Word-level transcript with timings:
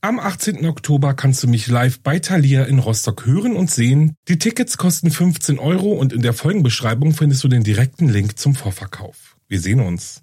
Am 0.00 0.20
18. 0.20 0.64
Oktober 0.64 1.12
kannst 1.14 1.42
du 1.42 1.48
mich 1.48 1.66
live 1.66 1.98
bei 1.98 2.20
Thalia 2.20 2.62
in 2.62 2.78
Rostock 2.78 3.26
hören 3.26 3.56
und 3.56 3.68
sehen. 3.68 4.14
Die 4.28 4.38
Tickets 4.38 4.76
kosten 4.76 5.10
15 5.10 5.58
Euro 5.58 5.90
und 5.90 6.12
in 6.12 6.22
der 6.22 6.34
Folgenbeschreibung 6.34 7.14
findest 7.14 7.42
du 7.42 7.48
den 7.48 7.64
direkten 7.64 8.08
Link 8.08 8.38
zum 8.38 8.54
Vorverkauf. 8.54 9.36
Wir 9.48 9.60
sehen 9.60 9.80
uns. 9.80 10.22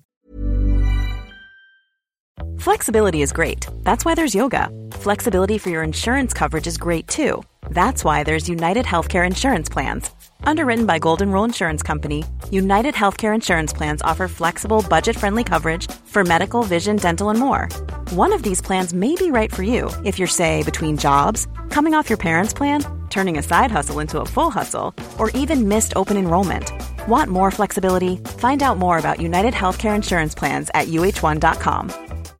Flexibility 2.58 3.22
is 3.22 3.34
great. 3.34 3.68
That's 3.84 4.06
why 4.06 4.16
there's 4.16 4.34
yoga. 4.34 4.70
Flexibility 5.02 5.60
for 5.60 5.70
your 5.74 5.84
insurance 5.84 6.34
coverage 6.34 6.68
is 6.68 6.80
great 6.80 7.10
too. 7.10 7.44
That's 7.70 8.06
why 8.06 8.24
there's 8.24 8.48
United 8.48 8.86
Healthcare 8.86 9.28
Insurance 9.28 9.70
Plans. 9.70 10.10
Underwritten 10.44 10.86
by 10.86 11.00
Golden 11.00 11.32
Rule 11.32 11.44
Insurance 11.44 11.82
Company, 11.82 12.24
United 12.52 12.96
Healthcare 12.96 13.34
Insurance 13.34 13.74
Plans 13.74 14.02
offer 14.02 14.28
flexible, 14.28 14.84
budget 14.90 15.16
friendly 15.16 15.44
coverage 15.44 15.90
for 16.06 16.24
medical, 16.24 16.64
vision, 16.64 16.98
dental, 16.98 17.30
and 17.30 17.40
more. 17.40 17.68
One 18.12 18.34
of 18.34 18.44
these 18.44 18.62
plans 18.62 18.94
may 18.94 19.16
be 19.16 19.32
right 19.32 19.54
for 19.54 19.64
you 19.64 19.90
if 20.04 20.20
you're, 20.20 20.28
say, 20.28 20.64
between 20.64 20.98
jobs, 20.98 21.48
coming 21.70 21.94
off 21.94 22.10
your 22.10 22.18
parents' 22.18 22.54
plan, 22.54 22.84
turning 23.10 23.38
a 23.38 23.44
side 23.44 23.72
hustle 23.72 24.00
into 24.00 24.20
a 24.20 24.26
full 24.26 24.52
hustle, 24.52 24.94
or 25.18 25.30
even 25.32 25.68
missed 25.68 25.94
open 25.96 26.18
enrollment. 26.18 26.72
Want 27.08 27.30
more 27.30 27.52
flexibility? 27.52 28.18
Find 28.40 28.62
out 28.62 28.78
more 28.78 28.98
about 28.98 29.22
United 29.22 29.54
Healthcare 29.54 29.96
Insurance 29.96 30.36
Plans 30.36 30.70
at 30.74 30.88
uh1.com. 30.88 31.92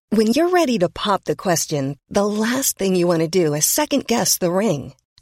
When 0.10 0.28
you're 0.28 0.50
ready 0.50 0.80
to 0.80 0.90
pop 0.90 1.26
the 1.26 1.36
question, 1.36 1.98
the 2.10 2.26
last 2.26 2.78
thing 2.78 2.96
you 2.96 3.08
want 3.08 3.22
to 3.22 3.28
do 3.28 3.54
is 3.54 3.66
second 3.66 4.08
guess 4.08 4.38
the 4.38 4.52
ring. 4.52 4.94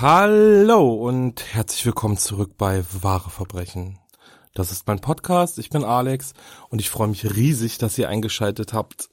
Hallo 0.00 0.94
und 0.94 1.42
herzlich 1.52 1.84
willkommen 1.84 2.16
zurück 2.16 2.52
bei 2.56 2.84
Wahre 3.00 3.30
Verbrechen. 3.30 3.98
Das 4.54 4.70
ist 4.70 4.86
mein 4.86 5.00
Podcast, 5.00 5.58
ich 5.58 5.70
bin 5.70 5.82
Alex 5.82 6.34
und 6.68 6.80
ich 6.80 6.88
freue 6.88 7.08
mich 7.08 7.34
riesig, 7.34 7.78
dass 7.78 7.98
ihr 7.98 8.08
eingeschaltet 8.08 8.72
habt. 8.72 9.10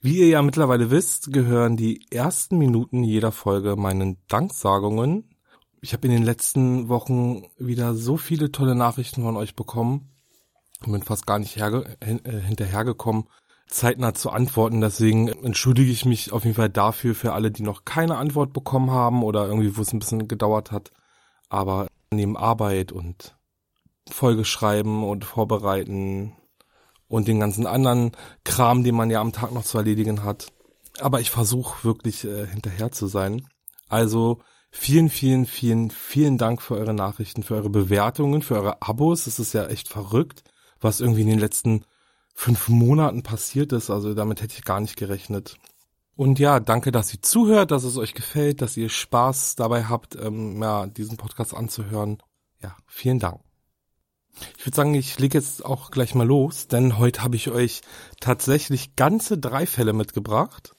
Wie 0.00 0.18
ihr 0.18 0.28
ja 0.28 0.42
mittlerweile 0.42 0.92
wisst, 0.92 1.32
gehören 1.32 1.76
die 1.76 2.06
ersten 2.12 2.56
Minuten 2.56 3.02
jeder 3.02 3.32
Folge 3.32 3.74
meinen 3.74 4.18
Danksagungen. 4.28 5.28
Ich 5.80 5.92
habe 5.92 6.06
in 6.06 6.12
den 6.12 6.22
letzten 6.22 6.88
Wochen 6.88 7.42
wieder 7.58 7.94
so 7.94 8.16
viele 8.16 8.52
tolle 8.52 8.76
Nachrichten 8.76 9.24
von 9.24 9.36
euch 9.36 9.56
bekommen 9.56 10.12
und 10.86 10.92
bin 10.92 11.02
fast 11.02 11.26
gar 11.26 11.40
nicht 11.40 11.56
herge 11.56 11.96
äh, 11.98 12.40
hinterhergekommen, 12.42 13.24
zeitnah 13.68 14.14
zu 14.14 14.30
antworten. 14.30 14.80
Deswegen 14.80 15.28
entschuldige 15.28 15.90
ich 15.90 16.04
mich 16.04 16.32
auf 16.32 16.44
jeden 16.44 16.56
Fall 16.56 16.70
dafür 16.70 17.14
für 17.14 17.32
alle, 17.32 17.50
die 17.50 17.62
noch 17.62 17.84
keine 17.84 18.16
Antwort 18.16 18.52
bekommen 18.52 18.90
haben 18.90 19.22
oder 19.22 19.46
irgendwie, 19.46 19.76
wo 19.76 19.82
es 19.82 19.92
ein 19.92 19.98
bisschen 19.98 20.28
gedauert 20.28 20.72
hat. 20.72 20.90
Aber 21.48 21.86
neben 22.10 22.36
Arbeit 22.36 22.92
und 22.92 23.36
Folge 24.10 24.44
schreiben 24.44 25.04
und 25.04 25.24
vorbereiten 25.24 26.32
und 27.08 27.28
den 27.28 27.40
ganzen 27.40 27.66
anderen 27.66 28.12
Kram, 28.44 28.84
den 28.84 28.94
man 28.94 29.10
ja 29.10 29.20
am 29.20 29.32
Tag 29.32 29.52
noch 29.52 29.64
zu 29.64 29.78
erledigen 29.78 30.24
hat. 30.24 30.48
Aber 31.00 31.20
ich 31.20 31.30
versuche 31.30 31.84
wirklich 31.84 32.24
äh, 32.24 32.46
hinterher 32.46 32.90
zu 32.90 33.06
sein. 33.06 33.46
Also 33.88 34.40
vielen, 34.70 35.08
vielen, 35.08 35.46
vielen, 35.46 35.90
vielen 35.90 36.38
Dank 36.38 36.60
für 36.60 36.74
eure 36.74 36.94
Nachrichten, 36.94 37.42
für 37.42 37.54
eure 37.54 37.70
Bewertungen, 37.70 38.42
für 38.42 38.56
eure 38.56 38.82
Abos. 38.82 39.26
Es 39.26 39.38
ist 39.38 39.52
ja 39.52 39.66
echt 39.66 39.88
verrückt, 39.88 40.42
was 40.80 41.00
irgendwie 41.00 41.22
in 41.22 41.28
den 41.28 41.38
letzten 41.38 41.84
fünf 42.38 42.68
Monaten 42.68 43.24
passiert 43.24 43.72
ist. 43.72 43.90
Also 43.90 44.14
damit 44.14 44.40
hätte 44.40 44.54
ich 44.56 44.64
gar 44.64 44.80
nicht 44.80 44.96
gerechnet. 44.96 45.58
Und 46.14 46.38
ja, 46.38 46.60
danke, 46.60 46.92
dass 46.92 47.12
ihr 47.12 47.20
zuhört, 47.20 47.72
dass 47.72 47.82
es 47.82 47.96
euch 47.96 48.14
gefällt, 48.14 48.62
dass 48.62 48.76
ihr 48.76 48.88
Spaß 48.88 49.56
dabei 49.56 49.84
habt, 49.86 50.14
ähm, 50.14 50.62
ja, 50.62 50.86
diesen 50.86 51.16
Podcast 51.16 51.52
anzuhören. 51.52 52.22
Ja, 52.62 52.76
vielen 52.86 53.18
Dank. 53.18 53.40
Ich 54.56 54.64
würde 54.64 54.76
sagen, 54.76 54.94
ich 54.94 55.18
lege 55.18 55.36
jetzt 55.36 55.64
auch 55.64 55.90
gleich 55.90 56.14
mal 56.14 56.26
los, 56.26 56.68
denn 56.68 56.96
heute 56.96 57.24
habe 57.24 57.34
ich 57.34 57.50
euch 57.50 57.80
tatsächlich 58.20 58.94
ganze 58.94 59.36
drei 59.36 59.66
Fälle 59.66 59.92
mitgebracht. 59.92 60.76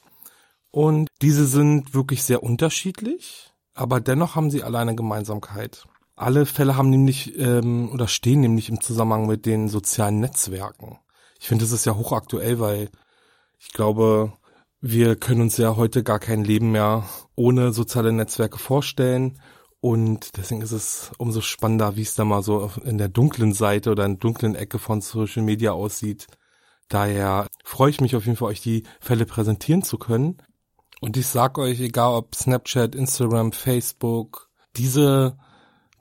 Und 0.72 1.10
diese 1.22 1.46
sind 1.46 1.94
wirklich 1.94 2.24
sehr 2.24 2.42
unterschiedlich, 2.42 3.52
aber 3.74 4.00
dennoch 4.00 4.36
haben 4.36 4.50
sie 4.50 4.64
alle 4.64 4.80
eine 4.80 4.96
Gemeinsamkeit. 4.96 5.86
Alle 6.16 6.46
Fälle 6.46 6.78
haben 6.78 6.90
nämlich 6.90 7.38
ähm, 7.38 7.90
oder 7.92 8.08
stehen 8.08 8.40
nämlich 8.40 8.70
im 8.70 8.80
Zusammenhang 8.80 9.28
mit 9.28 9.46
den 9.46 9.68
sozialen 9.68 10.22
Netzwerken 10.22 11.00
ich 11.40 11.48
finde, 11.48 11.66
das 11.66 11.72
ist 11.72 11.86
ja 11.86 11.96
hochaktuell, 11.96 12.60
weil 12.60 12.90
ich 13.60 13.72
glaube, 13.74 14.34
wir 14.82 15.16
können 15.16 15.42
uns 15.42 15.58
ja 15.58 15.76
heute 15.76 16.04
gar 16.04 16.20
kein 16.20 16.44
Leben 16.44 16.72
mehr 16.72 17.04
ohne 17.36 17.74
soziale 17.74 18.12
Netzwerke 18.12 18.58
vorstellen. 18.58 19.40
Und 19.82 20.38
deswegen 20.38 20.62
ist 20.62 20.74
es 20.74 21.12
umso 21.18 21.42
spannender, 21.42 21.96
wie 21.96 22.02
es 22.02 22.16
da 22.16 22.26
mal 22.26 22.44
so 22.44 22.72
in 22.84 22.98
der 22.98 23.08
dunklen 23.08 23.54
Seite 23.54 23.92
oder 23.92 24.06
in 24.06 24.14
der 24.14 24.20
dunklen 24.20 24.56
Ecke 24.56 24.78
von 24.80 25.02
Social 25.02 25.44
Media 25.44 25.72
aussieht. 25.72 26.28
Daher 26.90 27.48
freue 27.64 27.92
ich 27.92 28.02
mich 28.02 28.16
auf 28.16 28.26
jeden 28.26 28.38
Fall, 28.38 28.50
euch 28.50 28.62
die 28.62 28.84
Fälle 29.00 29.26
präsentieren 29.26 29.84
zu 29.84 29.98
können. 29.98 30.38
Und 31.00 31.16
ich 31.16 31.28
sag 31.28 31.58
euch, 31.58 31.80
egal 31.80 32.16
ob 32.16 32.36
Snapchat, 32.36 32.96
Instagram, 32.96 33.54
Facebook, 33.54 34.50
diese 34.76 35.38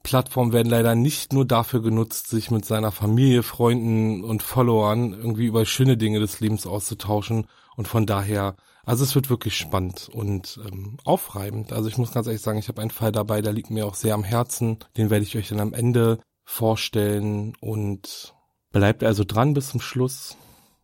Plattformen 0.03 0.53
werden 0.53 0.71
leider 0.71 0.95
nicht 0.95 1.33
nur 1.33 1.45
dafür 1.45 1.83
genutzt, 1.83 2.29
sich 2.29 2.51
mit 2.51 2.65
seiner 2.65 2.93
Familie, 2.93 3.43
Freunden 3.43 4.25
und 4.25 4.43
Followern 4.43 5.13
irgendwie 5.13 5.47
über 5.47 5.67
schöne 5.67 5.97
Dinge 5.97 6.21
des 6.21 6.41
Lebens 6.41 6.67
auszutauschen. 6.67 7.47
Und 7.77 7.89
von 7.89 8.07
daher, 8.07 8.57
also 8.85 9.05
es 9.05 9.15
wird 9.15 9.31
wirklich 9.31 9.57
spannend 9.57 10.09
und 10.13 10.61
ähm, 10.67 10.99
aufreibend. 11.05 11.73
Also 11.73 11.89
ich 11.89 11.99
muss 11.99 12.13
ganz 12.13 12.27
ehrlich 12.27 12.43
sagen, 12.43 12.59
ich 12.59 12.69
habe 12.69 12.81
einen 12.81 12.91
Fall 12.91 13.13
dabei, 13.13 13.43
der 13.43 13.53
liegt 13.53 13.71
mir 13.71 13.87
auch 13.87 13.95
sehr 13.95 14.15
am 14.15 14.25
Herzen. 14.25 14.79
Den 14.97 15.11
werde 15.11 15.25
ich 15.25 15.37
euch 15.37 15.49
dann 15.49 15.61
am 15.61 15.75
Ende 15.75 16.19
vorstellen 16.45 17.55
und 17.61 18.35
bleibt 18.73 19.05
also 19.05 19.25
dran 19.25 19.55
bis 19.55 19.69
zum 19.69 19.81
Schluss, 19.81 20.37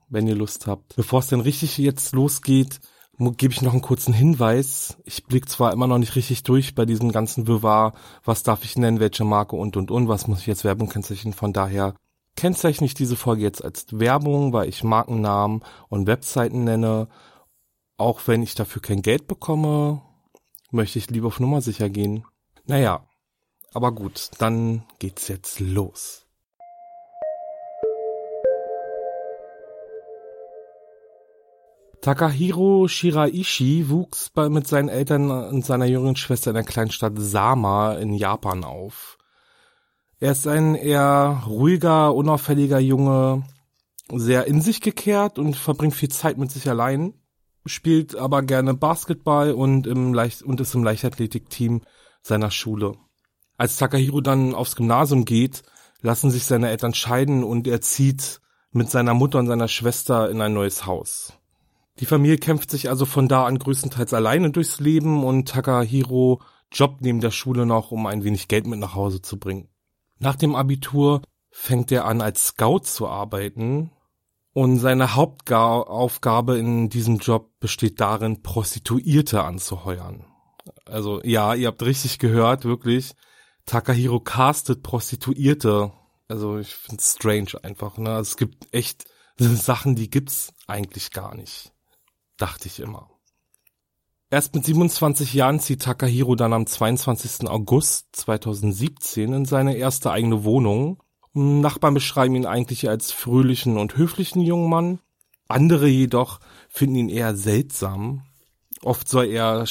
wenn 0.09 0.27
ihr 0.27 0.35
Lust 0.35 0.67
habt. 0.67 0.97
Bevor 0.97 1.21
es 1.21 1.29
denn 1.29 1.41
richtig 1.41 1.79
jetzt 1.79 2.13
losgeht, 2.13 2.81
gebe 3.19 3.53
ich 3.53 3.63
noch 3.63 3.73
einen 3.73 3.83
kurzen 3.83 4.15
Hinweis. 4.15 4.97
Ich 5.05 5.25
blick 5.25 5.49
zwar 5.49 5.73
immer 5.73 5.87
noch 5.87 5.99
nicht 5.99 6.17
richtig 6.17 6.43
durch 6.43 6.75
bei 6.75 6.85
diesem 6.85 7.13
ganzen 7.13 7.47
Wirrwarr, 7.47 7.95
was 8.25 8.43
darf 8.43 8.65
ich 8.65 8.77
nennen, 8.77 9.01
welche 9.01 9.25
Marke 9.25 9.57
und 9.57 9.77
und 9.77 9.91
und, 9.91 10.09
was 10.09 10.27
muss 10.27 10.41
ich 10.41 10.47
jetzt 10.47 10.65
Werbung 10.65 10.89
kennzeichnen. 10.89 11.33
Von 11.33 11.53
daher 11.53 11.95
kennzeichne 12.37 12.87
ich 12.87 12.95
diese 12.95 13.17
Folge 13.17 13.43
jetzt 13.43 13.65
als 13.65 13.87
Werbung, 13.91 14.53
weil 14.53 14.69
ich 14.69 14.85
Markennamen 14.85 15.63
und 15.89 16.07
Webseiten 16.07 16.65
nenne. 16.65 17.09
Auch 17.97 18.23
wenn 18.27 18.43
ich 18.43 18.55
dafür 18.55 18.83
kein 18.83 19.03
Geld 19.03 19.29
bekomme, 19.29 20.03
möchte 20.71 20.99
ich 20.99 21.11
lieber 21.11 21.29
auf 21.29 21.39
Nummer 21.39 21.61
sicher 21.61 21.89
gehen. 21.89 22.25
Naja, 22.67 23.07
aber 23.73 23.93
gut, 23.93 24.31
dann 24.39 24.85
geht's 24.99 25.29
jetzt 25.29 25.61
los. 25.61 26.24
Takahiro 32.05 32.87
Shiraishi 32.87 33.89
wuchs 33.89 34.29
bei, 34.29 34.51
mit 34.51 34.67
seinen 34.67 34.91
Eltern 34.91 35.31
und 35.31 35.65
seiner 35.65 35.87
jüngeren 35.87 36.17
Schwester 36.17 36.51
in 36.51 36.55
der 36.55 36.63
Kleinstadt 36.63 37.15
Sama 37.17 37.95
in 37.95 38.13
Japan 38.13 38.63
auf. 38.63 39.17
Er 40.21 40.33
ist 40.33 40.47
ein 40.47 40.75
eher 40.75 41.45
ruhiger, 41.47 42.15
unauffälliger 42.15 42.79
Junge, 42.79 43.45
sehr 44.13 44.47
in 44.47 44.61
sich 44.61 44.83
gekehrt 44.83 45.39
und 45.39 45.57
verbringt 45.57 45.95
viel 45.95 46.11
Zeit 46.11 46.37
mit 46.37 46.51
sich 46.51 46.69
allein, 46.69 47.15
spielt 47.65 48.15
aber 48.17 48.43
gerne 48.43 48.75
Basketball 48.75 49.53
und, 49.53 49.87
im 49.87 50.13
Leicht 50.13 50.43
und 50.43 50.61
ist 50.61 50.75
im 50.75 50.85
Leichtathletikteam 50.85 51.81
seiner 52.21 52.51
Schule. 52.51 52.99
Als 53.57 53.79
Takahiro 53.79 54.21
dann 54.21 54.55
aufs 54.55 54.77
Gymnasium 54.77 55.25
geht, 55.25 55.63
lassen 56.03 56.31
sich 56.31 56.45
seine 56.45 56.69
Eltern 56.69 56.93
scheiden 56.93 57.43
und 57.45 57.67
er 57.67 57.81
zieht 57.81 58.43
mit 58.73 58.91
seiner 58.91 59.15
Mutter 59.15 59.39
und 59.39 59.47
seiner 59.47 59.69
Schwester 59.69 60.29
in 60.29 60.43
ein 60.43 60.53
neues 60.53 60.85
Haus. 60.85 61.33
Die 62.01 62.07
Familie 62.07 62.39
kämpft 62.39 62.71
sich 62.71 62.89
also 62.89 63.07
von 63.07 63.29
da 63.29 63.47
an 63.47 63.59
größtenteils 63.59 64.15
alleine 64.15 64.51
durchs 64.51 64.81
Leben 64.81 65.25
und 65.25 65.49
Takahiro 65.49 66.41
jobbt 66.73 67.03
neben 67.03 67.21
der 67.21 67.31
Schule 67.31 67.67
noch, 67.67 67.93
um 67.93 68.07
ein 68.07 68.25
wenig 68.25 68.49
Geld 68.49 68.67
mit 68.67 68.81
nach 68.81 68.95
Hause 68.95 69.23
zu 69.23 69.39
bringen. 69.39 69.69
Nach 70.19 70.35
dem 70.35 70.57
Abitur 70.57 71.23
fängt 71.51 71.93
er 71.93 72.05
an, 72.05 72.21
als 72.21 72.49
Scout 72.49 72.81
zu 72.81 73.07
arbeiten. 73.09 73.93
Und 74.53 74.79
seine 74.79 75.17
Hauptaufgabe 75.17 76.59
in 76.59 76.89
diesem 76.89 77.19
Job 77.19 77.51
besteht 77.59 78.01
darin, 78.01 78.43
Prostituierte 78.43 79.43
anzuheuern. 79.43 80.27
Also 80.85 81.21
ja, 81.25 81.55
ihr 81.55 81.69
habt 81.69 81.83
richtig 81.83 82.19
gehört, 82.19 82.65
wirklich. 82.65 83.15
Takahiro 83.67 84.21
castet 84.21 84.83
Prostituierte. 84.83 85.93
Also 86.29 86.59
ich 86.59 86.75
find's 86.75 87.15
strange 87.17 87.53
einfach. 87.63 87.99
Ne? 87.99 88.11
Also 88.11 88.31
es 88.31 88.37
gibt 88.37 88.73
echt 88.73 89.07
Sachen, 89.39 89.97
die 89.97 90.09
gibt's 90.09 90.53
eigentlich 90.67 91.11
gar 91.11 91.35
nicht. 91.35 91.74
Dachte 92.37 92.69
ich 92.69 92.81
immer. 92.81 93.09
Erst 94.31 94.55
mit 94.55 94.65
27 94.65 95.35
Jahren 95.35 95.61
zieht 95.61 95.83
Takahiro 95.83 96.35
dann 96.35 96.53
am 96.53 96.67
22. 96.67 97.49
August 97.49 98.09
2017 98.13 99.33
in 99.33 99.45
seine 99.45 99.77
erste 99.77 100.11
eigene 100.11 100.45
Wohnung. 100.45 101.03
Nachbarn 101.33 101.95
beschreiben 101.95 102.35
ihn 102.35 102.47
eigentlich 102.47 102.89
als 102.89 103.13
fröhlichen 103.13 103.77
und 103.77 103.97
höflichen 103.97 104.43
jungen 104.43 104.71
Mann. 104.71 104.99
Andere 105.47 105.89
jedoch 105.89 106.41
finden 106.69 106.97
ihn 106.97 107.09
eher 107.09 107.37
seltsam. 107.37 108.23
Oft 108.83 109.09
soll 109.09 109.27
er 109.27 109.67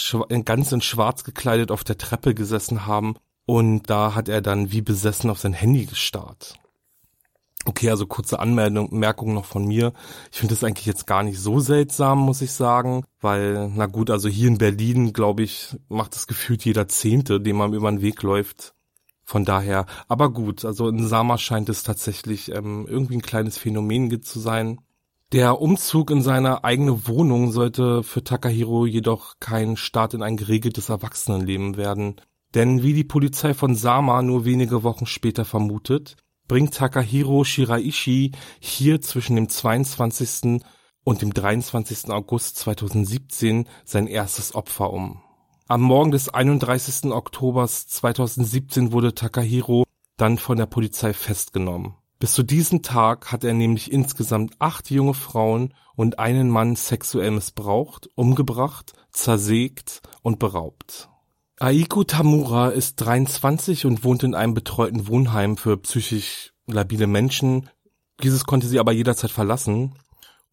ganz 0.45 0.71
in 0.71 0.81
schwarz 0.81 1.23
gekleidet 1.23 1.71
auf 1.71 1.83
der 1.83 1.97
Treppe 1.97 2.33
gesessen 2.33 2.85
haben 2.85 3.15
und 3.45 3.89
da 3.89 4.15
hat 4.15 4.29
er 4.29 4.41
dann 4.41 4.71
wie 4.71 4.81
besessen 4.81 5.29
auf 5.29 5.39
sein 5.39 5.53
Handy 5.53 5.85
gestarrt. 5.85 6.55
Okay, 7.65 7.89
also 7.89 8.05
kurze 8.05 8.39
Anmerkung 8.39 9.33
noch 9.33 9.45
von 9.45 9.65
mir. 9.65 9.93
Ich 10.31 10.39
finde 10.39 10.53
das 10.53 10.65
eigentlich 10.65 10.85
jetzt 10.85 11.07
gar 11.07 11.23
nicht 11.23 11.39
so 11.39 11.59
seltsam, 11.61 12.19
muss 12.19 12.41
ich 12.41 12.51
sagen, 12.51 13.05
weil, 13.21 13.69
na 13.73 13.85
gut, 13.85 14.09
also 14.09 14.27
hier 14.27 14.49
in 14.49 14.57
Berlin, 14.57 15.13
glaube 15.13 15.43
ich, 15.43 15.77
macht 15.87 16.13
das 16.15 16.27
gefühlt 16.27 16.65
jeder 16.65 16.89
Zehnte, 16.89 17.39
dem 17.39 17.55
man 17.55 17.73
über 17.73 17.89
den 17.89 18.01
Weg 18.01 18.21
läuft. 18.21 18.73
Von 19.23 19.45
daher, 19.45 19.85
aber 20.09 20.29
gut, 20.31 20.65
also 20.65 20.89
in 20.89 21.07
Sama 21.07 21.37
scheint 21.37 21.69
es 21.69 21.83
tatsächlich 21.83 22.51
ähm, 22.51 22.85
irgendwie 22.89 23.15
ein 23.15 23.21
kleines 23.21 23.57
Phänomen 23.57 24.21
zu 24.21 24.39
sein. 24.39 24.81
Der 25.31 25.61
Umzug 25.61 26.11
in 26.11 26.21
seine 26.21 26.65
eigene 26.65 27.07
Wohnung 27.07 27.51
sollte 27.51 28.03
für 28.03 28.23
Takahiro 28.23 28.85
jedoch 28.85 29.35
kein 29.39 29.77
Start 29.77 30.13
in 30.13 30.21
ein 30.21 30.35
geregeltes 30.35 30.89
Erwachsenenleben 30.89 31.77
werden. 31.77 32.17
Denn 32.53 32.83
wie 32.83 32.93
die 32.93 33.05
Polizei 33.05 33.53
von 33.53 33.73
Sama 33.73 34.21
nur 34.21 34.45
wenige 34.45 34.83
Wochen 34.83 35.05
später 35.05 35.45
vermutet, 35.45 36.17
bringt 36.53 36.75
Takahiro 36.75 37.43
Shiraishi 37.43 38.31
hier 38.59 39.01
zwischen 39.01 39.35
dem 39.35 39.49
22. 39.49 40.61
und 41.03 41.23
dem 41.23 41.33
23. 41.33 42.11
August 42.11 42.57
2017 42.57 43.67
sein 43.85 44.05
erstes 44.05 44.53
Opfer 44.53 44.93
um. 44.93 45.23
Am 45.67 45.81
Morgen 45.81 46.11
des 46.11 46.29
31. 46.29 47.11
Oktobers 47.11 47.87
2017 47.87 48.91
wurde 48.91 49.15
Takahiro 49.15 49.85
dann 50.17 50.37
von 50.37 50.59
der 50.59 50.67
Polizei 50.67 51.11
festgenommen. 51.13 51.95
Bis 52.19 52.33
zu 52.33 52.43
diesem 52.43 52.83
Tag 52.83 53.31
hat 53.31 53.43
er 53.43 53.55
nämlich 53.55 53.91
insgesamt 53.91 54.53
acht 54.59 54.91
junge 54.91 55.15
Frauen 55.15 55.73
und 55.95 56.19
einen 56.19 56.51
Mann 56.51 56.75
sexuell 56.75 57.31
missbraucht, 57.31 58.09
umgebracht, 58.13 58.93
zersägt 59.11 60.03
und 60.21 60.37
beraubt. 60.37 61.09
Aiko 61.63 62.03
Tamura 62.03 62.71
ist 62.71 62.97
23 62.97 63.85
und 63.85 64.03
wohnt 64.03 64.23
in 64.23 64.35
einem 64.35 64.53
betreuten 64.53 65.07
Wohnheim 65.07 65.55
für 65.55 65.77
psychisch 65.77 66.51
labile 66.67 67.07
Menschen. 67.07 67.69
Dieses 68.21 68.43
konnte 68.43 68.67
sie 68.67 68.79
aber 68.79 68.91
jederzeit 68.91 69.31
verlassen. 69.31 69.95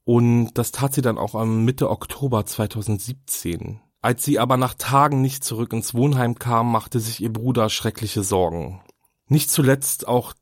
Und 0.04 0.52
das 0.54 0.70
tat 0.70 0.94
sie 0.94 1.02
dann 1.02 1.18
auch 1.18 1.34
am 1.34 1.64
Mitte 1.64 1.90
Oktober 1.90 2.46
2017. 2.46 3.80
Als 4.00 4.24
sie 4.24 4.38
aber 4.38 4.56
nach 4.56 4.74
Tagen 4.74 5.20
nicht 5.20 5.42
zurück 5.42 5.72
ins 5.72 5.94
Wohnheim 5.94 6.36
kam, 6.36 6.70
machte 6.70 7.00
sich 7.00 7.20
ihr 7.20 7.32
Bruder 7.32 7.70
schreckliche 7.70 8.22
Sorgen. 8.22 8.80
Nicht 9.26 9.50
zuletzt 9.50 10.06
auch 10.06 10.32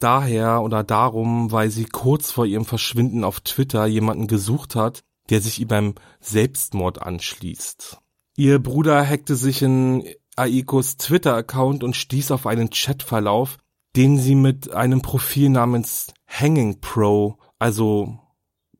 daher 0.00 0.62
oder 0.62 0.82
darum, 0.82 1.52
weil 1.52 1.70
sie 1.70 1.84
kurz 1.84 2.32
vor 2.32 2.46
ihrem 2.46 2.64
Verschwinden 2.64 3.22
auf 3.22 3.38
Twitter 3.42 3.86
jemanden 3.86 4.26
gesucht 4.26 4.74
hat, 4.74 5.04
der 5.30 5.40
sich 5.40 5.60
ihr 5.60 5.68
beim 5.68 5.94
Selbstmord 6.18 7.00
anschließt. 7.00 8.00
Ihr 8.36 8.58
Bruder 8.58 9.08
hackte 9.08 9.34
sich 9.34 9.62
in 9.62 10.04
Aikos 10.36 10.98
Twitter-Account 10.98 11.82
und 11.82 11.96
stieß 11.96 12.30
auf 12.30 12.46
einen 12.46 12.68
Chatverlauf, 12.68 13.56
den 13.96 14.18
sie 14.18 14.34
mit 14.34 14.72
einem 14.74 15.00
Profil 15.00 15.48
namens 15.48 16.12
Hanging 16.26 16.80
Pro, 16.82 17.38
also 17.58 18.18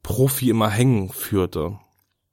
Profi 0.02 0.50
immer 0.50 0.68
hängen, 0.68 1.08
führte. 1.08 1.78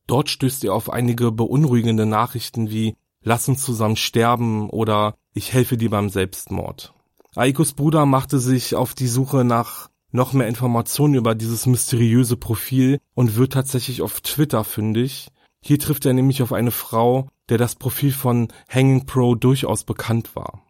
Dort 0.05 0.29
stößt 0.29 0.65
er 0.65 0.73
auf 0.73 0.89
einige 0.89 1.31
beunruhigende 1.31 2.05
Nachrichten 2.05 2.69
wie 2.69 2.95
Lass 3.25 3.47
uns 3.47 3.63
zusammen 3.63 3.95
sterben 3.95 4.69
oder 4.69 5.15
Ich 5.33 5.53
helfe 5.53 5.77
dir 5.77 5.89
beim 5.89 6.09
Selbstmord. 6.09 6.93
Aikos 7.35 7.71
Bruder 7.71 8.05
machte 8.05 8.37
sich 8.37 8.75
auf 8.75 8.93
die 8.93 9.07
Suche 9.07 9.45
nach 9.45 9.89
noch 10.11 10.33
mehr 10.33 10.49
Informationen 10.49 11.15
über 11.15 11.33
dieses 11.33 11.65
mysteriöse 11.65 12.35
Profil 12.35 12.99
und 13.15 13.37
wird 13.37 13.53
tatsächlich 13.53 14.01
auf 14.01 14.19
Twitter 14.19 14.65
fündig, 14.65 15.29
hier 15.63 15.79
trifft 15.79 16.05
er 16.05 16.13
nämlich 16.13 16.41
auf 16.43 16.51
eine 16.51 16.71
Frau, 16.71 17.29
der 17.49 17.57
das 17.57 17.75
Profil 17.75 18.11
von 18.11 18.49
Hanging 18.69 19.05
Pro 19.05 19.35
durchaus 19.35 19.85
bekannt 19.85 20.35
war. 20.35 20.61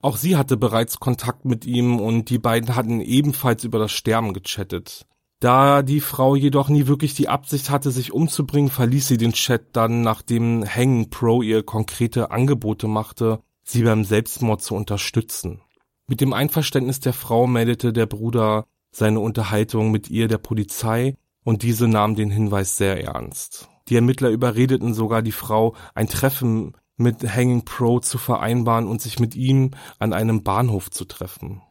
Auch 0.00 0.16
sie 0.16 0.36
hatte 0.36 0.56
bereits 0.56 0.98
Kontakt 0.98 1.44
mit 1.44 1.64
ihm 1.66 2.00
und 2.00 2.30
die 2.30 2.38
beiden 2.38 2.74
hatten 2.74 3.00
ebenfalls 3.00 3.64
über 3.64 3.78
das 3.78 3.92
Sterben 3.92 4.32
gechattet. 4.32 5.06
Da 5.40 5.82
die 5.82 6.00
Frau 6.00 6.36
jedoch 6.36 6.70
nie 6.70 6.86
wirklich 6.86 7.14
die 7.14 7.28
Absicht 7.28 7.68
hatte, 7.68 7.90
sich 7.90 8.12
umzubringen, 8.12 8.70
verließ 8.70 9.08
sie 9.08 9.18
den 9.18 9.34
Chat 9.34 9.76
dann, 9.76 10.00
nachdem 10.00 10.64
Hanging 10.64 11.10
Pro 11.10 11.42
ihr 11.42 11.62
konkrete 11.62 12.30
Angebote 12.30 12.88
machte, 12.88 13.40
sie 13.62 13.82
beim 13.82 14.04
Selbstmord 14.04 14.62
zu 14.62 14.74
unterstützen. 14.74 15.60
Mit 16.06 16.22
dem 16.22 16.32
Einverständnis 16.32 17.00
der 17.00 17.12
Frau 17.12 17.46
meldete 17.46 17.92
der 17.92 18.06
Bruder 18.06 18.66
seine 18.90 19.20
Unterhaltung 19.20 19.90
mit 19.90 20.08
ihr 20.08 20.28
der 20.28 20.38
Polizei 20.38 21.16
und 21.44 21.62
diese 21.62 21.88
nahm 21.88 22.14
den 22.14 22.30
Hinweis 22.30 22.76
sehr 22.76 23.02
ernst. 23.02 23.68
Die 23.88 23.96
Ermittler 23.96 24.30
überredeten 24.30 24.94
sogar 24.94 25.22
die 25.22 25.32
Frau, 25.32 25.74
ein 25.94 26.08
Treffen 26.08 26.72
mit 26.96 27.22
Hanging 27.22 27.64
Pro 27.64 28.00
zu 28.00 28.18
vereinbaren 28.18 28.86
und 28.86 29.02
sich 29.02 29.18
mit 29.18 29.34
ihm 29.34 29.72
an 29.98 30.12
einem 30.12 30.42
Bahnhof 30.42 30.90
zu 30.90 31.04
treffen. 31.04 31.62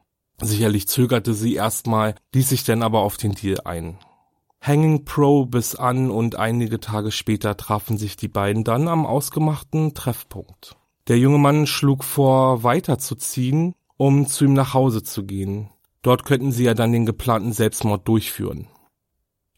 Sicherlich 0.42 0.88
zögerte 0.88 1.34
sie 1.34 1.56
erstmal, 1.56 2.16
ließ 2.34 2.50
sich 2.50 2.64
dann 2.64 2.84
aber 2.84 3.02
auf 3.02 3.18
den 3.18 3.34
Deal 3.34 3.62
ein. 3.66 3.98
Hanging 4.62 5.06
Pro 5.06 5.46
bis 5.46 5.76
an 5.76 6.10
und 6.10 6.36
einige 6.36 6.80
Tage 6.80 7.12
später 7.12 7.58
trafen 7.58 7.98
sich 7.98 8.16
die 8.16 8.28
beiden 8.28 8.64
dann 8.64 8.88
am 8.88 9.06
ausgemachten 9.06 9.94
Treffpunkt. 9.94 10.78
Der 11.08 11.18
junge 11.18 11.38
Mann 11.38 11.68
schlug 11.68 12.04
vor, 12.04 12.64
weiterzuziehen, 12.64 13.76
um 13.98 14.26
zu 14.26 14.46
ihm 14.46 14.54
nach 14.54 14.74
Hause 14.74 15.04
zu 15.04 15.26
gehen. 15.26 15.70
Dort 16.02 16.26
könnten 16.26 16.52
sie 16.52 16.64
ja 16.64 16.74
dann 16.74 16.94
den 16.94 17.06
geplanten 17.06 17.52
Selbstmord 17.52 18.08
durchführen. 18.08 18.68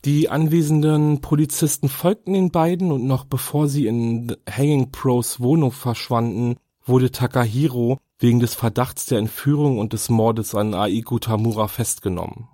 Die 0.06 0.30
anwesenden 0.30 1.20
Polizisten 1.20 1.90
folgten 1.90 2.34
den 2.34 2.52
beiden 2.52 2.92
und 2.92 3.08
noch 3.08 3.26
bevor 3.26 3.68
sie 3.68 3.88
in 3.88 4.36
Hanging 4.48 4.92
Pros 4.92 5.40
Wohnung 5.40 5.72
verschwanden, 5.72 6.58
wurde 6.86 7.10
Takahiro 7.10 7.98
wegen 8.20 8.40
des 8.40 8.54
Verdachts 8.54 9.08
der 9.08 9.18
Entführung 9.18 9.80
und 9.80 9.94
des 9.94 10.10
Mordes 10.10 10.54
an 10.54 10.76
Aiko 10.76 11.18
Tamura 11.18 11.68
festgenommen. 11.68 12.48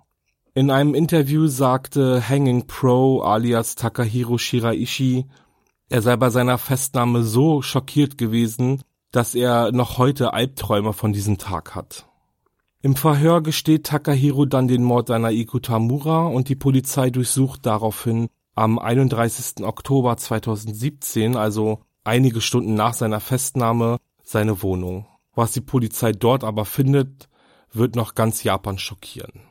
In 0.54 0.70
einem 0.70 0.94
Interview 0.94 1.46
sagte 1.46 2.26
Hanging 2.26 2.66
Pro 2.66 3.20
alias 3.20 3.74
Takahiro 3.74 4.38
Shiraishi, 4.38 5.26
er 5.90 6.00
sei 6.00 6.16
bei 6.16 6.30
seiner 6.30 6.56
Festnahme 6.56 7.22
so 7.22 7.60
schockiert 7.60 8.16
gewesen, 8.16 8.80
dass 9.10 9.34
er 9.34 9.72
noch 9.72 9.98
heute 9.98 10.32
Albträume 10.32 10.94
von 10.94 11.12
diesem 11.12 11.36
Tag 11.36 11.74
hat. 11.74 12.06
Im 12.84 12.96
Verhör 12.96 13.42
gesteht 13.42 13.86
Takahiro 13.86 14.44
dann 14.44 14.66
den 14.66 14.82
Mord 14.82 15.08
an 15.12 15.24
Aiko 15.24 15.60
Tamura 15.60 16.26
und 16.26 16.48
die 16.48 16.56
Polizei 16.56 17.10
durchsucht 17.10 17.64
daraufhin 17.64 18.26
am 18.56 18.80
31. 18.80 19.64
Oktober 19.64 20.16
2017, 20.16 21.36
also 21.36 21.78
einige 22.02 22.40
Stunden 22.40 22.74
nach 22.74 22.94
seiner 22.94 23.20
Festnahme, 23.20 23.98
seine 24.24 24.62
Wohnung. 24.62 25.06
Was 25.32 25.52
die 25.52 25.60
Polizei 25.60 26.10
dort 26.10 26.42
aber 26.42 26.64
findet, 26.64 27.28
wird 27.72 27.94
noch 27.94 28.16
ganz 28.16 28.42
Japan 28.42 28.78
schockieren. 28.78 29.42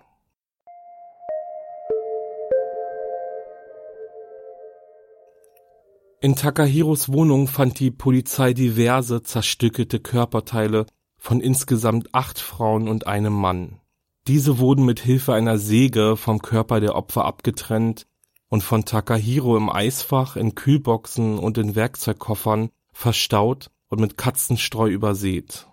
In 6.19 6.35
Takahiros 6.35 7.07
Wohnung 7.13 7.47
fand 7.47 7.79
die 7.79 7.91
Polizei 7.91 8.51
diverse 8.51 9.23
zerstückelte 9.23 10.01
Körperteile 10.01 10.85
von 11.21 11.39
insgesamt 11.39 12.15
acht 12.15 12.39
Frauen 12.39 12.87
und 12.87 13.05
einem 13.05 13.33
Mann. 13.33 13.79
Diese 14.27 14.57
wurden 14.57 14.85
mit 14.85 14.99
Hilfe 14.99 15.35
einer 15.35 15.59
Säge 15.59 16.17
vom 16.17 16.41
Körper 16.41 16.79
der 16.79 16.95
Opfer 16.95 17.25
abgetrennt 17.25 18.07
und 18.49 18.63
von 18.63 18.85
Takahiro 18.85 19.55
im 19.55 19.69
Eisfach, 19.69 20.35
in 20.35 20.55
Kühlboxen 20.55 21.37
und 21.37 21.59
in 21.59 21.75
Werkzeugkoffern 21.75 22.71
verstaut 22.91 23.69
und 23.87 24.01
mit 24.01 24.17
Katzenstreu 24.17 24.89
übersät. 24.89 25.67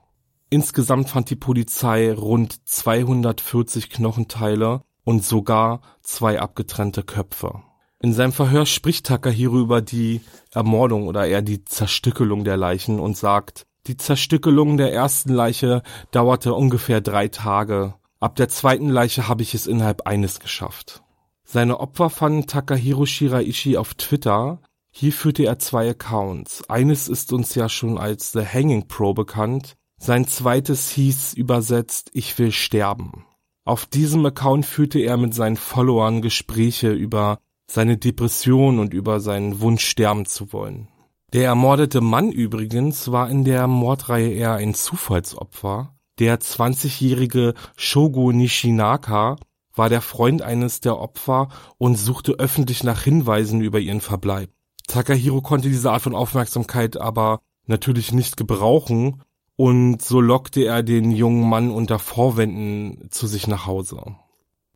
Insgesamt 0.50 1.08
fand 1.08 1.30
die 1.30 1.36
Polizei 1.36 2.12
rund 2.12 2.68
240 2.68 3.88
Knochenteile 3.88 4.82
und 5.02 5.24
sogar 5.24 5.80
zwei 6.02 6.40
abgetrennte 6.40 7.04
Köpfe. 7.04 7.62
In 8.00 8.12
seinem 8.12 8.32
Verhör 8.32 8.66
spricht 8.66 9.06
Takahiro 9.06 9.58
über 9.58 9.80
die 9.80 10.20
Ermordung 10.52 11.08
oder 11.08 11.26
eher 11.26 11.42
die 11.42 11.64
Zerstückelung 11.64 12.44
der 12.44 12.58
Leichen 12.58 13.00
und 13.00 13.16
sagt, 13.16 13.66
die 13.86 13.96
Zerstückelung 13.96 14.76
der 14.76 14.92
ersten 14.92 15.32
Leiche 15.32 15.82
dauerte 16.10 16.54
ungefähr 16.54 17.00
drei 17.00 17.28
Tage. 17.28 17.94
Ab 18.20 18.36
der 18.36 18.48
zweiten 18.48 18.88
Leiche 18.88 19.28
habe 19.28 19.42
ich 19.42 19.54
es 19.54 19.66
innerhalb 19.66 20.06
eines 20.06 20.40
geschafft. 20.40 21.02
Seine 21.44 21.80
Opfer 21.80 22.10
fanden 22.10 22.46
Takahiro 22.46 23.06
Shiraishi 23.06 23.76
auf 23.76 23.94
Twitter. 23.94 24.60
Hier 24.90 25.12
führte 25.12 25.44
er 25.44 25.58
zwei 25.58 25.88
Accounts. 25.88 26.68
Eines 26.68 27.08
ist 27.08 27.32
uns 27.32 27.54
ja 27.54 27.68
schon 27.68 27.96
als 27.96 28.32
The 28.32 28.44
Hanging 28.44 28.88
Pro 28.88 29.14
bekannt. 29.14 29.76
Sein 29.98 30.26
zweites 30.26 30.90
hieß 30.90 31.34
übersetzt 31.34 32.10
Ich 32.12 32.38
will 32.38 32.52
sterben. 32.52 33.24
Auf 33.64 33.86
diesem 33.86 34.24
Account 34.26 34.66
führte 34.66 34.98
er 34.98 35.16
mit 35.16 35.34
seinen 35.34 35.56
Followern 35.56 36.22
Gespräche 36.22 36.92
über 36.92 37.38
seine 37.70 37.98
Depression 37.98 38.78
und 38.78 38.94
über 38.94 39.20
seinen 39.20 39.60
Wunsch 39.60 39.86
sterben 39.86 40.26
zu 40.26 40.52
wollen. 40.52 40.88
Der 41.34 41.44
ermordete 41.44 42.00
Mann 42.00 42.32
übrigens 42.32 43.12
war 43.12 43.28
in 43.28 43.44
der 43.44 43.66
Mordreihe 43.66 44.30
eher 44.30 44.54
ein 44.54 44.72
Zufallsopfer. 44.72 45.94
Der 46.18 46.40
20-jährige 46.40 47.52
Shogo 47.76 48.32
Nishinaka 48.32 49.36
war 49.74 49.88
der 49.90 50.00
Freund 50.00 50.40
eines 50.40 50.80
der 50.80 50.98
Opfer 50.98 51.48
und 51.76 51.96
suchte 51.96 52.32
öffentlich 52.32 52.82
nach 52.82 53.02
Hinweisen 53.02 53.60
über 53.60 53.78
ihren 53.78 54.00
Verbleib. 54.00 54.50
Takahiro 54.86 55.42
konnte 55.42 55.68
diese 55.68 55.92
Art 55.92 56.00
von 56.00 56.14
Aufmerksamkeit 56.14 56.96
aber 56.96 57.40
natürlich 57.66 58.10
nicht 58.12 58.38
gebrauchen 58.38 59.22
und 59.54 60.00
so 60.00 60.22
lockte 60.22 60.64
er 60.64 60.82
den 60.82 61.10
jungen 61.10 61.46
Mann 61.46 61.70
unter 61.70 61.98
Vorwänden 61.98 63.10
zu 63.10 63.26
sich 63.26 63.46
nach 63.46 63.66
Hause. 63.66 64.16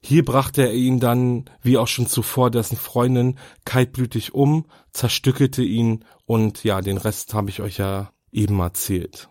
Hier 0.05 0.25
brachte 0.25 0.63
er 0.63 0.75
ihn 0.75 0.99
dann, 0.99 1.45
wie 1.63 1.79
auch 1.79 1.87
schon 1.87 2.09
zuvor, 2.09 2.51
dessen 2.51 2.77
Freundin 2.77 3.39
kaltblütig 3.65 4.35
um, 4.35 4.67
zerstückelte 4.93 5.63
ihn 5.63 6.05
und 6.27 6.65
ja, 6.65 6.81
den 6.81 6.97
Rest 6.97 7.35
habe 7.35 7.51
ich 7.51 7.61
euch 7.61 7.79
ja 7.79 8.11
eben 8.33 8.59
erzählt. 8.59 9.29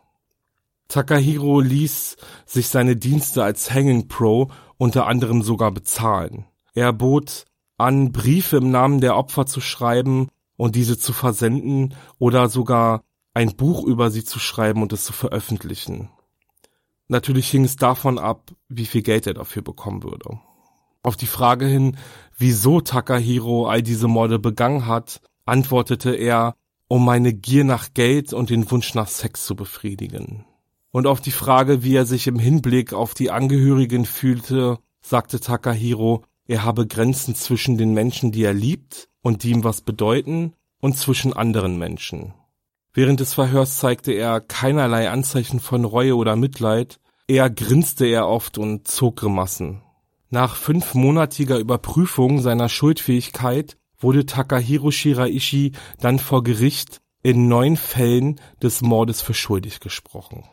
Takahiro 0.88 1.60
ließ 1.60 2.16
sich 2.46 2.70
seine 2.70 2.96
Dienste 2.96 3.44
als 3.44 3.74
Hanging 3.74 4.08
Pro 4.08 4.50
unter 4.78 5.08
anderem 5.08 5.42
sogar 5.42 5.72
bezahlen. 5.72 6.46
Er 6.74 6.94
bot 6.94 7.46
an, 7.78 8.12
Briefe 8.12 8.58
im 8.58 8.72
Namen 8.72 9.02
der 9.02 9.18
Opfer 9.18 9.46
zu 9.46 9.60
schreiben 9.60 10.30
und 10.56 10.76
diese 10.76 10.98
zu 10.98 11.12
versenden 11.12 11.96
oder 12.18 12.48
sogar 12.48 13.04
ein 13.34 13.56
Buch 13.56 13.84
über 13.84 14.10
sie 14.10 14.24
zu 14.24 14.40
schreiben 14.40 14.82
und 14.82 14.94
es 14.94 15.04
zu 15.04 15.14
veröffentlichen. 15.14 16.10
Natürlich 17.08 17.50
hing 17.50 17.66
es 17.66 17.76
davon 17.76 18.18
ab, 18.18 18.52
wie 18.70 18.86
viel 18.86 19.02
Geld 19.02 19.28
er 19.28 19.34
dafür 19.34 19.62
bekommen 19.62 20.04
würde. 20.04 20.40
Auf 21.04 21.16
die 21.16 21.28
Frage 21.28 21.66
hin, 21.66 21.98
wieso 22.38 22.82
Takahiro 22.82 23.68
all 23.68 23.82
diese 23.82 24.08
Morde 24.08 24.40
begangen 24.40 24.86
hat, 24.86 25.22
antwortete 25.46 26.14
er, 26.16 26.56
um 26.88 27.06
meine 27.06 27.34
Gier 27.34 27.64
nach 27.64 27.94
Geld 27.94 28.34
und 28.34 28.50
den 28.50 28.70
Wunsch 28.70 28.94
nach 28.94 29.08
Sex 29.08 29.46
zu 29.46 29.56
befriedigen. 29.56 30.46
Und 30.92 31.08
auf 31.08 31.22
die 31.22 31.32
Frage, 31.32 31.84
wie 31.84 31.96
er 31.96 32.06
sich 32.06 32.28
im 32.28 32.38
Hinblick 32.38 32.94
auf 32.94 33.14
die 33.14 33.32
Angehörigen 33.32 34.06
fühlte, 34.06 34.78
sagte 35.02 35.40
Takahiro, 35.40 36.24
er 36.48 36.66
habe 36.66 36.86
Grenzen 36.86 37.34
zwischen 37.34 37.78
den 37.78 37.94
Menschen, 37.94 38.32
die 38.32 38.44
er 38.44 38.54
liebt 38.54 39.08
und 39.22 39.44
die 39.44 39.52
ihm 39.52 39.64
was 39.64 39.82
bedeuten, 39.82 40.54
und 40.82 40.98
zwischen 40.98 41.32
anderen 41.32 41.78
Menschen. 41.78 42.34
Während 42.94 43.20
des 43.20 43.34
Verhörs 43.36 43.78
zeigte 43.78 44.12
er 44.12 44.42
keinerlei 44.42 45.10
Anzeichen 45.10 45.60
von 45.60 45.86
Reue 45.86 46.16
oder 46.16 46.36
Mitleid, 46.36 47.00
eher 47.28 47.50
grinste 47.50 48.06
er 48.06 48.28
oft 48.28 48.58
und 48.58 48.88
zog 48.88 49.18
Grimassen. 49.18 49.82
Nach 50.34 50.56
fünfmonatiger 50.56 51.58
Überprüfung 51.58 52.40
seiner 52.40 52.70
Schuldfähigkeit 52.70 53.78
wurde 54.00 54.26
Takahiro 54.26 54.90
Shiraishi 54.90 55.74
dann 56.00 56.20
vor 56.20 56.42
Gericht 56.42 57.02
in 57.22 57.50
neun 57.50 57.76
Fällen 57.76 58.40
des 58.64 58.80
Mordes 58.80 59.22
für 59.22 59.34
schuldig 59.34 59.82
gesprochen. 59.82 60.46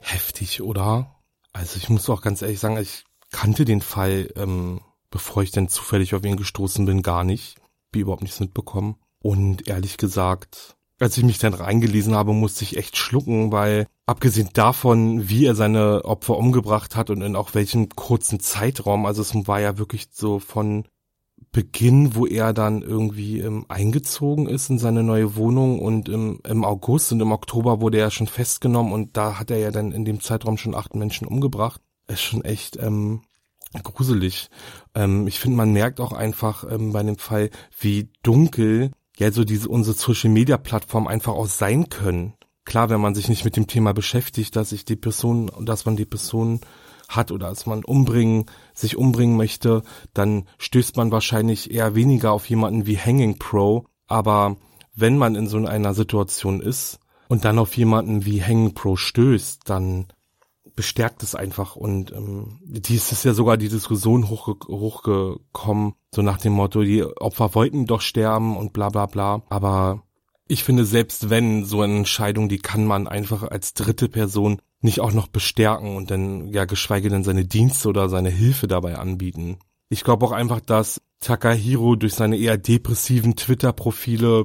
Heftig, 0.00 0.62
oder? 0.62 1.14
Also 1.52 1.76
ich 1.76 1.90
muss 1.90 2.08
auch 2.08 2.22
ganz 2.22 2.40
ehrlich 2.40 2.58
sagen, 2.58 2.78
ich 2.78 3.04
kannte 3.30 3.66
den 3.66 3.82
Fall, 3.82 4.32
ähm, 4.34 4.80
bevor 5.10 5.42
ich 5.42 5.50
dann 5.50 5.68
zufällig 5.68 6.14
auf 6.14 6.24
ihn 6.24 6.38
gestoßen 6.38 6.86
bin, 6.86 7.02
gar 7.02 7.22
nicht. 7.22 7.60
Wie 7.92 8.00
überhaupt 8.00 8.22
nichts 8.22 8.40
mitbekommen. 8.40 8.96
Und 9.20 9.68
ehrlich 9.68 9.98
gesagt, 9.98 10.77
als 10.98 11.16
ich 11.16 11.24
mich 11.24 11.38
dann 11.38 11.54
reingelesen 11.54 12.14
habe, 12.14 12.32
musste 12.32 12.64
ich 12.64 12.76
echt 12.76 12.96
schlucken, 12.96 13.52
weil 13.52 13.86
abgesehen 14.06 14.50
davon, 14.52 15.28
wie 15.28 15.46
er 15.46 15.54
seine 15.54 16.04
Opfer 16.04 16.36
umgebracht 16.36 16.96
hat 16.96 17.10
und 17.10 17.22
in 17.22 17.36
auch 17.36 17.54
welchem 17.54 17.88
kurzen 17.90 18.40
Zeitraum, 18.40 19.06
also 19.06 19.22
es 19.22 19.34
war 19.46 19.60
ja 19.60 19.78
wirklich 19.78 20.08
so 20.10 20.38
von 20.38 20.84
Beginn, 21.52 22.14
wo 22.14 22.26
er 22.26 22.52
dann 22.52 22.82
irgendwie 22.82 23.40
ähm, 23.40 23.64
eingezogen 23.68 24.48
ist 24.48 24.70
in 24.70 24.78
seine 24.78 25.02
neue 25.02 25.36
Wohnung 25.36 25.78
und 25.78 26.08
im, 26.08 26.40
im 26.46 26.64
August 26.64 27.12
und 27.12 27.20
im 27.20 27.32
Oktober 27.32 27.80
wurde 27.80 27.98
er 27.98 28.10
schon 28.10 28.26
festgenommen 28.26 28.92
und 28.92 29.16
da 29.16 29.38
hat 29.38 29.50
er 29.50 29.58
ja 29.58 29.70
dann 29.70 29.92
in 29.92 30.04
dem 30.04 30.20
Zeitraum 30.20 30.58
schon 30.58 30.74
acht 30.74 30.94
Menschen 30.94 31.26
umgebracht. 31.26 31.80
Ist 32.06 32.22
schon 32.22 32.44
echt 32.44 32.76
ähm, 32.76 33.22
gruselig. 33.82 34.50
Ähm, 34.94 35.26
ich 35.26 35.38
finde, 35.40 35.56
man 35.56 35.72
merkt 35.72 36.00
auch 36.00 36.12
einfach 36.12 36.64
ähm, 36.70 36.92
bei 36.92 37.02
dem 37.02 37.18
Fall, 37.18 37.50
wie 37.78 38.10
dunkel 38.22 38.90
ja 39.18 39.32
so 39.32 39.44
diese 39.44 39.68
unsere 39.68 39.96
Social 39.96 40.30
Media 40.30 40.56
Plattform 40.56 41.06
einfach 41.06 41.32
auch 41.32 41.46
sein 41.46 41.88
können. 41.88 42.34
Klar, 42.64 42.90
wenn 42.90 43.00
man 43.00 43.14
sich 43.14 43.28
nicht 43.28 43.44
mit 43.44 43.56
dem 43.56 43.66
Thema 43.66 43.94
beschäftigt, 43.94 44.54
dass 44.54 44.70
sich 44.70 44.84
die 44.84 44.96
Person, 44.96 45.50
dass 45.60 45.86
man 45.86 45.96
die 45.96 46.04
Person 46.04 46.60
hat 47.08 47.32
oder 47.32 47.48
dass 47.48 47.66
man 47.66 47.84
umbringen, 47.84 48.44
sich 48.74 48.96
umbringen 48.96 49.36
möchte, 49.36 49.82
dann 50.12 50.44
stößt 50.58 50.96
man 50.96 51.10
wahrscheinlich 51.10 51.72
eher 51.72 51.94
weniger 51.94 52.32
auf 52.32 52.48
jemanden 52.48 52.86
wie 52.86 52.98
Hanging 52.98 53.38
Pro. 53.38 53.86
Aber 54.06 54.56
wenn 54.94 55.16
man 55.16 55.34
in 55.34 55.46
so 55.46 55.56
einer 55.58 55.94
Situation 55.94 56.60
ist 56.60 56.98
und 57.28 57.44
dann 57.44 57.58
auf 57.58 57.76
jemanden 57.76 58.26
wie 58.26 58.42
Hanging 58.42 58.74
Pro 58.74 58.96
stößt, 58.96 59.62
dann 59.64 60.08
bestärkt 60.78 61.24
es 61.24 61.34
einfach 61.34 61.74
und 61.74 62.12
ähm, 62.12 62.60
dies 62.62 63.10
ist 63.10 63.24
ja 63.24 63.34
sogar 63.34 63.56
die 63.56 63.68
Diskussion 63.68 64.28
hochge 64.28 64.54
hochgekommen, 64.68 65.94
so 66.14 66.22
nach 66.22 66.38
dem 66.38 66.52
Motto, 66.52 66.84
die 66.84 67.02
Opfer 67.02 67.56
wollten 67.56 67.86
doch 67.86 68.00
sterben 68.00 68.56
und 68.56 68.72
bla 68.72 68.88
bla 68.88 69.06
bla. 69.06 69.42
Aber 69.48 70.04
ich 70.46 70.62
finde, 70.62 70.84
selbst 70.84 71.30
wenn 71.30 71.64
so 71.64 71.82
eine 71.82 71.96
Entscheidung, 71.96 72.48
die 72.48 72.60
kann 72.60 72.86
man 72.86 73.08
einfach 73.08 73.42
als 73.42 73.74
dritte 73.74 74.08
Person 74.08 74.62
nicht 74.80 75.00
auch 75.00 75.12
noch 75.12 75.26
bestärken 75.26 75.96
und 75.96 76.12
dann 76.12 76.46
ja 76.46 76.64
geschweige 76.64 77.08
denn 77.08 77.24
seine 77.24 77.44
Dienste 77.44 77.88
oder 77.88 78.08
seine 78.08 78.30
Hilfe 78.30 78.68
dabei 78.68 78.98
anbieten. 78.98 79.58
Ich 79.88 80.04
glaube 80.04 80.26
auch 80.26 80.32
einfach, 80.32 80.60
dass 80.60 81.02
Takahiro 81.18 81.96
durch 81.96 82.14
seine 82.14 82.36
eher 82.36 82.56
depressiven 82.56 83.34
Twitter-Profile 83.34 84.44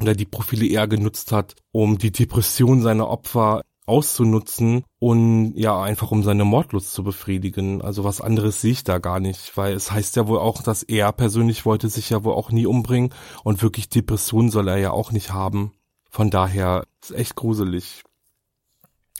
oder 0.00 0.14
die 0.14 0.26
Profile 0.26 0.68
eher 0.68 0.86
genutzt 0.86 1.32
hat, 1.32 1.56
um 1.72 1.98
die 1.98 2.12
Depression 2.12 2.82
seiner 2.82 3.08
Opfer 3.08 3.62
auszunutzen 3.86 4.84
und 4.98 5.54
ja, 5.56 5.80
einfach 5.80 6.10
um 6.10 6.22
seine 6.22 6.44
Mordlust 6.44 6.92
zu 6.92 7.04
befriedigen. 7.04 7.80
Also 7.82 8.04
was 8.04 8.20
anderes 8.20 8.60
sehe 8.60 8.72
ich 8.72 8.84
da 8.84 8.98
gar 8.98 9.20
nicht, 9.20 9.56
weil 9.56 9.74
es 9.74 9.92
heißt 9.92 10.16
ja 10.16 10.26
wohl 10.26 10.38
auch, 10.38 10.62
dass 10.62 10.82
er 10.82 11.12
persönlich 11.12 11.64
wollte 11.64 11.88
sich 11.88 12.10
ja 12.10 12.24
wohl 12.24 12.34
auch 12.34 12.50
nie 12.50 12.66
umbringen 12.66 13.14
und 13.44 13.62
wirklich 13.62 13.88
Depressionen 13.88 14.50
soll 14.50 14.68
er 14.68 14.78
ja 14.78 14.90
auch 14.90 15.12
nicht 15.12 15.32
haben. 15.32 15.72
Von 16.10 16.30
daher 16.30 16.84
ist 17.02 17.12
echt 17.12 17.36
gruselig. 17.36 18.02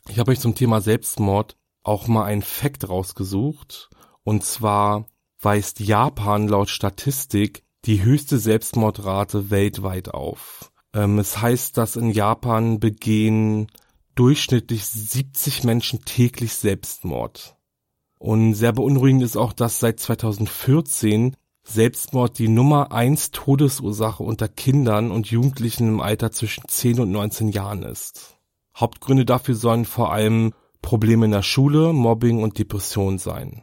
Ich 0.08 0.18
habe 0.18 0.32
euch 0.32 0.40
zum 0.40 0.54
Thema 0.54 0.80
Selbstmord 0.80 1.56
auch 1.82 2.08
mal 2.08 2.24
ein 2.24 2.42
Fact 2.42 2.88
rausgesucht 2.88 3.90
und 4.24 4.44
zwar 4.44 5.06
weist 5.40 5.78
Japan 5.80 6.48
laut 6.48 6.70
Statistik 6.70 7.62
die 7.84 8.02
höchste 8.02 8.38
Selbstmordrate 8.38 9.50
weltweit 9.50 10.12
auf. 10.12 10.72
Ähm, 10.92 11.18
es 11.18 11.40
heißt, 11.40 11.76
dass 11.76 11.94
in 11.94 12.10
Japan 12.10 12.80
begehen 12.80 13.68
durchschnittlich 14.16 14.84
70 14.84 15.62
Menschen 15.64 16.04
täglich 16.04 16.54
Selbstmord. 16.54 17.56
Und 18.18 18.54
sehr 18.54 18.72
beunruhigend 18.72 19.22
ist 19.22 19.36
auch, 19.36 19.52
dass 19.52 19.78
seit 19.78 20.00
2014 20.00 21.36
Selbstmord 21.62 22.38
die 22.38 22.48
Nummer 22.48 22.92
eins 22.92 23.30
Todesursache 23.30 24.22
unter 24.22 24.48
Kindern 24.48 25.10
und 25.10 25.30
Jugendlichen 25.30 25.88
im 25.88 26.00
Alter 26.00 26.32
zwischen 26.32 26.64
10 26.66 27.00
und 27.00 27.10
19 27.10 27.48
Jahren 27.48 27.82
ist. 27.82 28.38
Hauptgründe 28.76 29.24
dafür 29.24 29.54
sollen 29.54 29.84
vor 29.84 30.12
allem 30.12 30.54
Probleme 30.80 31.26
in 31.26 31.32
der 31.32 31.42
Schule, 31.42 31.92
Mobbing 31.92 32.42
und 32.42 32.58
Depression 32.58 33.18
sein. 33.18 33.62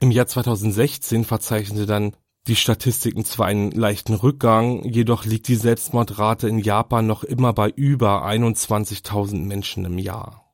Im 0.00 0.10
Jahr 0.10 0.26
2016 0.26 1.24
verzeichnete 1.24 1.86
dann 1.86 2.16
die 2.46 2.56
Statistiken 2.56 3.24
zwar 3.24 3.46
einen 3.46 3.70
leichten 3.70 4.14
Rückgang, 4.14 4.84
jedoch 4.84 5.24
liegt 5.24 5.48
die 5.48 5.56
Selbstmordrate 5.56 6.48
in 6.48 6.58
Japan 6.58 7.06
noch 7.06 7.22
immer 7.22 7.52
bei 7.52 7.68
über 7.68 8.26
21.000 8.26 9.44
Menschen 9.44 9.84
im 9.84 9.98
Jahr. 9.98 10.50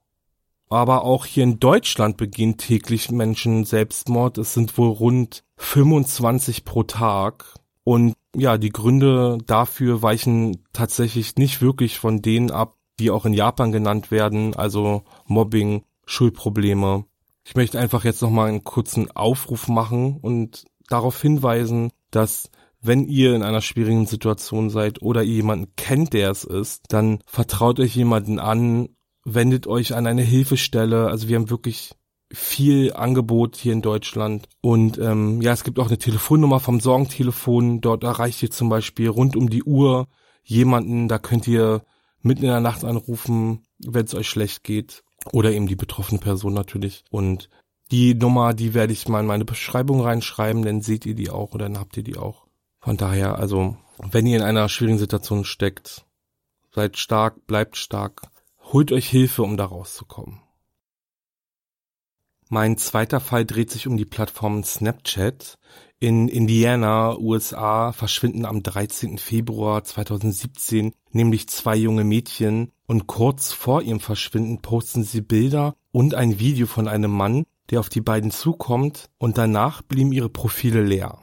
Aber 0.68 1.04
auch 1.04 1.26
hier 1.26 1.44
in 1.44 1.60
Deutschland 1.60 2.16
begehen 2.16 2.56
täglich 2.56 3.10
Menschen 3.10 3.64
Selbstmord. 3.64 4.36
Es 4.38 4.52
sind 4.52 4.76
wohl 4.76 4.90
rund 4.90 5.44
25 5.58 6.64
pro 6.64 6.82
Tag. 6.82 7.54
Und 7.84 8.14
ja, 8.34 8.58
die 8.58 8.70
Gründe 8.70 9.38
dafür 9.46 10.02
weichen 10.02 10.64
tatsächlich 10.72 11.36
nicht 11.36 11.62
wirklich 11.62 11.98
von 11.98 12.20
denen 12.20 12.50
ab, 12.50 12.76
die 12.98 13.10
auch 13.12 13.26
in 13.26 13.32
Japan 13.32 13.70
genannt 13.70 14.10
werden, 14.10 14.56
also 14.56 15.04
Mobbing, 15.26 15.84
Schulprobleme. 16.04 17.04
Ich 17.44 17.54
möchte 17.54 17.78
einfach 17.78 18.04
jetzt 18.04 18.22
nochmal 18.22 18.48
einen 18.48 18.64
kurzen 18.64 19.10
Aufruf 19.12 19.68
machen 19.68 20.18
und 20.20 20.64
darauf 20.88 21.20
hinweisen, 21.20 21.90
dass 22.10 22.50
wenn 22.80 23.04
ihr 23.04 23.34
in 23.34 23.42
einer 23.42 23.62
schwierigen 23.62 24.06
Situation 24.06 24.70
seid 24.70 25.02
oder 25.02 25.22
ihr 25.22 25.34
jemanden 25.34 25.74
kennt, 25.76 26.12
der 26.12 26.30
es 26.30 26.44
ist, 26.44 26.84
dann 26.88 27.18
vertraut 27.26 27.80
euch 27.80 27.96
jemanden 27.96 28.38
an 28.38 28.88
wendet 29.26 29.66
euch 29.66 29.94
an 29.94 30.06
eine 30.06 30.22
Hilfestelle. 30.22 31.08
Also 31.08 31.28
wir 31.28 31.36
haben 31.36 31.50
wirklich 31.50 31.92
viel 32.32 32.92
Angebot 32.94 33.56
hier 33.56 33.72
in 33.72 33.82
Deutschland. 33.82 34.48
Und 34.60 34.98
ähm, 34.98 35.42
ja, 35.42 35.52
es 35.52 35.64
gibt 35.64 35.78
auch 35.78 35.88
eine 35.88 35.98
Telefonnummer 35.98 36.60
vom 36.60 36.80
Sorgentelefon. 36.80 37.80
Dort 37.80 38.04
erreicht 38.04 38.42
ihr 38.42 38.50
zum 38.50 38.68
Beispiel 38.68 39.08
rund 39.08 39.36
um 39.36 39.50
die 39.50 39.64
Uhr 39.64 40.06
jemanden. 40.44 41.08
Da 41.08 41.18
könnt 41.18 41.46
ihr 41.48 41.82
mitten 42.22 42.44
in 42.44 42.50
der 42.50 42.60
Nacht 42.60 42.84
anrufen, 42.84 43.66
wenn 43.78 44.06
es 44.06 44.14
euch 44.14 44.28
schlecht 44.28 44.64
geht. 44.64 45.02
Oder 45.32 45.50
eben 45.50 45.66
die 45.66 45.76
betroffene 45.76 46.20
Person 46.20 46.54
natürlich. 46.54 47.02
Und 47.10 47.48
die 47.90 48.14
Nummer, 48.14 48.54
die 48.54 48.74
werde 48.74 48.92
ich 48.92 49.08
mal 49.08 49.20
in 49.20 49.26
meine 49.26 49.44
Beschreibung 49.44 50.00
reinschreiben, 50.00 50.64
dann 50.64 50.82
seht 50.82 51.06
ihr 51.06 51.14
die 51.14 51.30
auch 51.30 51.54
oder 51.54 51.68
dann 51.68 51.78
habt 51.78 51.96
ihr 51.96 52.02
die 52.02 52.16
auch. 52.16 52.46
Von 52.80 52.96
daher, 52.96 53.38
also, 53.38 53.76
wenn 53.98 54.26
ihr 54.26 54.38
in 54.38 54.42
einer 54.44 54.68
schwierigen 54.68 54.98
Situation 54.98 55.44
steckt, 55.44 56.04
seid 56.74 56.96
stark, 56.96 57.46
bleibt 57.46 57.76
stark, 57.76 58.22
holt 58.72 58.92
euch 58.92 59.08
Hilfe, 59.08 59.42
um 59.42 59.56
da 59.56 59.64
rauszukommen. 59.64 60.40
Mein 62.48 62.76
zweiter 62.78 63.18
Fall 63.18 63.44
dreht 63.44 63.70
sich 63.70 63.88
um 63.88 63.96
die 63.96 64.04
Plattform 64.04 64.62
Snapchat. 64.62 65.58
In 65.98 66.28
Indiana, 66.28 67.16
USA, 67.18 67.92
verschwinden 67.92 68.44
am 68.44 68.62
13. 68.62 69.18
Februar 69.18 69.82
2017 69.82 70.92
nämlich 71.16 71.48
zwei 71.48 71.74
junge 71.74 72.04
Mädchen 72.04 72.70
und 72.86 73.08
kurz 73.08 73.52
vor 73.52 73.82
ihrem 73.82 73.98
Verschwinden 73.98 74.62
posten 74.62 75.02
sie 75.02 75.22
Bilder 75.22 75.74
und 75.90 76.14
ein 76.14 76.38
Video 76.38 76.68
von 76.68 76.86
einem 76.86 77.10
Mann, 77.10 77.46
der 77.70 77.80
auf 77.80 77.88
die 77.88 78.00
beiden 78.00 78.30
zukommt 78.30 79.10
und 79.18 79.38
danach 79.38 79.82
blieben 79.82 80.12
ihre 80.12 80.28
Profile 80.28 80.82
leer. 80.82 81.18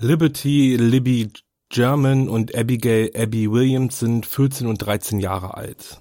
Liberty 0.00 0.76
Libby 0.76 1.32
German 1.70 2.28
und 2.28 2.54
Abigail 2.54 3.10
Abby 3.16 3.50
Williams 3.50 3.98
sind 3.98 4.26
14 4.26 4.66
und 4.68 4.78
13 4.78 5.18
Jahre 5.18 5.54
alt, 5.54 6.00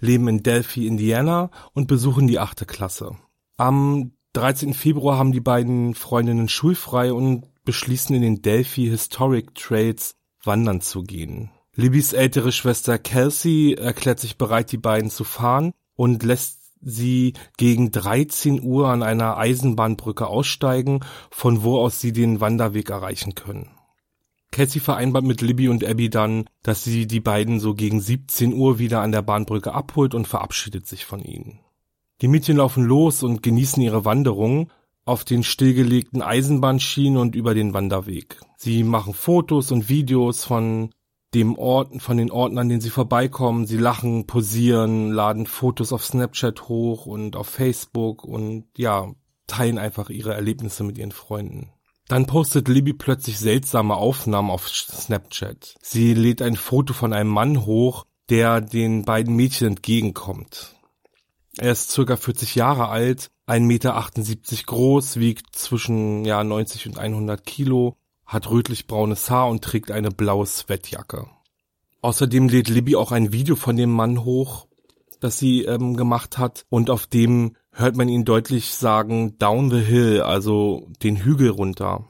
leben 0.00 0.26
in 0.28 0.42
Delphi, 0.42 0.86
Indiana 0.86 1.50
und 1.72 1.86
besuchen 1.86 2.26
die 2.26 2.40
achte 2.40 2.66
Klasse. 2.66 3.16
Am 3.56 4.12
13. 4.34 4.74
Februar 4.74 5.18
haben 5.18 5.32
die 5.32 5.40
beiden 5.40 5.94
Freundinnen 5.94 6.48
schulfrei 6.48 7.12
und 7.12 7.46
beschließen 7.64 8.14
in 8.14 8.22
den 8.22 8.42
Delphi 8.42 8.86
Historic 8.86 9.54
Trails 9.54 10.16
wandern 10.44 10.80
zu 10.80 11.02
gehen. 11.02 11.50
Libbys 11.78 12.12
ältere 12.12 12.50
Schwester 12.50 12.98
Kelsey 12.98 13.74
erklärt 13.74 14.18
sich 14.18 14.36
bereit, 14.36 14.72
die 14.72 14.78
beiden 14.78 15.10
zu 15.10 15.22
fahren 15.22 15.74
und 15.94 16.24
lässt 16.24 16.58
sie 16.80 17.34
gegen 17.56 17.92
13 17.92 18.60
Uhr 18.60 18.88
an 18.88 19.04
einer 19.04 19.36
Eisenbahnbrücke 19.36 20.26
aussteigen, 20.26 21.04
von 21.30 21.62
wo 21.62 21.78
aus 21.78 22.00
sie 22.00 22.12
den 22.12 22.40
Wanderweg 22.40 22.90
erreichen 22.90 23.36
können. 23.36 23.70
Cassie 24.50 24.80
vereinbart 24.80 25.24
mit 25.24 25.40
Libby 25.40 25.68
und 25.68 25.84
Abby 25.84 26.10
dann, 26.10 26.46
dass 26.64 26.82
sie 26.82 27.06
die 27.06 27.20
beiden 27.20 27.60
so 27.60 27.74
gegen 27.74 28.00
17 28.00 28.54
Uhr 28.54 28.80
wieder 28.80 29.00
an 29.00 29.12
der 29.12 29.22
Bahnbrücke 29.22 29.72
abholt 29.72 30.16
und 30.16 30.26
verabschiedet 30.26 30.84
sich 30.84 31.04
von 31.04 31.22
ihnen. 31.22 31.60
Die 32.22 32.28
Mädchen 32.28 32.56
laufen 32.56 32.82
los 32.82 33.22
und 33.22 33.40
genießen 33.40 33.80
ihre 33.80 34.04
Wanderung 34.04 34.72
auf 35.04 35.22
den 35.22 35.44
stillgelegten 35.44 36.22
Eisenbahnschienen 36.22 37.20
und 37.20 37.36
über 37.36 37.54
den 37.54 37.72
Wanderweg. 37.72 38.40
Sie 38.56 38.82
machen 38.82 39.14
Fotos 39.14 39.70
und 39.70 39.88
Videos 39.88 40.44
von 40.44 40.90
dem 41.34 41.56
Ort, 41.56 42.00
von 42.00 42.16
den 42.16 42.30
Orten, 42.30 42.58
an 42.58 42.68
denen 42.68 42.80
sie 42.80 42.90
vorbeikommen. 42.90 43.66
Sie 43.66 43.76
lachen, 43.76 44.26
posieren, 44.26 45.12
laden 45.12 45.46
Fotos 45.46 45.92
auf 45.92 46.04
Snapchat 46.04 46.68
hoch 46.68 47.06
und 47.06 47.36
auf 47.36 47.48
Facebook 47.48 48.24
und 48.24 48.66
ja, 48.76 49.12
teilen 49.46 49.78
einfach 49.78 50.10
ihre 50.10 50.34
Erlebnisse 50.34 50.84
mit 50.84 50.98
ihren 50.98 51.12
Freunden. 51.12 51.72
Dann 52.08 52.26
postet 52.26 52.68
Libby 52.68 52.94
plötzlich 52.94 53.38
seltsame 53.38 53.96
Aufnahmen 53.96 54.50
auf 54.50 54.68
Snapchat. 54.68 55.74
Sie 55.82 56.14
lädt 56.14 56.40
ein 56.40 56.56
Foto 56.56 56.94
von 56.94 57.12
einem 57.12 57.30
Mann 57.30 57.66
hoch, 57.66 58.06
der 58.30 58.62
den 58.62 59.04
beiden 59.04 59.36
Mädchen 59.36 59.68
entgegenkommt. 59.68 60.74
Er 61.58 61.72
ist 61.72 61.90
circa 61.90 62.16
40 62.16 62.54
Jahre 62.54 62.88
alt, 62.88 63.30
1,78 63.46 63.60
Meter 63.60 64.64
groß, 64.66 65.16
wiegt 65.16 65.56
zwischen 65.56 66.24
ja, 66.24 66.42
90 66.42 66.86
und 66.86 66.98
100 66.98 67.44
Kilo, 67.44 67.96
hat 68.28 68.48
rötlich-braunes 68.50 69.28
Haar 69.30 69.48
und 69.48 69.64
trägt 69.64 69.90
eine 69.90 70.10
blaue 70.10 70.46
Sweatjacke. 70.46 71.26
Außerdem 72.02 72.48
lädt 72.48 72.68
Libby 72.68 72.94
auch 72.94 73.10
ein 73.10 73.32
Video 73.32 73.56
von 73.56 73.76
dem 73.76 73.90
Mann 73.90 74.22
hoch, 74.22 74.68
das 75.18 75.38
sie 75.38 75.64
ähm, 75.64 75.96
gemacht 75.96 76.38
hat 76.38 76.64
und 76.68 76.90
auf 76.90 77.06
dem 77.06 77.56
hört 77.72 77.96
man 77.96 78.08
ihn 78.08 78.24
deutlich 78.24 78.74
sagen, 78.74 79.38
down 79.38 79.70
the 79.70 79.80
hill, 79.80 80.20
also 80.20 80.88
den 81.02 81.16
Hügel 81.16 81.50
runter. 81.50 82.04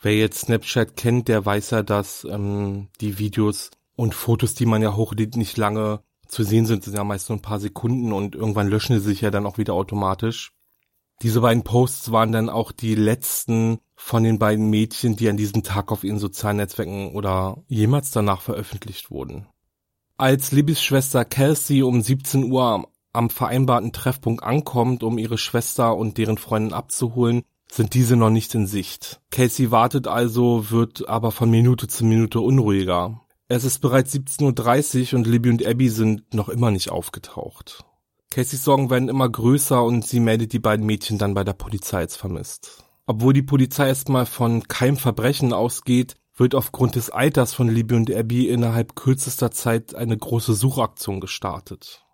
Wer 0.00 0.16
jetzt 0.16 0.40
Snapchat 0.40 0.96
kennt, 0.96 1.28
der 1.28 1.46
weiß 1.46 1.70
ja, 1.70 1.82
dass 1.82 2.26
ähm, 2.28 2.88
die 3.00 3.18
Videos 3.18 3.70
und 3.94 4.14
Fotos, 4.14 4.54
die 4.54 4.66
man 4.66 4.82
ja 4.82 4.96
hochlädt, 4.96 5.36
nicht 5.36 5.56
lange 5.56 6.00
zu 6.26 6.42
sehen 6.42 6.66
sind, 6.66 6.82
sind 6.82 6.96
ja 6.96 7.04
meist 7.04 7.28
nur 7.28 7.38
ein 7.38 7.42
paar 7.42 7.60
Sekunden 7.60 8.12
und 8.12 8.34
irgendwann 8.34 8.68
löschen 8.68 8.98
sie 8.98 9.04
sich 9.04 9.20
ja 9.20 9.30
dann 9.30 9.46
auch 9.46 9.58
wieder 9.58 9.74
automatisch. 9.74 10.52
Diese 11.22 11.40
beiden 11.40 11.62
Posts 11.62 12.10
waren 12.10 12.32
dann 12.32 12.48
auch 12.48 12.72
die 12.72 12.96
letzten 12.96 13.78
von 14.04 14.24
den 14.24 14.38
beiden 14.38 14.68
Mädchen, 14.68 15.16
die 15.16 15.28
an 15.28 15.36
diesem 15.36 15.62
Tag 15.62 15.92
auf 15.92 16.02
ihren 16.02 16.18
sozialen 16.18 16.56
Netzwerken 16.56 17.12
oder 17.12 17.62
jemals 17.68 18.10
danach 18.10 18.42
veröffentlicht 18.42 19.10
wurden. 19.10 19.46
Als 20.16 20.50
Libbys 20.52 20.82
Schwester 20.82 21.24
Kelsey 21.24 21.82
um 21.82 22.02
17 22.02 22.50
Uhr 22.50 22.88
am 23.12 23.30
vereinbarten 23.30 23.92
Treffpunkt 23.92 24.42
ankommt, 24.42 25.02
um 25.02 25.18
ihre 25.18 25.38
Schwester 25.38 25.96
und 25.96 26.18
deren 26.18 26.36
Freundin 26.36 26.72
abzuholen, 26.72 27.42
sind 27.70 27.94
diese 27.94 28.16
noch 28.16 28.30
nicht 28.30 28.54
in 28.54 28.66
Sicht. 28.66 29.20
Casey 29.30 29.70
wartet 29.70 30.08
also, 30.08 30.70
wird 30.70 31.08
aber 31.08 31.30
von 31.30 31.50
Minute 31.50 31.86
zu 31.86 32.04
Minute 32.04 32.40
unruhiger. 32.40 33.20
Es 33.48 33.64
ist 33.64 33.78
bereits 33.78 34.14
17.30 34.14 35.12
Uhr 35.12 35.18
und 35.18 35.26
Libby 35.26 35.50
und 35.50 35.64
Abby 35.64 35.88
sind 35.88 36.34
noch 36.34 36.48
immer 36.48 36.70
nicht 36.70 36.90
aufgetaucht. 36.90 37.84
Caseys 38.30 38.64
Sorgen 38.64 38.90
werden 38.90 39.08
immer 39.08 39.28
größer 39.28 39.82
und 39.82 40.06
sie 40.06 40.20
meldet 40.20 40.52
die 40.52 40.58
beiden 40.58 40.86
Mädchen 40.86 41.18
dann 41.18 41.34
bei 41.34 41.44
der 41.44 41.52
Polizei 41.52 41.98
als 41.98 42.16
vermisst. 42.16 42.84
Obwohl 43.12 43.34
die 43.34 43.42
Polizei 43.42 43.88
erstmal 43.88 44.24
von 44.24 44.62
keinem 44.68 44.96
Verbrechen 44.96 45.52
ausgeht, 45.52 46.14
wird 46.34 46.54
aufgrund 46.54 46.94
des 46.94 47.10
Alters 47.10 47.52
von 47.52 47.68
Libby 47.68 47.94
und 47.94 48.10
Abby 48.10 48.48
innerhalb 48.48 48.96
kürzester 48.96 49.50
Zeit 49.50 49.94
eine 49.94 50.16
große 50.16 50.54
Suchaktion 50.54 51.20
gestartet. 51.20 52.06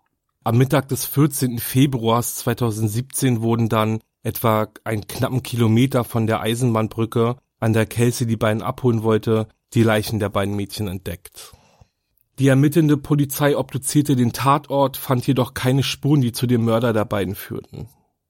Am 0.43 0.57
Mittag 0.57 0.89
des 0.89 1.05
14. 1.05 1.59
Februars 1.59 2.35
2017 2.35 3.39
wurden 3.39 3.69
dann 3.69 4.01
etwa 4.23 4.67
einen 4.83 5.07
knappen 5.07 5.41
Kilometer 5.41 6.03
von 6.03 6.27
der 6.27 6.41
Eisenbahnbrücke, 6.41 7.37
an 7.61 7.71
der 7.71 7.85
Kelsey 7.85 8.27
die 8.27 8.35
beiden 8.35 8.61
abholen 8.61 9.01
wollte, 9.01 9.47
die 9.73 9.83
Leichen 9.83 10.19
der 10.19 10.27
beiden 10.27 10.57
Mädchen 10.57 10.89
entdeckt. 10.89 11.53
Die 12.39 12.49
ermittelnde 12.49 12.97
Polizei 12.97 13.55
obduzierte 13.55 14.17
den 14.17 14.33
Tatort, 14.33 14.97
fand 14.97 15.25
jedoch 15.25 15.53
keine 15.53 15.81
Spuren, 15.81 16.19
die 16.19 16.33
zu 16.33 16.45
dem 16.45 16.65
Mörder 16.65 16.91
der 16.91 17.05
beiden 17.05 17.35
führten. 17.35 17.87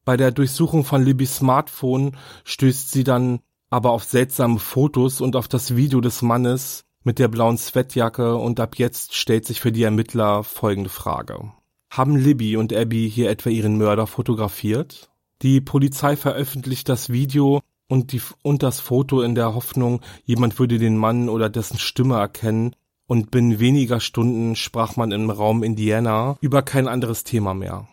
Bei 0.09 0.17
der 0.17 0.31
Durchsuchung 0.31 0.85
von 0.85 1.05
Libbys 1.05 1.35
Smartphone 1.35 2.17
stößt 2.43 2.91
sie 2.91 3.03
dann 3.03 3.41
aber 3.69 3.91
auf 3.91 4.03
seltsame 4.03 4.57
Fotos 4.57 5.21
und 5.21 5.35
auf 5.35 5.47
das 5.47 5.75
Video 5.75 6.01
des 6.01 6.23
Mannes 6.23 6.83
mit 7.03 7.19
der 7.19 7.27
blauen 7.27 7.59
Sweatjacke 7.59 8.35
und 8.35 8.59
ab 8.59 8.79
jetzt 8.79 9.13
stellt 9.13 9.45
sich 9.45 9.61
für 9.61 9.71
die 9.71 9.83
Ermittler 9.83 10.43
folgende 10.43 10.89
Frage. 10.89 11.51
Haben 11.91 12.15
Libby 12.15 12.57
und 12.57 12.73
Abby 12.73 13.07
hier 13.07 13.29
etwa 13.29 13.51
ihren 13.51 13.77
Mörder 13.77 14.07
fotografiert? 14.07 15.11
Die 15.43 15.61
Polizei 15.61 16.15
veröffentlicht 16.15 16.89
das 16.89 17.11
Video 17.11 17.61
und, 17.87 18.11
die, 18.11 18.21
und 18.41 18.63
das 18.63 18.79
Foto 18.79 19.21
in 19.21 19.35
der 19.35 19.53
Hoffnung, 19.53 20.01
jemand 20.25 20.57
würde 20.57 20.79
den 20.79 20.97
Mann 20.97 21.29
oder 21.29 21.49
dessen 21.49 21.77
Stimme 21.77 22.15
erkennen 22.15 22.75
und 23.05 23.29
binnen 23.29 23.59
weniger 23.59 23.99
Stunden 23.99 24.55
sprach 24.55 24.95
man 24.95 25.11
im 25.11 25.29
Raum 25.29 25.61
Indiana 25.61 26.35
über 26.41 26.63
kein 26.63 26.87
anderes 26.87 27.23
Thema 27.23 27.53
mehr. 27.53 27.87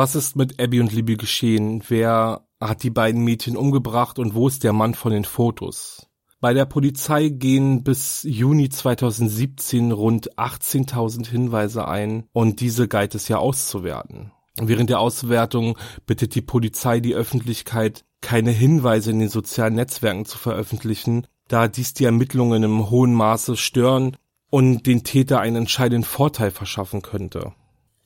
Was 0.00 0.14
ist 0.14 0.34
mit 0.34 0.58
Abby 0.58 0.80
und 0.80 0.94
Libby 0.94 1.16
geschehen? 1.16 1.82
Wer 1.88 2.46
hat 2.58 2.84
die 2.84 2.88
beiden 2.88 3.22
Mädchen 3.22 3.54
umgebracht 3.54 4.18
und 4.18 4.34
wo 4.34 4.48
ist 4.48 4.64
der 4.64 4.72
Mann 4.72 4.94
von 4.94 5.12
den 5.12 5.26
Fotos? 5.26 6.06
Bei 6.40 6.54
der 6.54 6.64
Polizei 6.64 7.28
gehen 7.28 7.84
bis 7.84 8.22
Juni 8.22 8.70
2017 8.70 9.92
rund 9.92 10.38
18.000 10.38 11.28
Hinweise 11.28 11.86
ein 11.86 12.24
und 12.32 12.60
diese 12.60 12.88
galt 12.88 13.14
es 13.14 13.28
ja 13.28 13.36
auszuwerten. 13.36 14.32
Während 14.58 14.88
der 14.88 15.00
Auswertung 15.00 15.76
bittet 16.06 16.34
die 16.34 16.40
Polizei 16.40 17.00
die 17.00 17.14
Öffentlichkeit, 17.14 18.06
keine 18.22 18.52
Hinweise 18.52 19.10
in 19.10 19.18
den 19.18 19.28
sozialen 19.28 19.74
Netzwerken 19.74 20.24
zu 20.24 20.38
veröffentlichen, 20.38 21.26
da 21.46 21.68
dies 21.68 21.92
die 21.92 22.06
Ermittlungen 22.06 22.62
im 22.62 22.88
hohen 22.88 23.12
Maße 23.12 23.54
stören 23.54 24.16
und 24.48 24.86
den 24.86 25.04
Täter 25.04 25.40
einen 25.40 25.56
entscheidenden 25.56 26.04
Vorteil 26.04 26.52
verschaffen 26.52 27.02
könnte. 27.02 27.52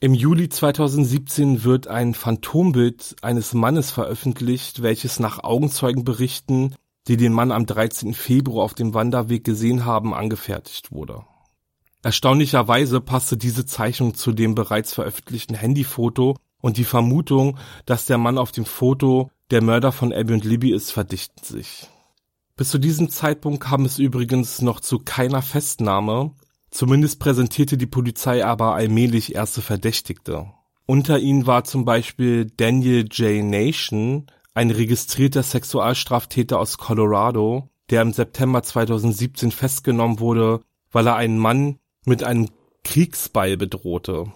Im 0.00 0.12
Juli 0.14 0.48
2017 0.48 1.64
wird 1.64 1.88
ein 1.88 2.14
Phantombild 2.14 3.16
eines 3.22 3.54
Mannes 3.54 3.90
veröffentlicht, 3.90 4.83
welches 4.83 5.18
nach 5.18 5.42
Augenzeugenberichten 5.42 6.74
die 7.07 7.16
den 7.16 7.33
Mann 7.33 7.52
am 7.52 7.66
13. 7.66 8.14
Februar 8.14 8.64
auf 8.64 8.74
dem 8.74 8.94
Wanderweg 8.94 9.44
gesehen 9.44 9.85
haben, 9.85 10.14
angefertigt 10.14 10.90
wurde. 10.92 11.24
Erstaunlicherweise 12.02 13.00
passte 13.00 13.37
diese 13.37 13.66
Zeichnung 13.66 14.14
zu 14.14 14.33
dem 14.33 14.54
bereits 14.54 14.94
veröffentlichten 14.94 15.54
Handyfoto 15.54 16.37
und 16.61 16.76
die 16.76 16.85
Vermutung, 16.85 17.59
dass 17.87 18.07
der 18.07 18.18
Mann 18.18 18.38
auf 18.38 18.52
dem 18.52 18.64
Foto 18.64 19.30
der 19.50 19.62
Mörder 19.62 19.92
von 19.92 20.12
Abby 20.12 20.35
und 20.35 20.44
Libby 20.44 20.72
ist, 20.72 20.90
verdichten 20.90 21.44
sich. 21.44 21.88
Bis 22.57 22.70
zu 22.70 22.78
diesem 22.78 23.11
Zeitpunkt 23.11 23.61
kam 23.61 23.85
es 23.85 23.98
übrigens 23.98 24.62
noch 24.62 24.80
zu 24.80 24.98
keiner 24.98 25.42
Festnahme. 25.42 26.33
Zumindest 26.74 27.20
präsentierte 27.20 27.78
die 27.78 27.87
Polizei 27.87 28.44
aber 28.44 28.74
allmählich 28.74 29.37
erste 29.37 29.62
Verdächtigte. 29.62 30.46
Unter 30.87 31.20
ihnen 31.20 31.46
war 31.46 31.62
zum 31.62 31.84
Beispiel 31.84 32.46
Daniel 32.46 33.06
J. 33.12 33.44
Nation, 33.44 34.26
ein 34.54 34.72
registrierter 34.72 35.44
Sexualstraftäter 35.44 36.58
aus 36.58 36.76
Colorado, 36.76 37.70
der 37.90 38.02
im 38.02 38.12
September 38.12 38.64
2017 38.64 39.52
festgenommen 39.52 40.18
wurde, 40.18 40.62
weil 40.90 41.06
er 41.06 41.14
einen 41.14 41.38
Mann 41.38 41.78
mit 42.06 42.24
einem 42.24 42.48
Kriegsbeil 42.82 43.56
bedrohte. 43.56 44.32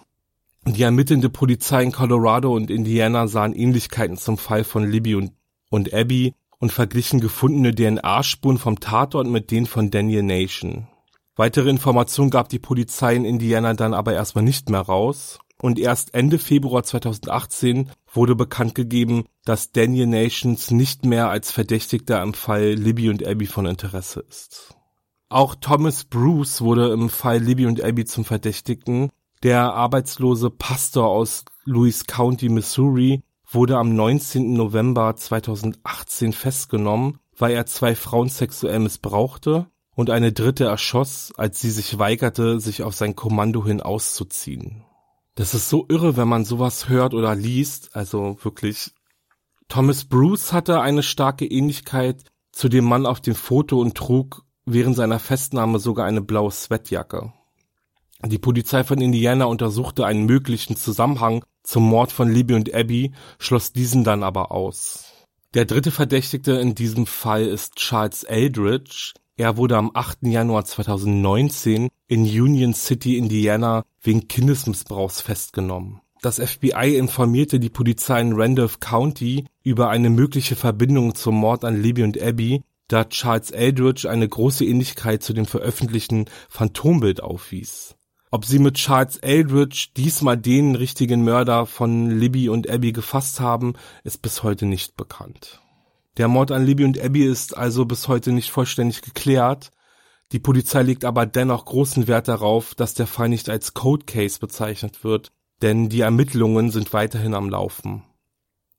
Die 0.65 0.83
ermittelnde 0.83 1.29
Polizei 1.29 1.83
in 1.83 1.91
Colorado 1.91 2.55
und 2.55 2.71
Indiana 2.71 3.27
sahen 3.27 3.53
Ähnlichkeiten 3.53 4.15
zum 4.15 4.37
Fall 4.37 4.63
von 4.63 4.89
Libby 4.89 5.15
und, 5.15 5.33
und 5.69 5.93
Abby 5.93 6.33
und 6.59 6.71
verglichen 6.71 7.19
gefundene 7.19 7.75
DNA-Spuren 7.75 8.59
vom 8.59 8.79
Tatort 8.79 9.27
mit 9.27 9.51
denen 9.51 9.65
von 9.65 9.91
Daniel 9.91 10.23
Nation. 10.23 10.87
Weitere 11.39 11.69
Informationen 11.69 12.31
gab 12.31 12.49
die 12.49 12.59
Polizei 12.59 13.15
in 13.15 13.23
Indiana 13.23 13.73
dann 13.73 13.93
aber 13.93 14.11
erstmal 14.11 14.43
nicht 14.43 14.69
mehr 14.69 14.81
raus 14.81 15.39
und 15.61 15.79
erst 15.79 16.13
Ende 16.13 16.37
Februar 16.37 16.83
2018 16.83 17.91
wurde 18.13 18.35
bekannt 18.35 18.75
gegeben, 18.75 19.23
dass 19.45 19.71
Daniel 19.71 20.07
Nations 20.07 20.69
nicht 20.69 21.05
mehr 21.05 21.29
als 21.29 21.53
Verdächtigter 21.53 22.21
im 22.21 22.33
Fall 22.33 22.73
Libby 22.73 23.09
und 23.09 23.25
Abby 23.25 23.45
von 23.45 23.65
Interesse 23.67 24.19
ist. 24.27 24.75
Auch 25.29 25.55
Thomas 25.55 26.03
Bruce 26.03 26.59
wurde 26.59 26.91
im 26.91 27.07
Fall 27.07 27.37
Libby 27.37 27.67
und 27.67 27.81
Abby 27.81 28.03
zum 28.03 28.25
Verdächtigten. 28.25 29.09
Der 29.41 29.73
arbeitslose 29.73 30.49
Pastor 30.49 31.07
aus 31.07 31.45
Louis 31.63 32.05
County, 32.05 32.49
Missouri, 32.49 33.23
wurde 33.49 33.77
am 33.77 33.95
19. 33.95 34.51
November 34.51 35.15
2018 35.15 36.33
festgenommen, 36.33 37.19
weil 37.37 37.53
er 37.53 37.65
zwei 37.65 37.95
Frauen 37.95 38.27
sexuell 38.27 38.79
missbrauchte 38.79 39.67
und 39.99 40.09
eine 40.09 40.31
dritte 40.31 40.63
erschoss, 40.63 41.33
als 41.35 41.59
sie 41.59 41.71
sich 41.71 41.99
weigerte, 41.99 42.61
sich 42.61 42.83
auf 42.83 42.95
sein 42.95 43.17
Kommando 43.17 43.65
hin 43.65 43.81
auszuziehen. 43.81 44.85
Das 45.35 45.53
ist 45.53 45.67
so 45.67 45.87
irre, 45.89 46.15
wenn 46.15 46.29
man 46.29 46.45
sowas 46.45 46.87
hört 46.87 47.13
oder 47.13 47.35
liest, 47.35 47.97
also 47.97 48.37
wirklich. 48.41 48.93
Thomas 49.67 50.05
Bruce 50.05 50.53
hatte 50.53 50.79
eine 50.79 51.03
starke 51.03 51.45
Ähnlichkeit 51.45 52.23
zu 52.53 52.69
dem 52.69 52.85
Mann 52.85 53.05
auf 53.05 53.19
dem 53.19 53.35
Foto 53.35 53.77
und 53.81 53.95
trug 53.95 54.45
während 54.63 54.95
seiner 54.95 55.19
Festnahme 55.19 55.79
sogar 55.79 56.05
eine 56.05 56.21
blaue 56.21 56.51
Sweatjacke. 56.51 57.33
Die 58.25 58.39
Polizei 58.39 58.85
von 58.85 59.01
Indiana 59.01 59.45
untersuchte 59.45 60.05
einen 60.05 60.25
möglichen 60.25 60.77
Zusammenhang 60.77 61.43
zum 61.63 61.83
Mord 61.83 62.13
von 62.13 62.31
Libby 62.31 62.53
und 62.53 62.73
Abby, 62.73 63.11
schloss 63.37 63.73
diesen 63.73 64.05
dann 64.05 64.23
aber 64.23 64.53
aus. 64.53 65.11
Der 65.55 65.65
dritte 65.65 65.91
Verdächtigte 65.91 66.53
in 66.53 66.73
diesem 66.73 67.05
Fall 67.05 67.45
ist 67.45 67.75
Charles 67.75 68.23
Eldridge. 68.23 69.11
Er 69.39 69.55
wurde 69.55 69.77
am 69.77 69.91
8. 69.93 70.23
Januar 70.23 70.65
2019 70.65 71.87
in 72.09 72.23
Union 72.23 72.73
City, 72.73 73.17
Indiana, 73.17 73.85
wegen 74.01 74.27
Kindesmissbrauchs 74.27 75.21
festgenommen. 75.21 76.01
Das 76.21 76.39
FBI 76.39 76.97
informierte 76.97 77.57
die 77.57 77.69
Polizei 77.69 78.19
in 78.19 78.33
Randolph 78.33 78.81
County 78.81 79.45
über 79.63 79.87
eine 79.87 80.09
mögliche 80.09 80.57
Verbindung 80.57 81.15
zum 81.15 81.35
Mord 81.35 81.63
an 81.63 81.81
Libby 81.81 82.03
und 82.03 82.21
Abby 82.21 82.63
da 82.89 83.05
Charles 83.05 83.51
Eldridge 83.51 84.09
eine 84.09 84.27
große 84.27 84.65
Ähnlichkeit 84.65 85.23
zu 85.23 85.31
dem 85.31 85.45
veröffentlichten 85.45 86.25
Phantombild 86.49 87.23
aufwies. 87.23 87.95
Ob 88.31 88.43
sie 88.43 88.59
mit 88.59 88.75
Charles 88.75 89.15
Eldridge 89.19 89.91
diesmal 89.95 90.35
den 90.35 90.75
richtigen 90.75 91.23
Mörder 91.23 91.65
von 91.65 92.09
Libby 92.09 92.49
und 92.49 92.69
Abby 92.69 92.91
gefasst 92.91 93.39
haben, 93.39 93.75
ist 94.03 94.21
bis 94.21 94.43
heute 94.43 94.65
nicht 94.65 94.97
bekannt. 94.97 95.61
Der 96.19 96.27
Mord 96.27 96.51
an 96.51 96.65
Libby 96.65 96.83
und 96.83 96.99
Abby 96.99 97.23
ist 97.23 97.57
also 97.57 97.85
bis 97.85 98.09
heute 98.09 98.33
nicht 98.33 98.51
vollständig 98.51 99.01
geklärt. 99.01 99.71
Die 100.33 100.39
Polizei 100.39 100.81
legt 100.81 101.05
aber 101.05 101.25
dennoch 101.25 101.63
großen 101.63 102.09
Wert 102.09 102.27
darauf, 102.27 102.75
dass 102.75 102.93
der 102.93 103.07
Fall 103.07 103.29
nicht 103.29 103.49
als 103.49 103.73
Code 103.73 104.03
Case 104.03 104.37
bezeichnet 104.37 105.05
wird, 105.05 105.31
denn 105.61 105.87
die 105.87 106.01
Ermittlungen 106.01 106.71
sind 106.71 106.91
weiterhin 106.91 107.33
am 107.33 107.49
Laufen. 107.49 108.03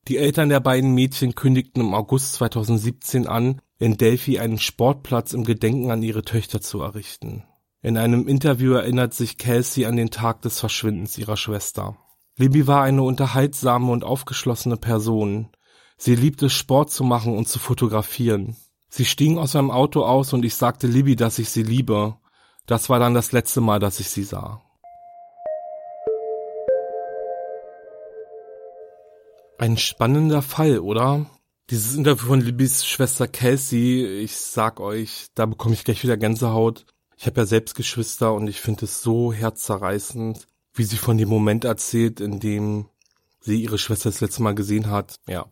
Die 0.07 0.17
Eltern 0.17 0.49
der 0.49 0.59
beiden 0.59 0.93
Mädchen 0.93 1.33
kündigten 1.33 1.81
im 1.81 1.95
August 1.95 2.33
2017 2.33 3.25
an, 3.25 3.59
in 3.79 3.97
Delphi 3.97 4.37
einen 4.37 4.59
Sportplatz 4.59 5.33
im 5.33 5.43
Gedenken 5.43 5.89
an 5.89 6.03
ihre 6.03 6.21
Töchter 6.21 6.61
zu 6.61 6.81
errichten. 6.81 7.43
In 7.81 7.97
einem 7.97 8.27
Interview 8.27 8.73
erinnert 8.73 9.15
sich 9.15 9.39
Kelsey 9.39 9.85
an 9.85 9.95
den 9.95 10.11
Tag 10.11 10.43
des 10.43 10.59
Verschwindens 10.59 11.17
ihrer 11.17 11.37
Schwester. 11.37 11.97
Libby 12.37 12.67
war 12.67 12.83
eine 12.83 13.01
unterhaltsame 13.01 13.91
und 13.91 14.03
aufgeschlossene 14.03 14.77
Person. 14.77 15.49
Sie 16.03 16.15
liebte 16.15 16.49
Sport 16.49 16.89
zu 16.89 17.03
machen 17.03 17.37
und 17.37 17.47
zu 17.47 17.59
fotografieren. 17.59 18.55
Sie 18.89 19.05
stiegen 19.05 19.37
aus 19.37 19.53
meinem 19.53 19.69
Auto 19.69 20.03
aus 20.03 20.33
und 20.33 20.43
ich 20.43 20.55
sagte 20.55 20.87
Libby, 20.87 21.15
dass 21.15 21.37
ich 21.37 21.51
sie 21.51 21.61
liebe. 21.61 22.17
Das 22.65 22.89
war 22.89 22.97
dann 22.97 23.13
das 23.13 23.33
letzte 23.33 23.61
Mal, 23.61 23.79
dass 23.79 23.99
ich 23.99 24.09
sie 24.09 24.23
sah. 24.23 24.63
Ein 29.59 29.77
spannender 29.77 30.41
Fall, 30.41 30.79
oder? 30.79 31.27
Dieses 31.69 31.93
Interview 31.93 32.29
von 32.29 32.41
Libbys 32.41 32.83
Schwester 32.83 33.27
Kelsey, 33.27 34.03
ich 34.23 34.35
sag 34.37 34.79
euch, 34.79 35.27
da 35.35 35.45
bekomme 35.45 35.75
ich 35.75 35.83
gleich 35.83 36.01
wieder 36.01 36.17
Gänsehaut. 36.17 36.87
Ich 37.15 37.27
habe 37.27 37.41
ja 37.41 37.45
selbst 37.45 37.75
Geschwister 37.75 38.33
und 38.33 38.47
ich 38.47 38.59
finde 38.59 38.85
es 38.85 39.03
so 39.03 39.31
herzzerreißend, 39.31 40.47
wie 40.73 40.83
sie 40.83 40.97
von 40.97 41.19
dem 41.19 41.29
Moment 41.29 41.63
erzählt, 41.63 42.19
in 42.19 42.39
dem 42.39 42.89
sie 43.39 43.61
ihre 43.61 43.77
Schwester 43.77 44.09
das 44.09 44.19
letzte 44.19 44.41
Mal 44.41 44.55
gesehen 44.55 44.89
hat. 44.89 45.17
Ja, 45.27 45.45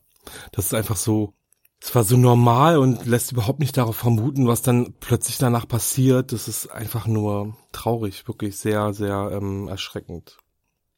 das 0.52 0.68
ist 0.68 0.74
einfach 0.74 0.98
so, 0.98 1.34
es 1.82 1.96
war 1.96 2.04
so 2.04 2.18
normal 2.18 2.78
und 2.78 3.06
lässt 3.06 3.32
überhaupt 3.32 3.60
nicht 3.60 3.78
darauf 3.78 3.96
vermuten, 3.96 4.48
was 4.48 4.62
dann 4.62 4.94
plötzlich 5.00 5.38
danach 5.38 5.68
passiert. 5.68 6.34
Das 6.34 6.48
ist 6.48 6.68
einfach 6.68 7.08
nur 7.08 7.56
traurig, 7.72 8.28
wirklich 8.28 8.58
sehr, 8.58 8.94
sehr 8.94 9.32
ähm, 9.34 9.68
erschreckend. 9.68 10.38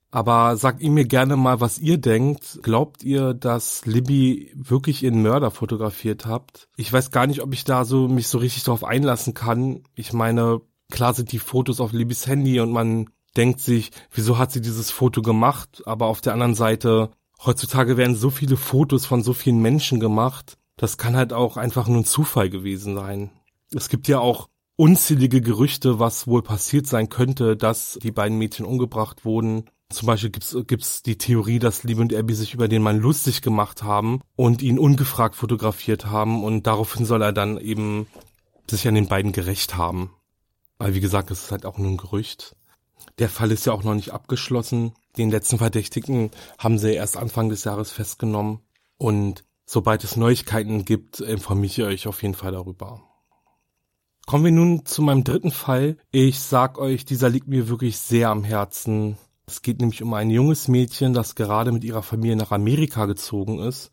Aber 0.09 0.57
sagt 0.57 0.81
ihr 0.81 0.91
mir 0.91 1.05
gerne 1.05 1.37
mal, 1.37 1.61
was 1.61 1.79
ihr 1.79 1.97
denkt. 1.97 2.59
Glaubt 2.63 3.01
ihr, 3.03 3.33
dass 3.33 3.85
Libby 3.85 4.51
wirklich 4.55 5.03
ihren 5.03 5.21
Mörder 5.21 5.51
fotografiert 5.51 6.25
habt? 6.25 6.67
Ich 6.75 6.91
weiß 6.91 7.11
gar 7.11 7.27
nicht, 7.27 7.41
ob 7.41 7.53
ich 7.53 7.63
da 7.63 7.85
so 7.85 8.09
mich 8.09 8.27
so 8.27 8.37
richtig 8.37 8.63
drauf 8.63 8.83
einlassen 8.83 9.33
kann. 9.33 9.83
Ich 9.95 10.11
meine, 10.11 10.59
klar 10.91 11.13
sind 11.13 11.31
die 11.31 11.39
Fotos 11.39 11.79
auf 11.79 11.93
Libbys 11.93 12.27
Handy 12.27 12.59
und 12.59 12.71
man 12.71 13.09
denkt 13.37 13.61
sich, 13.61 13.91
wieso 14.11 14.37
hat 14.37 14.51
sie 14.51 14.59
dieses 14.59 14.91
Foto 14.91 15.21
gemacht? 15.21 15.81
Aber 15.85 16.07
auf 16.07 16.19
der 16.19 16.33
anderen 16.33 16.55
Seite, 16.55 17.11
heutzutage 17.45 17.97
werden 17.97 18.15
so 18.15 18.29
viele 18.29 18.57
Fotos 18.57 19.05
von 19.05 19.23
so 19.23 19.33
vielen 19.33 19.61
Menschen 19.61 19.99
gemacht. 19.99 20.57
Das 20.77 20.97
kann 20.97 21.15
halt 21.15 21.33
auch 21.33 21.57
einfach 21.57 21.87
nur 21.87 21.97
ein 21.97 22.05
Zufall 22.05 22.49
gewesen 22.49 22.95
sein. 22.95 23.31
Es 23.73 23.89
gibt 23.89 24.07
ja 24.07 24.19
auch 24.19 24.49
unzählige 24.75 25.41
Gerüchte, 25.41 25.99
was 25.99 26.27
wohl 26.27 26.41
passiert 26.41 26.87
sein 26.87 27.09
könnte, 27.09 27.55
dass 27.55 27.99
die 28.01 28.11
beiden 28.11 28.37
Mädchen 28.37 28.65
umgebracht 28.65 29.25
wurden. 29.25 29.69
Zum 29.89 30.07
Beispiel 30.07 30.31
gibt's 30.31 30.55
gibt's 30.67 31.03
die 31.03 31.17
Theorie, 31.17 31.59
dass 31.59 31.83
Liebe 31.83 32.01
und 32.01 32.13
Abby 32.13 32.33
sich 32.33 32.53
über 32.53 32.67
den 32.67 32.81
Mann 32.81 32.99
lustig 32.99 33.41
gemacht 33.41 33.83
haben 33.83 34.21
und 34.35 34.61
ihn 34.61 34.79
ungefragt 34.79 35.35
fotografiert 35.35 36.05
haben 36.05 36.43
und 36.43 36.65
daraufhin 36.65 37.05
soll 37.05 37.21
er 37.21 37.33
dann 37.33 37.57
eben 37.57 38.07
sich 38.69 38.87
an 38.87 38.95
den 38.95 39.07
beiden 39.07 39.33
gerecht 39.33 39.75
haben. 39.75 40.11
Weil 40.77 40.95
wie 40.95 41.01
gesagt, 41.01 41.29
es 41.29 41.43
ist 41.43 41.51
halt 41.51 41.65
auch 41.65 41.77
nur 41.77 41.91
ein 41.91 41.97
Gerücht. 41.97 42.55
Der 43.19 43.29
Fall 43.29 43.51
ist 43.51 43.65
ja 43.65 43.73
auch 43.73 43.83
noch 43.83 43.93
nicht 43.93 44.11
abgeschlossen. 44.11 44.93
Den 45.17 45.29
letzten 45.29 45.57
Verdächtigen 45.57 46.31
haben 46.57 46.77
sie 46.77 46.93
erst 46.93 47.17
Anfang 47.17 47.49
des 47.49 47.63
Jahres 47.63 47.91
festgenommen 47.91 48.59
und 48.97 49.43
sobald 49.65 50.03
es 50.03 50.15
Neuigkeiten 50.15 50.85
gibt, 50.85 51.19
informiere 51.19 51.91
ich 51.91 52.05
euch 52.05 52.07
auf 52.07 52.21
jeden 52.21 52.35
Fall 52.35 52.51
darüber. 52.51 53.01
Kommen 54.25 54.45
wir 54.45 54.51
nun 54.51 54.85
zu 54.85 55.01
meinem 55.01 55.23
dritten 55.23 55.51
Fall. 55.51 55.97
Ich 56.11 56.39
sag 56.39 56.77
euch, 56.77 57.03
dieser 57.05 57.29
liegt 57.29 57.47
mir 57.47 57.67
wirklich 57.67 57.97
sehr 57.97 58.29
am 58.29 58.43
Herzen. 58.43 59.17
Es 59.45 59.61
geht 59.61 59.81
nämlich 59.81 60.03
um 60.03 60.13
ein 60.13 60.29
junges 60.29 60.67
Mädchen, 60.67 61.13
das 61.13 61.35
gerade 61.35 61.71
mit 61.71 61.83
ihrer 61.83 62.03
Familie 62.03 62.37
nach 62.37 62.51
Amerika 62.51 63.05
gezogen 63.07 63.59
ist 63.59 63.91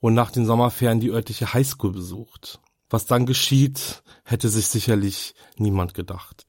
und 0.00 0.14
nach 0.14 0.30
den 0.30 0.44
Sommerferien 0.44 1.00
die 1.00 1.10
örtliche 1.10 1.54
Highschool 1.54 1.92
besucht. 1.92 2.60
Was 2.90 3.06
dann 3.06 3.24
geschieht, 3.24 4.02
hätte 4.24 4.48
sich 4.48 4.66
sicherlich 4.66 5.34
niemand 5.56 5.94
gedacht. 5.94 6.46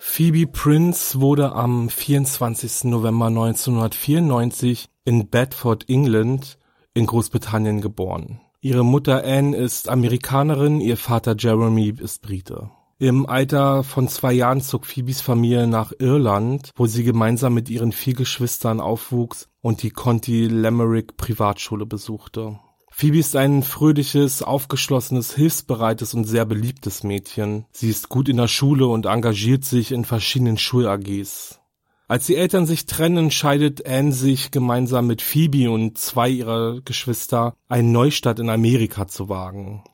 Phoebe 0.00 0.46
Prince 0.46 1.20
wurde 1.20 1.52
am 1.52 1.88
24. 1.88 2.84
November 2.84 3.26
1994 3.26 4.88
in 5.04 5.28
Bedford, 5.28 5.88
England 5.88 6.58
in 6.94 7.06
Großbritannien 7.06 7.80
geboren. 7.80 8.40
Ihre 8.60 8.84
Mutter 8.84 9.24
Anne 9.24 9.56
ist 9.56 9.88
Amerikanerin, 9.88 10.80
ihr 10.80 10.96
Vater 10.96 11.34
Jeremy 11.36 11.94
ist 12.00 12.22
Brite. 12.22 12.70
Im 12.98 13.26
Alter 13.26 13.84
von 13.84 14.08
zwei 14.08 14.32
Jahren 14.32 14.60
zog 14.60 14.86
Phoebes 14.86 15.20
Familie 15.20 15.66
nach 15.66 15.92
Irland, 15.98 16.70
wo 16.74 16.86
sie 16.86 17.04
gemeinsam 17.04 17.54
mit 17.54 17.68
ihren 17.68 17.92
vier 17.92 18.14
Geschwistern 18.14 18.80
aufwuchs 18.80 19.48
und 19.60 19.82
die 19.82 19.90
Conti 19.90 20.46
Limerick 20.46 21.16
Privatschule 21.16 21.86
besuchte. 21.86 22.58
Phoebe 23.00 23.18
ist 23.18 23.36
ein 23.36 23.62
fröhliches, 23.62 24.42
aufgeschlossenes, 24.42 25.32
hilfsbereites 25.32 26.14
und 26.14 26.24
sehr 26.24 26.44
beliebtes 26.44 27.04
Mädchen. 27.04 27.64
Sie 27.70 27.90
ist 27.90 28.08
gut 28.08 28.28
in 28.28 28.38
der 28.38 28.48
Schule 28.48 28.88
und 28.88 29.06
engagiert 29.06 29.64
sich 29.64 29.92
in 29.92 30.04
verschiedenen 30.04 30.58
Schul-AGs. 30.58 31.60
Als 32.08 32.26
die 32.26 32.34
Eltern 32.34 32.66
sich 32.66 32.86
trennen, 32.86 33.26
entscheidet 33.26 33.86
Anne 33.86 34.10
sich 34.10 34.50
gemeinsam 34.50 35.06
mit 35.06 35.22
Phoebe 35.22 35.70
und 35.70 35.96
zwei 35.96 36.28
ihrer 36.28 36.80
Geschwister 36.80 37.54
einen 37.68 37.92
Neustart 37.92 38.40
in 38.40 38.50
Amerika 38.50 39.06
zu 39.06 39.28
wagen. 39.28 39.84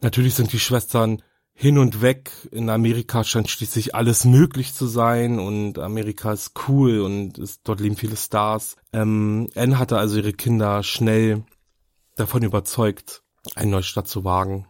Natürlich 0.00 0.34
sind 0.34 0.52
die 0.52 0.58
Schwestern 0.58 1.22
hin 1.54 1.78
und 1.78 2.02
weg. 2.02 2.32
In 2.50 2.70
Amerika 2.70 3.22
scheint 3.22 3.50
schließlich 3.50 3.94
alles 3.94 4.24
möglich 4.24 4.74
zu 4.74 4.88
sein 4.88 5.38
und 5.38 5.78
Amerika 5.78 6.32
ist 6.32 6.54
cool 6.66 7.02
und 7.02 7.38
ist, 7.38 7.60
dort 7.62 7.78
leben 7.78 7.94
viele 7.94 8.16
Stars. 8.16 8.74
Ähm, 8.92 9.46
Anne 9.54 9.78
hatte 9.78 9.96
also 9.96 10.16
ihre 10.16 10.32
Kinder 10.32 10.82
schnell 10.82 11.44
davon 12.18 12.42
überzeugt, 12.42 13.22
einen 13.54 13.70
Neustart 13.70 14.08
zu 14.08 14.24
wagen. 14.24 14.66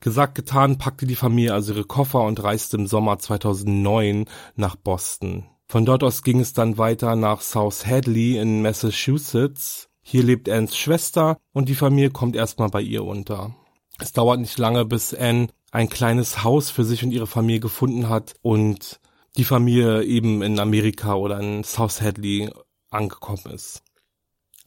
Gesagt, 0.00 0.34
getan, 0.34 0.78
packte 0.78 1.06
die 1.06 1.14
Familie 1.14 1.52
also 1.52 1.74
ihre 1.74 1.84
Koffer 1.84 2.22
und 2.22 2.42
reiste 2.42 2.76
im 2.76 2.86
Sommer 2.86 3.18
2009 3.18 4.26
nach 4.56 4.76
Boston. 4.76 5.46
Von 5.68 5.84
dort 5.84 6.02
aus 6.02 6.22
ging 6.22 6.40
es 6.40 6.52
dann 6.52 6.78
weiter 6.78 7.16
nach 7.16 7.42
South 7.42 7.86
Hadley 7.86 8.38
in 8.38 8.62
Massachusetts. 8.62 9.88
Hier 10.02 10.22
lebt 10.22 10.48
Anns 10.48 10.76
Schwester 10.76 11.38
und 11.52 11.68
die 11.68 11.74
Familie 11.74 12.10
kommt 12.10 12.34
erstmal 12.34 12.70
bei 12.70 12.80
ihr 12.80 13.04
unter. 13.04 13.54
Es 14.00 14.12
dauert 14.12 14.40
nicht 14.40 14.58
lange, 14.58 14.84
bis 14.86 15.14
Anne 15.14 15.48
ein 15.70 15.88
kleines 15.88 16.42
Haus 16.42 16.70
für 16.70 16.84
sich 16.84 17.04
und 17.04 17.12
ihre 17.12 17.26
Familie 17.26 17.60
gefunden 17.60 18.08
hat 18.08 18.34
und 18.42 19.00
die 19.36 19.44
Familie 19.44 20.02
eben 20.02 20.42
in 20.42 20.58
Amerika 20.58 21.14
oder 21.14 21.38
in 21.38 21.62
South 21.62 22.00
Hadley 22.00 22.50
angekommen 22.90 23.52
ist. 23.52 23.84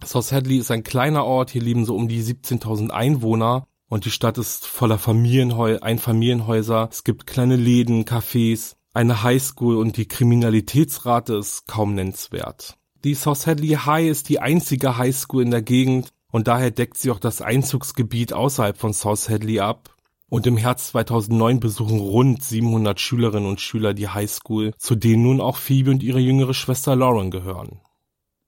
South 0.06 0.32
Hadley 0.32 0.58
ist 0.58 0.72
ein 0.72 0.84
kleiner 0.84 1.26
Ort, 1.26 1.52
hier 1.52 1.62
leben 1.62 1.86
so 1.86 1.96
um 1.96 2.08
die 2.08 2.24
17.000 2.24 2.90
Einwohner 2.90 3.68
und 3.90 4.06
die 4.06 4.12
Stadt 4.12 4.38
ist 4.38 4.66
voller 4.66 4.98
Familienhäuser, 4.98 5.84
Einfamilienhäuser. 5.84 6.90
Es 6.92 7.04
gibt 7.04 7.28
kleine 7.28 7.56
Läden, 7.56 8.06
Cafés, 8.06 8.76
eine 8.94 9.24
Highschool 9.24 9.78
und 9.78 9.98
die 9.98 10.08
Kriminalitätsrate 10.08 11.36
ist 11.36 11.68
kaum 11.68 11.96
nennenswert. 11.96 12.78
Die 13.04 13.16
South 13.16 13.48
Hadley 13.48 13.78
High 13.86 14.08
ist 14.08 14.30
die 14.30 14.40
einzige 14.40 14.98
Highschool 14.98 15.44
in 15.44 15.52
der 15.52 15.62
Gegend 15.62 16.10
und 16.32 16.48
daher 16.48 16.72
deckt 16.72 16.98
sie 16.98 17.12
auch 17.12 17.20
das 17.20 17.42
Einzugsgebiet 17.42 18.34
außerhalb 18.34 18.78
von 18.78 18.94
South 18.94 19.30
Hadley 19.30 19.60
ab. 19.60 19.90
Und 20.30 20.48
im 20.48 20.58
Herbst 20.58 20.88
2009 20.88 21.60
besuchen 21.60 22.00
rund 22.00 22.44
700 22.44 23.00
Schülerinnen 23.00 23.48
und 23.48 23.62
Schüler 23.62 23.94
die 23.94 24.08
Highschool, 24.08 24.74
zu 24.80 24.96
denen 24.96 25.22
nun 25.22 25.42
auch 25.42 25.58
Phoebe 25.58 25.92
und 25.92 26.02
ihre 26.02 26.20
jüngere 26.20 26.56
Schwester 26.56 26.96
Lauren 26.96 27.30
gehören. 27.30 27.82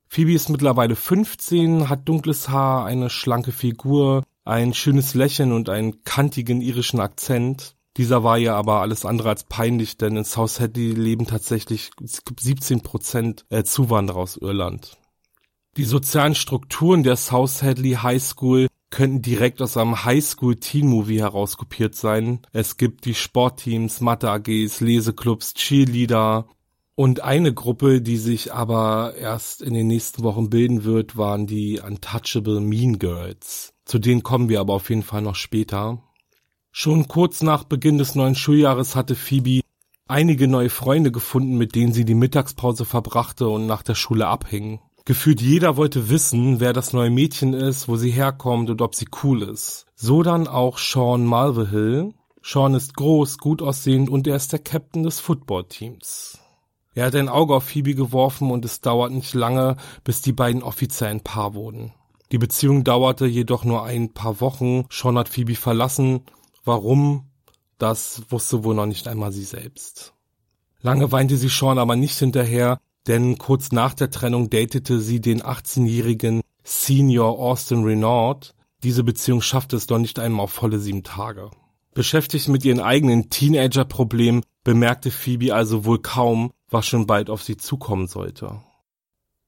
Phoebe 0.08 0.34
ist 0.34 0.50
mittlerweile 0.50 0.96
15, 0.96 1.90
hat 1.90 2.08
dunkles 2.08 2.50
Haar, 2.50 2.86
eine 2.86 3.10
schlanke 3.10 3.52
Figur, 3.52 4.24
ein 4.44 4.74
schönes 4.74 5.14
Lächeln 5.14 5.52
und 5.52 5.70
einen 5.70 6.04
kantigen 6.04 6.62
irischen 6.62 7.00
Akzent. 7.00 7.76
Dieser 7.98 8.24
war 8.24 8.38
ihr 8.38 8.56
aber 8.56 8.82
alles 8.82 9.06
andere 9.06 9.30
als 9.30 9.46
peinlich, 9.46 9.98
denn 9.98 10.18
in 10.18 10.26
South 10.26 10.60
Hadley 10.60 10.92
leben 10.92 11.28
tatsächlich 11.28 11.92
17 12.00 12.82
Prozent 12.82 13.46
äh, 13.50 13.64
Zuwanderer 13.64 14.20
aus 14.20 14.38
Irland. 14.38 14.98
Die 15.78 15.84
sozialen 15.84 16.36
Strukturen 16.36 17.04
der 17.04 17.18
South 17.18 17.62
Hadley 17.62 17.94
High 18.02 18.24
School 18.24 18.68
könnten 18.90 19.22
direkt 19.22 19.62
aus 19.62 19.76
einem 19.76 20.06
Highschool 20.06 20.56
Teen 20.56 20.88
Movie 20.88 21.20
herauskopiert 21.20 21.96
sein. 21.96 22.40
Es 22.54 22.78
gibt 22.78 23.04
die 23.04 23.14
Sportteams, 23.14 24.00
Mathe 24.00 24.30
AGs, 24.30 24.80
Leseclubs, 24.80 25.54
Cheerleader 25.54 26.48
und 26.96 27.22
eine 27.22 27.54
Gruppe, 27.54 28.02
die 28.02 28.18
sich 28.18 28.54
aber 28.54 29.16
erst 29.20 29.62
in 29.62 29.74
den 29.74 29.88
nächsten 29.88 30.24
Wochen 30.24 30.50
bilden 30.50 30.86
wird, 30.86 31.18
waren 31.18 31.46
die 31.46 31.80
Untouchable 31.86 32.62
Mean 32.62 33.00
Girls. 33.00 33.74
Zu 33.84 34.00
denen 34.00 34.24
kommen 34.24 34.50
wir 34.50 34.62
aber 34.62 34.74
auf 34.74 34.90
jeden 34.90 35.04
Fall 35.04 35.22
noch 35.22 35.36
später. 35.36 36.02
Schon 36.72 37.08
kurz 37.08 37.42
nach 37.44 37.66
Beginn 37.66 37.98
des 37.98 38.16
neuen 38.16 38.36
Schuljahres 38.36 38.96
hatte 38.96 39.16
Phoebe 39.16 39.62
einige 40.08 40.48
neue 40.48 40.70
Freunde 40.70 41.12
gefunden, 41.12 41.58
mit 41.58 41.76
denen 41.76 41.94
sie 41.94 42.06
die 42.06 42.16
Mittagspause 42.16 42.86
verbrachte 42.86 43.48
und 43.48 43.66
nach 43.66 43.82
der 43.84 43.96
Schule 43.96 44.28
abhing. 44.28 44.80
Gefühlt 45.04 45.42
jeder 45.42 45.78
wollte 45.78 46.10
wissen, 46.10 46.60
wer 46.60 46.74
das 46.74 46.94
neue 46.94 47.12
Mädchen 47.12 47.54
ist, 47.54 47.88
wo 47.88 47.96
sie 47.96 48.10
herkommt 48.10 48.70
und 48.70 48.82
ob 48.82 48.96
sie 48.96 49.08
cool 49.24 49.44
ist. 49.44 49.86
So 49.96 50.24
dann 50.24 50.48
auch 50.48 50.80
Sean 50.80 51.26
Malverhill. 51.26 52.14
Sean 52.42 52.74
ist 52.74 52.96
groß, 52.96 53.38
gut 53.38 53.62
aussehend 53.62 54.10
und 54.10 54.28
er 54.28 54.36
ist 54.36 54.52
der 54.52 54.60
Captain 54.60 55.04
des 55.04 55.20
Footballteams. 55.20 56.40
Er 56.96 57.06
hat 57.06 57.16
ein 57.16 57.30
Auge 57.30 57.54
auf 57.54 57.66
Phoebe 57.66 57.94
geworfen 57.94 58.50
und 58.50 58.66
es 58.66 58.82
dauert 58.82 59.12
nicht 59.12 59.34
lange, 59.34 59.76
bis 60.06 60.22
die 60.22 60.34
beiden 60.34 60.64
offiziell 60.64 61.12
ein 61.12 61.22
Paar 61.22 61.54
wurden. 61.54 61.94
Die 62.32 62.38
Beziehung 62.38 62.84
dauerte 62.84 63.26
jedoch 63.26 63.66
nur 63.66 63.84
ein 63.84 64.14
paar 64.14 64.42
Wochen. 64.42 64.86
Sean 64.90 65.18
hat 65.18 65.30
Phoebe 65.30 65.56
verlassen 65.56 66.22
Warum? 66.64 67.26
Das 67.78 68.24
wusste 68.30 68.64
wohl 68.64 68.74
noch 68.74 68.88
nicht 68.88 69.08
einmal 69.08 69.32
sie 69.32 69.44
selbst. 69.44 70.14
Lange 70.82 71.12
weinte 71.12 71.38
sie 71.38 71.50
Sean 71.50 71.78
aber 71.78 71.96
nicht 71.96 72.18
hinterher, 72.18 72.80
denn 73.08 73.38
kurz 73.38 73.72
nach 73.72 73.94
der 73.94 74.10
Trennung 74.10 74.50
datete 74.50 75.00
sie 75.00 75.22
den 75.22 75.44
18-jährigen 75.44 76.42
Senior 76.64 77.38
Austin 77.38 77.84
Renaud. 77.84 78.56
Diese 78.84 79.04
Beziehung 79.04 79.42
schaffte 79.42 79.76
es 79.76 79.86
doch 79.86 80.00
nicht 80.00 80.18
einmal 80.18 80.46
auf 80.46 80.52
volle 80.52 80.80
sieben 80.80 81.04
Tage. 81.04 81.52
Beschäftigt 81.94 82.48
mit 82.48 82.66
ihren 82.66 82.80
eigenen 82.80 83.30
Teenager-Problemen 83.30 84.44
bemerkte 84.64 85.12
Phoebe 85.12 85.54
also 85.54 85.86
wohl 85.86 86.02
kaum, 86.02 86.52
was 86.70 86.86
schon 86.86 87.08
bald 87.08 87.30
auf 87.30 87.44
sie 87.44 87.58
zukommen 87.58 88.08
sollte. 88.08 88.62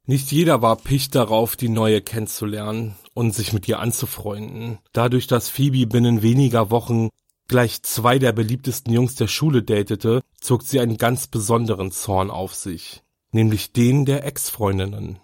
Nicht 0.05 0.31
jeder 0.31 0.61
war 0.61 0.77
picht 0.77 1.15
darauf, 1.15 1.55
die 1.55 1.69
neue 1.69 2.01
kennenzulernen 2.01 2.95
und 3.13 3.35
sich 3.35 3.51
mit 3.51 3.67
ihr 3.67 3.79
anzufreunden. 3.79 4.79
Dadurch, 4.93 5.27
dass 5.27 5.49
Phoebe 5.49 5.85
binnen 5.85 6.21
weniger 6.21 6.71
Wochen 6.71 7.09
gleich 7.47 7.83
zwei 7.83 8.19
der 8.19 8.31
beliebtesten 8.31 8.93
Jungs 8.93 9.15
der 9.15 9.27
Schule 9.27 9.63
datete, 9.63 10.21
zog 10.39 10.63
sie 10.63 10.79
einen 10.79 10.97
ganz 10.97 11.27
besonderen 11.27 11.91
Zorn 11.91 12.29
auf 12.29 12.55
sich, 12.55 13.03
nämlich 13.31 13.73
den 13.73 14.05
der 14.05 14.25
Ex-Freundinnen. 14.25 15.19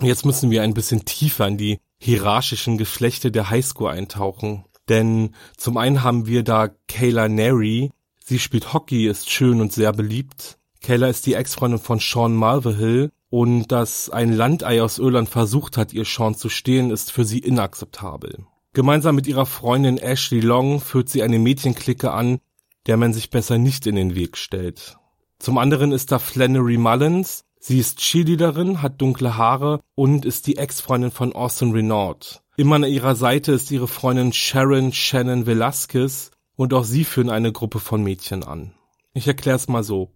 Jetzt 0.00 0.24
müssen 0.24 0.50
wir 0.50 0.62
ein 0.62 0.74
bisschen 0.74 1.04
tiefer 1.04 1.46
in 1.46 1.58
die 1.58 1.78
hierarchischen 1.98 2.78
Geschlechter 2.78 3.30
der 3.30 3.50
Highschool 3.50 3.90
eintauchen. 3.90 4.64
Denn 4.88 5.34
zum 5.56 5.76
einen 5.76 6.02
haben 6.02 6.26
wir 6.26 6.42
da 6.42 6.68
Kayla 6.88 7.28
Neri, 7.28 7.90
sie 8.22 8.38
spielt 8.38 8.72
Hockey, 8.72 9.06
ist 9.06 9.30
schön 9.30 9.60
und 9.60 9.72
sehr 9.72 9.92
beliebt. 9.92 10.58
Kayla 10.84 11.06
ist 11.06 11.24
die 11.24 11.32
Ex-Freundin 11.32 11.80
von 11.80 11.98
Sean 11.98 12.34
Malverhill 12.34 13.10
und 13.30 13.68
dass 13.72 14.10
ein 14.10 14.34
Landei 14.34 14.82
aus 14.82 14.98
Irland 14.98 15.30
versucht 15.30 15.78
hat, 15.78 15.94
ihr 15.94 16.04
Sean 16.04 16.34
zu 16.34 16.50
stehlen, 16.50 16.90
ist 16.90 17.10
für 17.10 17.24
sie 17.24 17.38
inakzeptabel. 17.38 18.44
Gemeinsam 18.74 19.14
mit 19.14 19.26
ihrer 19.26 19.46
Freundin 19.46 19.96
Ashley 19.96 20.40
Long 20.40 20.80
führt 20.80 21.08
sie 21.08 21.22
eine 21.22 21.38
Mädchenklicke 21.38 22.12
an, 22.12 22.38
der 22.86 22.98
man 22.98 23.14
sich 23.14 23.30
besser 23.30 23.56
nicht 23.56 23.86
in 23.86 23.94
den 23.94 24.14
Weg 24.14 24.36
stellt. 24.36 24.98
Zum 25.38 25.56
anderen 25.56 25.90
ist 25.90 26.12
da 26.12 26.18
Flannery 26.18 26.76
Mullins. 26.76 27.44
Sie 27.58 27.78
ist 27.78 28.00
Cheerleaderin, 28.00 28.82
hat 28.82 29.00
dunkle 29.00 29.38
Haare 29.38 29.80
und 29.94 30.26
ist 30.26 30.46
die 30.46 30.58
Ex-Freundin 30.58 31.10
von 31.10 31.32
Austin 31.32 31.72
Renaud. 31.72 32.42
Immer 32.58 32.76
an 32.76 32.84
ihrer 32.84 33.16
Seite 33.16 33.52
ist 33.52 33.70
ihre 33.70 33.88
Freundin 33.88 34.34
Sharon 34.34 34.92
Shannon 34.92 35.46
Velasquez 35.46 36.30
und 36.56 36.74
auch 36.74 36.84
sie 36.84 37.04
führen 37.04 37.30
eine 37.30 37.52
Gruppe 37.52 37.80
von 37.80 38.02
Mädchen 38.02 38.44
an. 38.44 38.74
Ich 39.14 39.26
erkläre 39.26 39.56
es 39.56 39.66
mal 39.66 39.82
so. 39.82 40.10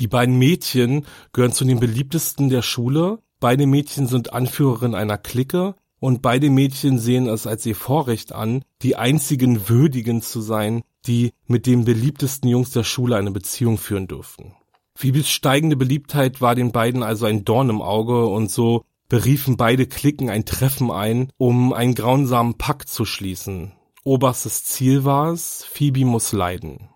Die 0.00 0.08
beiden 0.08 0.38
Mädchen 0.38 1.06
gehören 1.32 1.52
zu 1.52 1.64
den 1.64 1.80
beliebtesten 1.80 2.48
der 2.50 2.62
Schule. 2.62 3.18
Beide 3.40 3.66
Mädchen 3.66 4.06
sind 4.06 4.32
Anführerin 4.32 4.94
einer 4.94 5.18
Clique 5.18 5.74
und 6.00 6.22
beide 6.22 6.50
Mädchen 6.50 6.98
sehen 6.98 7.26
es 7.26 7.46
als 7.46 7.66
ihr 7.66 7.74
Vorrecht 7.74 8.32
an, 8.32 8.62
die 8.82 8.96
einzigen 8.96 9.68
Würdigen 9.68 10.22
zu 10.22 10.40
sein, 10.40 10.82
die 11.06 11.32
mit 11.46 11.66
den 11.66 11.84
beliebtesten 11.84 12.48
Jungs 12.48 12.70
der 12.70 12.84
Schule 12.84 13.16
eine 13.16 13.32
Beziehung 13.32 13.78
führen 13.78 14.06
dürften. 14.06 14.54
Phoebes 14.94 15.28
steigende 15.28 15.76
Beliebtheit 15.76 16.40
war 16.40 16.54
den 16.54 16.72
beiden 16.72 17.02
also 17.02 17.26
ein 17.26 17.44
Dorn 17.44 17.70
im 17.70 17.82
Auge 17.82 18.26
und 18.26 18.50
so 18.50 18.84
beriefen 19.08 19.56
beide 19.56 19.86
Klicken 19.86 20.28
ein 20.28 20.44
Treffen 20.44 20.90
ein, 20.90 21.32
um 21.38 21.72
einen 21.72 21.94
grausamen 21.94 22.58
Pakt 22.58 22.88
zu 22.88 23.04
schließen. 23.04 23.72
Oberstes 24.04 24.64
Ziel 24.64 25.04
war 25.04 25.32
es, 25.32 25.64
Phoebe 25.64 26.04
muss 26.04 26.32
leiden. 26.32 26.88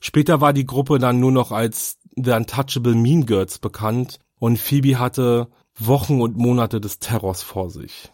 Später 0.00 0.40
war 0.40 0.52
die 0.52 0.66
Gruppe 0.66 0.98
dann 0.98 1.18
nur 1.18 1.32
noch 1.32 1.50
als 1.50 1.98
The 2.16 2.32
Untouchable 2.32 2.94
Mean 2.94 3.26
Girls 3.26 3.58
bekannt 3.58 4.18
und 4.38 4.58
Phoebe 4.58 4.98
hatte 4.98 5.48
Wochen 5.78 6.22
und 6.22 6.36
Monate 6.36 6.80
des 6.80 6.98
Terrors 6.98 7.42
vor 7.42 7.68
sich. 7.68 8.10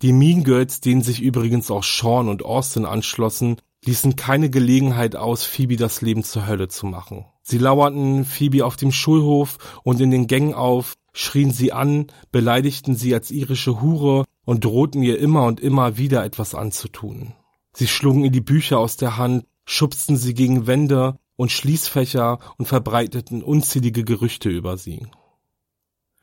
Die 0.00 0.12
Mean 0.12 0.42
Girls, 0.42 0.80
denen 0.80 1.02
sich 1.02 1.20
übrigens 1.20 1.70
auch 1.70 1.84
Sean 1.84 2.28
und 2.28 2.44
Austin 2.44 2.86
anschlossen, 2.86 3.56
ließen 3.84 4.16
keine 4.16 4.48
Gelegenheit 4.48 5.16
aus, 5.16 5.44
Phoebe 5.44 5.76
das 5.76 6.00
Leben 6.00 6.24
zur 6.24 6.46
Hölle 6.46 6.68
zu 6.68 6.86
machen. 6.86 7.26
Sie 7.42 7.58
lauerten 7.58 8.24
Phoebe 8.24 8.64
auf 8.64 8.76
dem 8.76 8.90
Schulhof 8.90 9.58
und 9.82 10.00
in 10.00 10.10
den 10.10 10.28
Gängen 10.28 10.54
auf, 10.54 10.94
schrien 11.12 11.50
sie 11.50 11.72
an, 11.72 12.06
beleidigten 12.30 12.94
sie 12.94 13.12
als 13.12 13.30
irische 13.30 13.82
Hure 13.82 14.24
und 14.44 14.64
drohten 14.64 15.02
ihr 15.02 15.18
immer 15.18 15.44
und 15.44 15.60
immer 15.60 15.98
wieder 15.98 16.24
etwas 16.24 16.54
anzutun. 16.54 17.34
Sie 17.74 17.86
schlugen 17.86 18.24
ihr 18.24 18.30
die 18.30 18.40
Bücher 18.40 18.78
aus 18.78 18.96
der 18.96 19.18
Hand, 19.18 19.44
schubsten 19.64 20.16
sie 20.16 20.34
gegen 20.34 20.66
Wände 20.66 21.18
und 21.36 21.50
Schließfächer 21.50 22.38
und 22.58 22.66
verbreiteten 22.66 23.42
unzählige 23.42 24.04
Gerüchte 24.04 24.48
über 24.48 24.76
sie. 24.76 25.06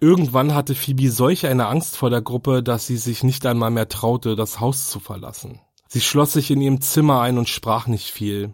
Irgendwann 0.01 0.53
hatte 0.53 0.75
Phoebe 0.75 1.11
solch 1.11 1.45
eine 1.45 1.67
Angst 1.67 1.97
vor 1.97 2.09
der 2.09 2.21
Gruppe, 2.21 2.63
dass 2.63 2.87
sie 2.87 2.97
sich 2.97 3.23
nicht 3.23 3.45
einmal 3.45 3.71
mehr 3.71 3.89
traute, 3.89 4.35
das 4.35 4.59
Haus 4.59 4.89
zu 4.89 4.99
verlassen. 4.99 5.59
Sie 5.89 6.01
schloss 6.01 6.33
sich 6.33 6.51
in 6.51 6.61
ihrem 6.61 6.81
Zimmer 6.81 7.21
ein 7.21 7.37
und 7.37 7.49
sprach 7.49 7.87
nicht 7.87 8.11
viel. 8.11 8.53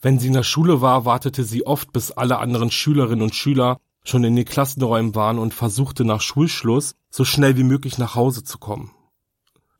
Wenn 0.00 0.18
sie 0.18 0.26
in 0.28 0.32
der 0.32 0.42
Schule 0.42 0.80
war, 0.80 1.04
wartete 1.04 1.44
sie 1.44 1.66
oft, 1.66 1.92
bis 1.92 2.10
alle 2.10 2.38
anderen 2.38 2.70
Schülerinnen 2.70 3.22
und 3.22 3.34
Schüler 3.34 3.78
schon 4.02 4.24
in 4.24 4.34
den 4.34 4.44
Klassenräumen 4.44 5.14
waren 5.14 5.38
und 5.38 5.54
versuchte 5.54 6.04
nach 6.04 6.20
Schulschluss 6.20 6.94
so 7.10 7.24
schnell 7.24 7.56
wie 7.56 7.62
möglich 7.62 7.98
nach 7.98 8.14
Hause 8.14 8.44
zu 8.44 8.58
kommen. 8.58 8.93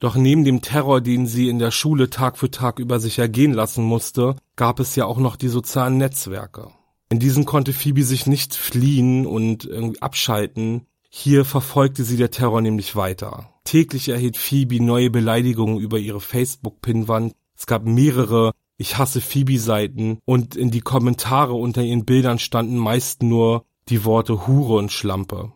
Doch 0.00 0.16
neben 0.16 0.44
dem 0.44 0.60
Terror, 0.60 1.00
den 1.00 1.26
sie 1.26 1.48
in 1.48 1.58
der 1.58 1.70
Schule 1.70 2.10
Tag 2.10 2.36
für 2.36 2.50
Tag 2.50 2.78
über 2.78 3.00
sich 3.00 3.18
ergehen 3.18 3.52
lassen 3.52 3.84
musste, 3.84 4.36
gab 4.56 4.80
es 4.80 4.96
ja 4.96 5.06
auch 5.06 5.18
noch 5.18 5.36
die 5.36 5.48
sozialen 5.48 5.96
Netzwerke. 5.96 6.70
In 7.10 7.20
diesen 7.20 7.44
konnte 7.44 7.72
Phoebe 7.72 8.02
sich 8.02 8.26
nicht 8.26 8.54
fliehen 8.54 9.26
und 9.26 9.64
irgendwie 9.64 10.02
abschalten. 10.02 10.86
Hier 11.08 11.44
verfolgte 11.44 12.02
sie 12.02 12.16
der 12.16 12.30
Terror 12.30 12.60
nämlich 12.60 12.96
weiter. 12.96 13.50
Täglich 13.62 14.08
erhielt 14.08 14.36
Phoebe 14.36 14.82
neue 14.82 15.10
Beleidigungen 15.10 15.78
über 15.78 15.98
ihre 15.98 16.20
Facebook-Pinwand. 16.20 17.34
Es 17.56 17.66
gab 17.66 17.84
mehrere 17.84 18.52
Ich 18.76 18.98
hasse 18.98 19.20
Phoebe-Seiten 19.20 20.18
und 20.24 20.56
in 20.56 20.70
die 20.70 20.80
Kommentare 20.80 21.54
unter 21.54 21.82
ihren 21.82 22.04
Bildern 22.04 22.40
standen 22.40 22.76
meist 22.76 23.22
nur 23.22 23.64
die 23.88 24.04
Worte 24.04 24.46
Hure 24.46 24.74
und 24.74 24.90
Schlampe. 24.90 25.52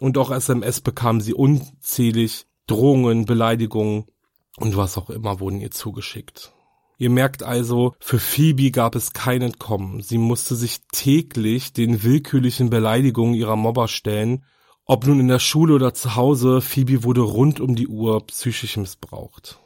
Und 0.00 0.18
auch 0.18 0.32
SMS 0.32 0.80
bekam 0.80 1.20
sie 1.20 1.34
unzählig 1.34 2.46
Drohungen, 2.66 3.24
Beleidigungen 3.24 4.06
und 4.56 4.76
was 4.76 4.96
auch 4.98 5.10
immer 5.10 5.40
wurden 5.40 5.60
ihr 5.60 5.70
zugeschickt. 5.70 6.52
Ihr 6.96 7.10
merkt 7.10 7.42
also, 7.42 7.94
für 7.98 8.18
Phoebe 8.18 8.70
gab 8.70 8.94
es 8.94 9.12
kein 9.12 9.42
Entkommen. 9.42 10.00
Sie 10.00 10.18
musste 10.18 10.54
sich 10.54 10.82
täglich 10.92 11.72
den 11.72 12.04
willkürlichen 12.04 12.70
Beleidigungen 12.70 13.34
ihrer 13.34 13.56
Mobber 13.56 13.88
stellen. 13.88 14.44
Ob 14.84 15.06
nun 15.06 15.18
in 15.18 15.28
der 15.28 15.40
Schule 15.40 15.74
oder 15.74 15.94
zu 15.94 16.14
Hause, 16.14 16.60
Phoebe 16.60 17.02
wurde 17.02 17.22
rund 17.22 17.58
um 17.58 17.74
die 17.74 17.88
Uhr 17.88 18.24
psychisch 18.26 18.76
missbraucht. 18.76 19.58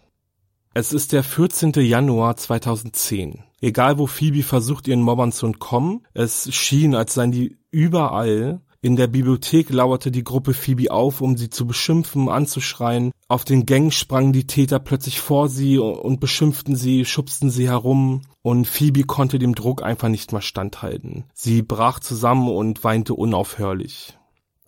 Es 0.74 0.92
ist 0.92 1.12
der 1.12 1.22
14. 1.22 1.72
Januar 1.72 2.37
2010. 2.37 3.42
Egal 3.61 3.98
wo 3.98 4.06
Phoebe 4.06 4.42
versucht, 4.42 4.87
ihren 4.87 5.02
Mobbern 5.02 5.32
zu 5.32 5.46
entkommen, 5.46 6.06
es 6.14 6.54
schien, 6.54 6.94
als 6.94 7.14
seien 7.14 7.32
die 7.32 7.58
überall 7.70 8.62
in 8.80 8.94
der 8.94 9.08
Bibliothek 9.08 9.70
lauerte 9.70 10.12
die 10.12 10.22
Gruppe 10.22 10.54
Phoebe 10.54 10.92
auf, 10.92 11.20
um 11.20 11.36
sie 11.36 11.50
zu 11.50 11.66
beschimpfen, 11.66 12.28
anzuschreien. 12.28 13.10
Auf 13.26 13.44
den 13.44 13.66
Gängen 13.66 13.90
sprangen 13.90 14.32
die 14.32 14.46
Täter 14.46 14.78
plötzlich 14.78 15.20
vor 15.20 15.48
sie 15.48 15.78
und 15.78 16.20
beschimpften 16.20 16.76
sie, 16.76 17.04
schubsten 17.04 17.50
sie 17.50 17.68
herum. 17.68 18.22
Und 18.42 18.68
Phoebe 18.68 19.02
konnte 19.02 19.40
dem 19.40 19.56
Druck 19.56 19.82
einfach 19.82 20.08
nicht 20.08 20.32
mehr 20.32 20.42
standhalten. 20.42 21.24
Sie 21.34 21.62
brach 21.62 21.98
zusammen 21.98 22.48
und 22.48 22.84
weinte 22.84 23.14
unaufhörlich. 23.14 24.16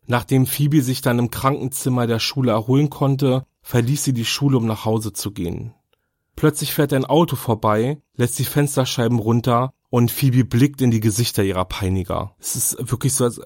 Nachdem 0.08 0.46
Phoebe 0.46 0.82
sich 0.82 1.02
dann 1.02 1.20
im 1.20 1.30
Krankenzimmer 1.30 2.08
der 2.08 2.18
Schule 2.18 2.50
erholen 2.50 2.90
konnte, 2.90 3.44
verließ 3.62 4.02
sie 4.02 4.12
die 4.12 4.24
Schule, 4.24 4.56
um 4.56 4.66
nach 4.66 4.84
Hause 4.84 5.12
zu 5.12 5.30
gehen. 5.30 5.72
Plötzlich 6.34 6.74
fährt 6.74 6.92
ein 6.92 7.04
Auto 7.04 7.36
vorbei, 7.36 8.02
lässt 8.16 8.40
die 8.40 8.44
Fensterscheiben 8.44 9.20
runter 9.20 9.72
und 9.88 10.10
Phoebe 10.10 10.44
blickt 10.44 10.80
in 10.80 10.90
die 10.90 11.00
Gesichter 11.00 11.44
ihrer 11.44 11.64
Peiniger. 11.64 12.34
Es 12.40 12.56
ist 12.56 12.90
wirklich 12.90 13.12
so, 13.14 13.24
als 13.24 13.40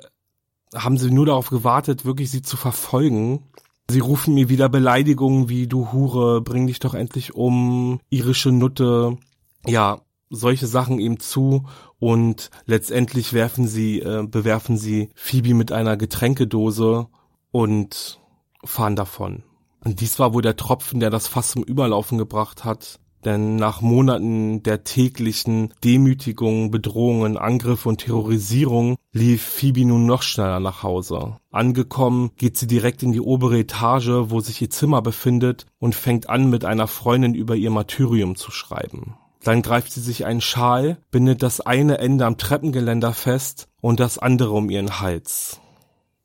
haben 0.75 0.99
sie 0.99 1.11
nur 1.11 1.27
darauf 1.27 1.51
gewartet, 1.51 2.05
wirklich 2.05 2.31
sie 2.31 2.43
zu 2.43 2.57
verfolgen. 2.57 3.45
Sie 3.89 4.01
rufen 4.01 4.35
mir 4.35 4.49
wieder 4.49 4.69
Beleidigungen 4.69 5.49
wie 5.49 5.67
du 5.67 5.93
Hure, 5.93 6.41
bring 6.41 6.67
dich 6.67 6.79
doch 6.79 6.95
endlich 6.95 7.35
um, 7.35 8.01
irische 8.11 8.51
Nutte. 8.51 9.19
Ja, 9.67 10.01
solche 10.31 10.67
Sachen 10.67 10.99
eben 10.99 11.21
zu 11.21 11.67
und 11.99 12.51
letztendlich 12.67 13.33
werfen 13.33 13.67
sie, 13.67 14.01
äh, 14.01 14.27
bewerfen 14.27 14.77
sie 14.77 15.11
Phoebe 15.15 15.55
mit 15.55 15.71
einer 15.71 15.97
Getränkedose 15.97 17.07
und 17.51 18.21
fahren 18.65 18.97
davon. 18.97 19.43
Und 19.85 20.01
dies 20.01 20.19
war 20.19 20.33
wohl 20.33 20.43
der 20.43 20.57
Tropfen, 20.57 21.01
der 21.01 21.11
das 21.11 21.29
Fass 21.29 21.51
zum 21.51 21.63
Überlaufen 21.63 22.17
gebracht 22.19 22.65
hat. 22.65 22.99
Denn 23.25 23.57
nach 23.57 23.81
Monaten 23.81 24.63
der 24.63 24.85
täglichen 24.85 25.73
Demütigungen, 25.83 26.71
Bedrohungen, 26.71 27.39
Angriffe 27.39 27.89
und 27.89 27.99
Terrorisierung 27.99 28.97
lief 29.13 29.43
Phoebe 29.43 29.85
nun 29.85 30.07
noch 30.07 30.23
schneller 30.23 30.61
nach 30.61 30.83
Hause. 30.83 31.37
Angekommen 31.51 32.31
geht 32.37 32.57
sie 32.59 32.67
direkt 32.67 33.03
in 33.03 33.13
die 33.13 33.21
obere 33.21 33.59
Etage, 33.59 34.11
wo 34.31 34.41
sich 34.41 34.61
ihr 34.61 34.71
Zimmer 34.71 35.01
befindet 35.01 35.67
und 35.79 35.95
fängt 35.95 36.29
an, 36.29 36.51
mit 36.51 36.65
einer 36.65 36.87
Freundin 36.87 37.35
über 37.35 37.57
ihr 37.57 37.71
Martyrium 37.71 38.37
zu 38.37 38.51
schreiben. 38.51 39.17
Dann 39.43 39.63
greift 39.63 39.93
sie 39.93 40.01
sich 40.01 40.25
einen 40.25 40.41
Schal, 40.41 40.99
bindet 41.11 41.43
das 41.43 41.61
eine 41.61 41.99
Ende 41.99 42.25
am 42.25 42.39
Treppengeländer 42.39 43.13
fest 43.13 43.69
und 43.81 44.01
das 44.01 44.19
andere 44.19 44.53
um 44.53 44.71
ihren 44.71 45.01
Hals. 45.01 45.61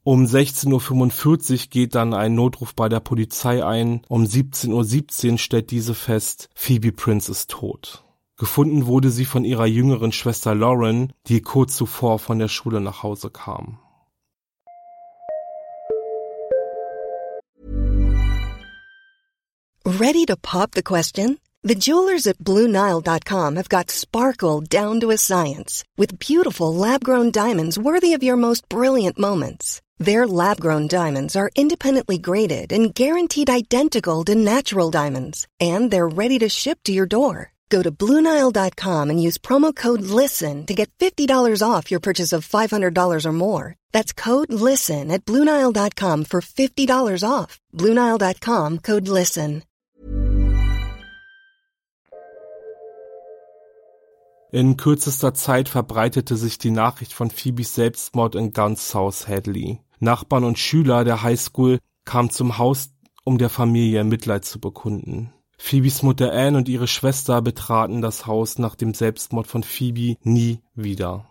Um 0.06 0.24
16.45 0.24 1.52
Uhr 1.52 1.58
geht 1.70 1.96
dann 1.96 2.14
ein 2.14 2.34
Notruf 2.34 2.74
bei 2.74 2.88
der 2.88 3.02
Polizei 3.02 3.66
ein. 3.66 4.02
Um 4.08 4.24
17.17 4.24 5.32
Uhr 5.32 5.38
stellt 5.38 5.72
diese 5.72 5.94
fest, 5.94 6.50
Phoebe 6.56 6.94
Prince 6.94 7.30
ist 7.30 7.52
tot. 7.52 8.04
Gefunden 8.38 8.86
wurde 8.86 9.12
sie 9.12 9.26
von 9.26 9.44
ihrer 9.44 9.66
jüngeren 9.66 10.14
Schwester 10.14 10.56
Lauren, 10.56 11.12
die 11.28 11.42
kurz 11.42 11.76
zuvor 11.76 12.20
von 12.20 12.40
der 12.40 12.48
Schule 12.48 12.80
nach 12.80 13.04
Hause 13.04 13.30
kam. 13.30 13.80
Ready 19.86 20.26
to 20.28 20.36
pop 20.38 20.72
the 20.76 20.84
question? 20.84 21.40
The 21.64 21.76
jewelers 21.76 22.26
at 22.26 22.38
BlueNile.com 22.38 23.56
have 23.58 23.68
got 23.68 23.92
sparkle 23.92 24.62
down 24.62 25.02
to 25.02 25.12
a 25.12 25.18
science 25.18 25.84
with 25.98 26.20
beautiful 26.20 26.74
lab-grown 26.74 27.32
diamonds 27.32 27.78
worthy 27.78 28.14
of 28.14 28.24
your 28.24 28.38
most 28.38 28.70
brilliant 28.70 29.20
moments. 29.20 29.82
Their 30.00 30.26
lab 30.26 30.62
grown 30.62 30.88
diamonds 30.88 31.36
are 31.36 31.52
independently 31.56 32.18
graded 32.18 32.72
and 32.72 32.96
guaranteed 32.96 33.50
identical 33.50 34.24
to 34.26 34.36
natural 34.36 34.90
diamonds, 34.90 35.46
and 35.60 35.92
they're 35.92 36.08
ready 36.08 36.40
to 36.40 36.48
ship 36.48 36.80
to 36.86 36.94
your 36.94 37.06
door. 37.06 37.52
Go 37.70 37.84
to 37.84 37.92
Bluenile.com 37.92 39.10
and 39.10 39.22
use 39.22 39.38
promo 39.38 39.76
code 39.76 40.02
LISTEN 40.02 40.66
to 40.66 40.74
get 40.74 40.90
$50 40.98 41.62
off 41.62 41.92
your 41.92 42.00
purchase 42.00 42.34
of 42.34 42.48
$500 42.48 43.26
or 43.26 43.32
more. 43.32 43.76
That's 43.92 44.14
code 44.14 44.52
LISTEN 44.52 45.12
at 45.12 45.26
Bluenile.com 45.26 46.26
for 46.26 46.42
$50 46.42 47.24
off. 47.30 47.60
Bluenile.com 47.76 48.80
code 48.80 49.08
LISTEN. 49.08 49.64
In 54.52 54.78
kürzester 54.78 55.36
Zeit 55.36 55.70
verbreitete 55.70 56.36
sich 56.36 56.58
die 56.58 56.72
Nachricht 56.72 57.14
von 57.14 57.30
Phoebes 57.30 57.76
Selbstmord 57.76 58.34
in 58.34 58.52
ganz 58.52 58.90
South 58.90 59.28
Hadley. 59.28 59.80
Nachbarn 60.00 60.44
und 60.44 60.60
Schüler 60.60 61.04
der 61.04 61.24
Highschool 61.24 61.80
kamen 62.06 62.30
zum 62.30 62.58
Haus, 62.58 62.92
um 63.24 63.38
der 63.38 63.50
Familie 63.50 64.04
Mitleid 64.04 64.46
zu 64.46 64.60
bekunden. 64.60 65.34
Phoebes 65.58 66.04
Mutter 66.04 66.32
Anne 66.32 66.58
und 66.58 66.70
ihre 66.70 66.88
Schwester 66.88 67.42
betraten 67.42 68.02
das 68.02 68.26
Haus 68.26 68.58
nach 68.60 68.76
dem 68.76 68.94
Selbstmord 68.94 69.46
von 69.46 69.64
Phoebe 69.64 70.16
nie 70.24 70.62
wieder. 70.74 71.26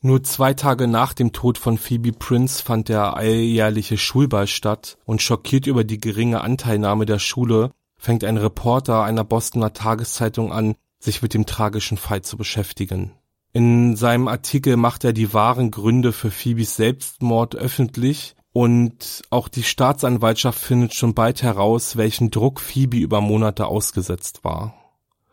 Nur 0.00 0.22
zwei 0.22 0.52
Tage 0.52 0.86
nach 0.86 1.14
dem 1.14 1.32
Tod 1.32 1.58
von 1.58 1.78
Phoebe 1.78 2.12
Prince 2.12 2.62
fand 2.62 2.88
der 2.88 3.16
alljährliche 3.16 3.96
Schulball 3.96 4.48
statt 4.48 4.98
und 5.04 5.22
schockiert 5.22 5.66
über 5.66 5.84
die 5.84 5.98
geringe 5.98 6.40
Anteilnahme 6.42 7.06
der 7.06 7.18
Schule 7.18 7.70
fängt 7.96 8.24
ein 8.24 8.36
Reporter 8.36 9.04
einer 9.04 9.22
Bostoner 9.22 9.72
Tageszeitung 9.72 10.52
an, 10.52 10.74
sich 10.98 11.22
mit 11.22 11.34
dem 11.34 11.46
tragischen 11.46 11.96
Fall 11.96 12.22
zu 12.22 12.36
beschäftigen. 12.36 13.12
In 13.52 13.96
seinem 13.96 14.28
Artikel 14.28 14.76
macht 14.76 15.04
er 15.04 15.12
die 15.12 15.34
wahren 15.34 15.70
Gründe 15.70 16.12
für 16.12 16.30
Phoebes 16.30 16.76
Selbstmord 16.76 17.54
öffentlich 17.54 18.34
und 18.52 19.22
auch 19.30 19.48
die 19.48 19.62
Staatsanwaltschaft 19.62 20.58
findet 20.58 20.94
schon 20.94 21.14
bald 21.14 21.42
heraus, 21.42 21.96
welchen 21.96 22.30
Druck 22.30 22.60
Phoebe 22.60 22.98
über 22.98 23.20
Monate 23.20 23.66
ausgesetzt 23.66 24.44
war. 24.44 24.74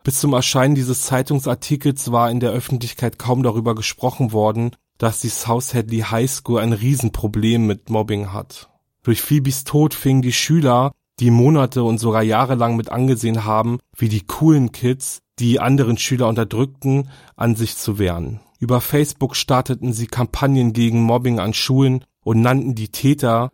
Bis 0.04 0.20
zum 0.20 0.34
Erscheinen 0.34 0.76
dieses 0.76 1.04
Zeitungsartikels 1.04 2.12
war 2.12 2.30
in 2.32 2.40
der 2.40 2.52
Öffentlichkeit 2.52 3.20
kaum 3.20 3.44
darüber 3.44 3.76
gesprochen 3.76 4.32
worden, 4.32 4.72
dass 4.98 5.22
die 5.22 5.30
South 5.30 5.74
Hadley 5.74 6.00
High 6.00 6.30
School 6.30 6.60
ein 6.60 6.74
Riesenproblem 6.74 7.68
mit 7.68 7.90
Mobbing 7.90 8.34
hat. 8.34 8.70
Durch 9.04 9.22
Phoebes 9.22 9.64
Tod 9.64 9.94
fingen 9.94 10.22
die 10.22 10.34
Schüler, 10.34 10.92
die 11.20 11.32
Monate 11.32 11.84
und 11.84 11.98
sogar 12.00 12.24
jahrelang 12.24 12.76
mit 12.76 12.90
angesehen 12.90 13.46
haben, 13.46 13.80
wie 13.96 14.10
die 14.10 14.26
coolen 14.26 14.72
Kids 14.72 15.20
die 15.40 15.60
anderen 15.60 15.98
Schüler 15.98 16.28
unterdrückten, 16.28 17.10
an 17.36 17.56
sich 17.56 17.78
zu 17.78 17.98
wehren. 18.00 18.42
Über 18.60 18.82
Facebook 18.82 19.36
starteten 19.36 19.94
sie 19.94 20.08
Kampagnen 20.08 20.74
gegen 20.74 21.02
Mobbing 21.02 21.40
an 21.40 21.54
Schulen 21.54 22.04
und 22.24 22.42
nannten 22.42 22.76
die 22.76 22.90
Täter 22.90 23.52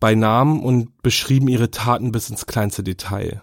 bei 0.00 0.14
Namen 0.14 0.62
und 0.62 1.02
beschrieben 1.02 1.48
ihre 1.48 1.70
Taten 1.70 2.12
bis 2.12 2.30
ins 2.30 2.46
kleinste 2.46 2.82
Detail. 2.82 3.42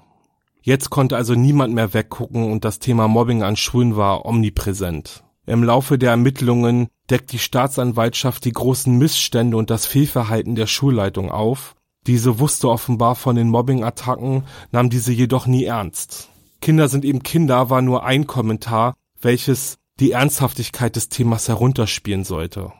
Jetzt 0.61 0.89
konnte 0.89 1.17
also 1.17 1.35
niemand 1.35 1.73
mehr 1.73 1.93
weggucken 1.93 2.51
und 2.51 2.63
das 2.63 2.79
Thema 2.79 3.07
Mobbing 3.07 3.43
an 3.43 3.55
Schulen 3.55 3.95
war 3.95 4.25
omnipräsent. 4.25 5.23
Im 5.45 5.63
Laufe 5.63 5.97
der 5.97 6.11
Ermittlungen 6.11 6.87
deckt 7.09 7.33
die 7.33 7.39
Staatsanwaltschaft 7.39 8.45
die 8.45 8.53
großen 8.53 8.97
Missstände 8.97 9.57
und 9.57 9.69
das 9.69 9.85
Fehlverhalten 9.85 10.55
der 10.55 10.67
Schulleitung 10.67 11.29
auf. 11.29 11.75
Diese 12.07 12.39
wusste 12.39 12.69
offenbar 12.69 13.15
von 13.15 13.35
den 13.35 13.49
Mobbing-Attacken, 13.49 14.43
nahm 14.71 14.89
diese 14.89 15.13
jedoch 15.13 15.47
nie 15.47 15.63
ernst. 15.63 16.29
Kinder 16.61 16.87
sind 16.87 17.05
eben 17.05 17.23
Kinder 17.23 17.69
war 17.69 17.81
nur 17.81 18.03
ein 18.05 18.27
Kommentar, 18.27 18.95
welches 19.21 19.77
die 19.99 20.11
Ernsthaftigkeit 20.11 20.95
des 20.95 21.09
Themas 21.09 21.47
herunterspielen 21.47 22.23
sollte. 22.23 22.73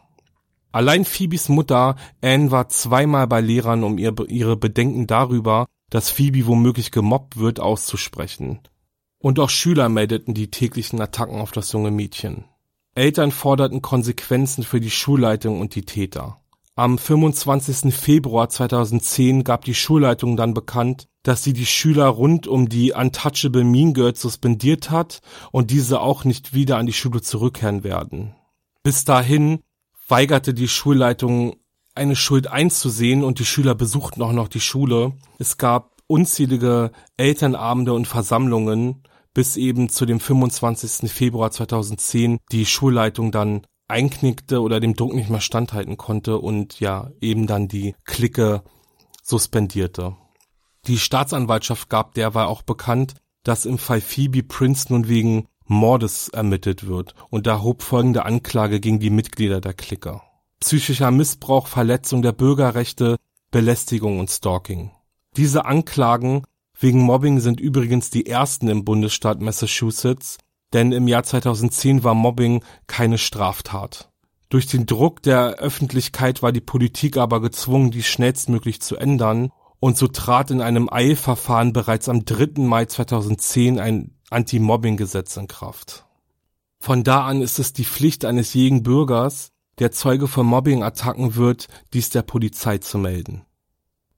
Allein 0.71 1.05
Phoebes 1.05 1.49
Mutter 1.49 1.95
Anne 2.21 2.51
war 2.51 2.67
zweimal 2.69 3.28
bei 3.28 3.41
Lehrern, 3.41 3.84
um 3.84 3.97
ihr, 3.97 4.13
ihre 4.28 4.57
Bedenken 4.57 5.05
darüber, 5.05 5.67
dass 5.89 6.09
Phoebe 6.09 6.47
womöglich 6.47 6.91
gemobbt 6.91 7.38
wird, 7.38 7.59
auszusprechen. 7.59 8.59
Und 9.19 9.39
auch 9.39 9.51
Schüler 9.51 9.88
meldeten 9.88 10.34
die 10.34 10.49
täglichen 10.49 10.99
Attacken 10.99 11.39
auf 11.39 11.51
das 11.51 11.71
junge 11.71 11.91
Mädchen. 11.91 12.45
Eltern 12.95 13.32
forderten 13.32 13.82
Konsequenzen 13.82 14.63
für 14.63 14.82
die 14.82 14.91
Schulleitung 14.91 15.61
und 15.61 15.76
die 15.76 15.86
Täter. 15.86 16.42
Am 16.76 16.97
25. 16.97 17.93
Februar 17.93 18.49
2010 18.49 19.43
gab 19.43 19.63
die 19.63 19.76
Schulleitung 19.76 20.36
dann 20.36 20.55
bekannt, 20.55 21.07
dass 21.21 21.43
sie 21.43 21.53
die 21.53 21.67
Schüler 21.67 22.07
rund 22.07 22.47
um 22.47 22.67
die 22.67 22.93
Untouchable 22.93 23.63
Mean 23.63 23.93
Girls 23.93 24.19
suspendiert 24.19 24.89
hat 24.89 25.19
und 25.51 25.69
diese 25.69 26.01
auch 26.01 26.24
nicht 26.24 26.55
wieder 26.55 26.78
an 26.78 26.88
die 26.88 26.93
Schule 26.93 27.21
zurückkehren 27.21 27.84
werden. 27.84 28.34
Bis 28.82 29.05
dahin 29.05 29.59
weigerte 30.07 30.55
die 30.55 30.67
Schulleitung 30.67 31.57
eine 31.93 32.15
Schuld 32.15 32.47
einzusehen 32.47 33.24
und 33.24 33.38
die 33.38 33.45
Schüler 33.45 33.76
besuchten 33.76 34.24
auch 34.24 34.34
noch 34.34 34.47
die 34.47 34.59
Schule. 34.59 35.13
Es 35.38 35.59
gab 35.59 36.01
unzählige 36.07 36.91
Elternabende 37.17 37.93
und 37.93 38.07
Versammlungen, 38.07 39.03
bis 39.36 39.57
eben 39.57 39.89
zu 39.89 40.07
dem 40.07 40.19
25. 40.19 41.11
Februar 41.11 41.51
2010 41.51 42.39
die 42.51 42.65
Schulleitung 42.65 43.32
dann 43.32 43.61
einknickte 43.93 44.59
oder 44.59 44.79
dem 44.79 44.95
Druck 44.95 45.13
nicht 45.13 45.29
mehr 45.29 45.39
standhalten 45.39 45.97
konnte 45.97 46.39
und 46.39 46.79
ja 46.79 47.11
eben 47.21 47.45
dann 47.45 47.67
die 47.67 47.95
Clique 48.05 48.63
suspendierte. 49.21 50.15
Die 50.87 50.97
Staatsanwaltschaft 50.97 51.89
gab 51.89 52.15
derweil 52.15 52.47
auch 52.47 52.63
bekannt, 52.63 53.13
dass 53.43 53.65
im 53.65 53.77
Fall 53.77 54.01
Phoebe 54.01 54.41
Prince 54.41 54.91
nun 54.91 55.07
wegen 55.07 55.47
Mordes 55.65 56.27
ermittelt 56.29 56.87
wird 56.87 57.13
und 57.29 57.45
erhob 57.45 57.83
folgende 57.83 58.25
Anklage 58.25 58.79
gegen 58.79 58.99
die 58.99 59.11
Mitglieder 59.11 59.61
der 59.61 59.73
Clique. 59.73 60.21
Psychischer 60.59 61.11
Missbrauch, 61.11 61.67
Verletzung 61.67 62.21
der 62.21 62.31
Bürgerrechte, 62.31 63.17
Belästigung 63.51 64.19
und 64.19 64.29
Stalking. 64.29 64.91
Diese 65.37 65.65
Anklagen 65.65 66.43
wegen 66.79 66.99
Mobbing 66.99 67.39
sind 67.39 67.59
übrigens 67.59 68.09
die 68.09 68.25
ersten 68.25 68.67
im 68.69 68.83
Bundesstaat 68.83 69.39
Massachusetts 69.39 70.37
denn 70.74 70.91
im 70.91 71.07
Jahr 71.07 71.24
2010 71.24 72.03
war 72.03 72.15
Mobbing 72.15 72.63
keine 72.88 73.17
Straftat. 73.17 74.09
Durch 74.49 74.67
den 74.67 74.86
Druck 74.86 75.24
der 75.24 75.55
Öffentlichkeit 75.55 76.43
war 76.43 76.51
die 76.51 76.61
Politik 76.61 77.17
aber 77.17 77.41
gezwungen, 77.41 77.91
dies 77.91 78.07
schnellstmöglich 78.07 78.82
zu 78.82 78.97
ändern, 78.97 79.51
und 79.80 79.97
so 79.97 80.07
trat 80.07 80.49
in 80.49 80.61
einem 80.61 80.88
Eilverfahren 80.89 81.74
bereits 81.74 82.07
am 82.07 82.24
3. 82.24 82.61
Mai 82.61 82.86
2010 82.86 83.80
ein 83.80 84.15
Anti-Mobbing-Gesetz 84.30 85.36
in 85.36 85.47
Kraft. 85.47 86.05
Von 86.80 87.03
da 87.03 87.26
an 87.26 87.41
ist 87.41 87.59
es 87.59 87.74
die 87.74 87.84
Pflicht 87.84 88.26
eines 88.26 88.53
jeden 88.53 88.84
Bürgers, 88.84 89.51
der 89.80 89.91
Zeuge 89.91 90.28
von 90.28 90.45
Mobbing-Attacken 90.45 91.36
wird, 91.36 91.67
dies 91.93 92.09
der 92.09 92.21
Polizei 92.21 92.78
zu 92.78 92.97
melden. 92.97 93.43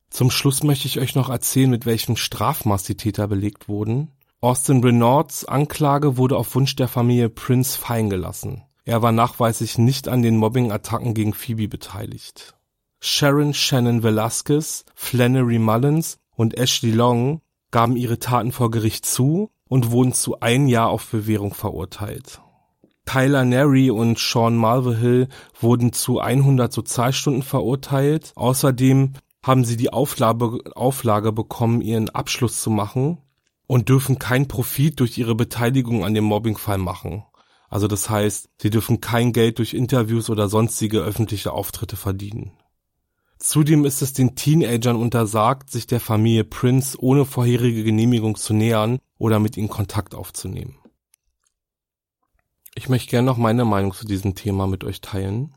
Zum 0.10 0.32
Schluss 0.32 0.64
möchte 0.64 0.88
ich 0.88 1.00
euch 1.00 1.16
noch 1.16 1.30
erzählen, 1.30 1.70
mit 1.70 1.86
welchem 1.86 2.16
Strafmaß 2.16 2.84
die 2.84 2.96
Täter 2.96 3.28
belegt 3.28 3.68
wurden. 3.68 4.12
Austin 4.46 4.84
Renaults 4.84 5.46
Anklage 5.46 6.18
wurde 6.18 6.38
auf 6.38 6.54
Wunsch 6.54 6.76
der 6.76 6.88
Familie 6.88 7.30
Prince 7.30 7.80
fallen 7.80 8.12
gelassen. 8.12 8.62
Er 8.84 9.02
war 9.02 9.12
nachweislich 9.12 9.80
nicht 9.80 10.08
an 10.08 10.22
den 10.22 10.38
Mobbing-Attacken 10.38 11.16
gegen 11.16 11.34
Phoebe 11.34 11.68
beteiligt. 11.68 12.54
Sharon 13.00 13.56
Shannon 13.56 14.04
Velasquez, 14.04 14.86
Flannery 14.94 15.58
Mullins 15.58 16.20
und 16.36 16.56
Ashley 16.60 16.92
Long 16.92 17.42
gaben 17.72 17.96
ihre 17.96 18.20
Taten 18.20 18.52
vor 18.52 18.70
Gericht 18.70 19.08
zu 19.08 19.50
und 19.68 19.90
wurden 19.90 20.14
zu 20.14 20.40
ein 20.42 20.68
Jahr 20.68 20.90
auf 20.90 21.08
Bewährung 21.08 21.56
verurteilt. 21.56 22.40
Tyler 23.08 23.46
Neri 23.46 23.90
und 23.90 24.20
Sean 24.20 24.58
Malverhill 24.58 25.28
wurden 25.60 25.92
zu 25.92 26.20
100 26.20 26.72
Sozialstunden 26.72 27.42
verurteilt. 27.42 28.32
Außerdem 28.36 29.14
haben 29.42 29.66
sie 29.66 29.76
die 29.76 29.92
Auflage, 29.92 30.60
Auflage 30.76 31.32
bekommen, 31.32 31.82
ihren 31.82 32.10
Abschluss 32.10 32.62
zu 32.62 32.70
machen 32.70 33.18
und 33.68 33.90
dürfen 33.90 34.20
keinen 34.20 34.48
Profit 34.48 35.00
durch 35.00 35.18
ihre 35.18 35.36
Beteiligung 35.36 36.06
an 36.06 36.14
dem 36.14 36.24
Mobbingfall 36.24 36.78
machen. 36.78 37.24
Also 37.70 37.88
das 37.88 38.10
heißt, 38.10 38.50
sie 38.62 38.70
dürfen 38.70 39.02
kein 39.02 39.34
Geld 39.34 39.60
durch 39.60 39.74
Interviews 39.74 40.30
oder 40.30 40.48
sonstige 40.48 41.02
öffentliche 41.02 41.52
Auftritte 41.52 41.96
verdienen. 41.98 42.52
Zudem 43.38 43.86
ist 43.86 44.02
es 44.02 44.14
den 44.14 44.36
Teenagern 44.36 44.96
untersagt, 44.96 45.70
sich 45.70 45.88
der 45.88 46.00
Familie 46.00 46.46
Prince 46.46 46.98
ohne 47.00 47.26
vorherige 47.26 47.84
Genehmigung 47.84 48.36
zu 48.36 48.54
nähern 48.54 49.00
oder 49.18 49.40
mit 49.40 49.58
ihnen 49.58 49.70
Kontakt 49.70 50.16
aufzunehmen. 50.16 50.78
Ich 52.76 52.90
möchte 52.90 53.10
gerne 53.10 53.26
noch 53.26 53.38
meine 53.38 53.66
Meinung 53.66 53.94
zu 53.94 54.06
diesem 54.06 54.36
Thema 54.36 54.68
mit 54.68 54.84
euch 54.84 55.02
teilen. 55.02 55.54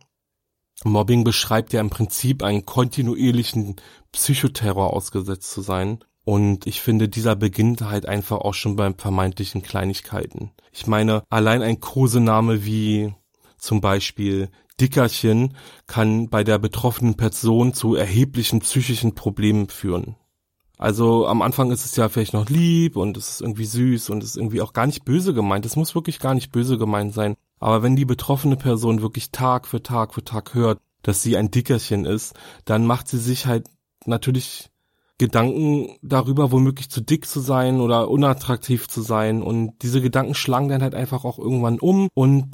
Mobbing 0.84 1.24
beschreibt 1.24 1.72
ja 1.72 1.80
im 1.80 1.90
Prinzip 1.90 2.42
einen 2.42 2.64
kontinuierlichen 2.64 3.76
Psychoterror 4.12 4.92
ausgesetzt 4.92 5.50
zu 5.50 5.60
sein 5.60 6.04
und 6.28 6.66
ich 6.66 6.82
finde, 6.82 7.08
dieser 7.08 7.36
beginnt 7.36 7.80
halt 7.80 8.04
einfach 8.04 8.36
auch 8.36 8.52
schon 8.52 8.76
beim 8.76 8.98
vermeintlichen 8.98 9.62
Kleinigkeiten. 9.62 10.50
Ich 10.72 10.86
meine, 10.86 11.22
allein 11.30 11.62
ein 11.62 11.80
Kosename 11.80 12.66
wie 12.66 13.14
zum 13.56 13.80
Beispiel 13.80 14.50
Dickerchen 14.78 15.56
kann 15.86 16.28
bei 16.28 16.44
der 16.44 16.58
betroffenen 16.58 17.14
Person 17.14 17.72
zu 17.72 17.94
erheblichen 17.94 18.60
psychischen 18.60 19.14
Problemen 19.14 19.70
führen. 19.70 20.16
Also 20.76 21.26
am 21.26 21.40
Anfang 21.40 21.70
ist 21.70 21.86
es 21.86 21.96
ja 21.96 22.10
vielleicht 22.10 22.34
noch 22.34 22.50
lieb 22.50 22.96
und 22.96 23.16
es 23.16 23.30
ist 23.30 23.40
irgendwie 23.40 23.64
süß 23.64 24.10
und 24.10 24.22
es 24.22 24.32
ist 24.32 24.36
irgendwie 24.36 24.60
auch 24.60 24.74
gar 24.74 24.84
nicht 24.84 25.06
böse 25.06 25.32
gemeint. 25.32 25.64
Es 25.64 25.76
muss 25.76 25.94
wirklich 25.94 26.18
gar 26.18 26.34
nicht 26.34 26.52
böse 26.52 26.76
gemeint 26.76 27.14
sein. 27.14 27.36
Aber 27.58 27.82
wenn 27.82 27.96
die 27.96 28.04
betroffene 28.04 28.56
Person 28.56 29.00
wirklich 29.00 29.30
Tag 29.30 29.66
für 29.66 29.82
Tag 29.82 30.12
für 30.12 30.24
Tag 30.24 30.52
hört, 30.52 30.78
dass 31.00 31.22
sie 31.22 31.38
ein 31.38 31.50
Dickerchen 31.50 32.04
ist, 32.04 32.34
dann 32.66 32.84
macht 32.84 33.08
sie 33.08 33.16
sich 33.18 33.46
halt 33.46 33.66
natürlich 34.04 34.68
Gedanken 35.18 35.98
darüber, 36.00 36.52
womöglich 36.52 36.90
zu 36.90 37.00
dick 37.00 37.26
zu 37.26 37.40
sein 37.40 37.80
oder 37.80 38.08
unattraktiv 38.08 38.88
zu 38.88 39.02
sein. 39.02 39.42
Und 39.42 39.74
diese 39.82 40.00
Gedanken 40.00 40.34
schlagen 40.34 40.68
dann 40.68 40.82
halt 40.82 40.94
einfach 40.94 41.24
auch 41.24 41.38
irgendwann 41.38 41.80
um 41.80 42.08
und 42.14 42.46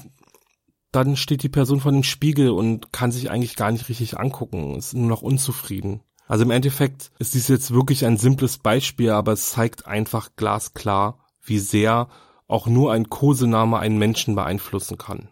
dann 0.91 1.17
steht 1.17 1.43
die 1.43 1.49
Person 1.49 1.81
vor 1.81 1.93
dem 1.93 2.05
Spiegel 2.05 2.51
und 2.51 2.93
kann 2.93 3.13
sich 3.13 3.31
eigentlich 3.31 3.57
gar 3.57 3.71
nicht 3.71 3.89
richtig 3.89 4.19
angucken, 4.19 4.77
ist 4.77 4.95
nur 4.95 5.09
noch 5.09 5.23
unzufrieden. 5.23 6.01
Also 6.27 6.45
im 6.45 6.51
Endeffekt 6.51 7.11
ist 7.19 7.35
dies 7.35 7.49
jetzt 7.49 7.73
wirklich 7.73 8.07
ein 8.07 8.17
simples 8.17 8.59
Beispiel, 8.59 9.11
aber 9.11 9.33
es 9.33 9.51
zeigt 9.51 9.87
einfach 9.87 10.31
glasklar, 10.37 11.19
wie 11.43 11.59
sehr 11.59 12.09
auch 12.47 12.67
nur 12.67 12.93
ein 12.93 13.11
Kosename 13.11 13.79
einen 13.79 13.99
Menschen 13.99 14.35
beeinflussen 14.35 14.97
kann. 14.97 15.29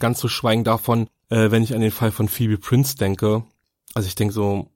Ganz 0.00 0.18
zu 0.18 0.28
schweigen 0.28 0.64
davon, 0.64 1.08
äh, 1.28 1.50
wenn 1.50 1.62
ich 1.62 1.74
an 1.74 1.80
den 1.82 1.90
Fall 1.90 2.10
von 2.10 2.28
Phoebe 2.28 2.58
Prince 2.58 2.96
denke. 2.96 3.44
Also 3.94 4.08
ich 4.08 4.14
denke 4.14 4.34
so, 4.34 4.70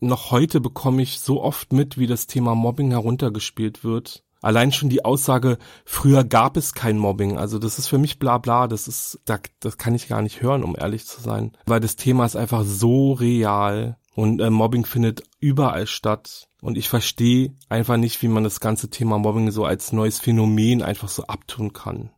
noch 0.00 0.30
heute 0.30 0.60
bekomme 0.60 1.02
ich 1.02 1.20
so 1.20 1.42
oft 1.42 1.72
mit, 1.72 1.98
wie 1.98 2.06
das 2.06 2.26
Thema 2.26 2.54
Mobbing 2.54 2.90
heruntergespielt 2.90 3.84
wird. 3.84 4.22
Allein 4.42 4.70
schon 4.70 4.90
die 4.90 5.04
Aussage, 5.04 5.58
früher 5.84 6.22
gab 6.22 6.56
es 6.56 6.74
kein 6.74 6.98
Mobbing. 6.98 7.38
Also 7.38 7.58
das 7.58 7.78
ist 7.78 7.88
für 7.88 7.98
mich 7.98 8.18
bla 8.18 8.38
bla, 8.38 8.68
das 8.68 8.86
ist, 8.86 9.20
das, 9.24 9.40
das 9.60 9.78
kann 9.78 9.94
ich 9.94 10.08
gar 10.08 10.22
nicht 10.22 10.42
hören, 10.42 10.62
um 10.62 10.76
ehrlich 10.78 11.06
zu 11.06 11.20
sein. 11.20 11.56
Weil 11.66 11.80
das 11.80 11.96
Thema 11.96 12.26
ist 12.26 12.36
einfach 12.36 12.64
so 12.64 13.12
real 13.12 13.96
und 14.14 14.40
äh, 14.40 14.50
Mobbing 14.50 14.86
findet 14.86 15.22
überall 15.40 15.86
statt. 15.86 16.48
Und 16.60 16.76
ich 16.76 16.88
verstehe 16.88 17.54
einfach 17.68 17.96
nicht, 17.96 18.22
wie 18.22 18.28
man 18.28 18.44
das 18.44 18.60
ganze 18.60 18.88
Thema 18.90 19.18
Mobbing 19.18 19.50
so 19.50 19.64
als 19.64 19.92
neues 19.92 20.18
Phänomen 20.18 20.82
einfach 20.82 21.08
so 21.08 21.24
abtun 21.24 21.72
kann. 21.72 22.10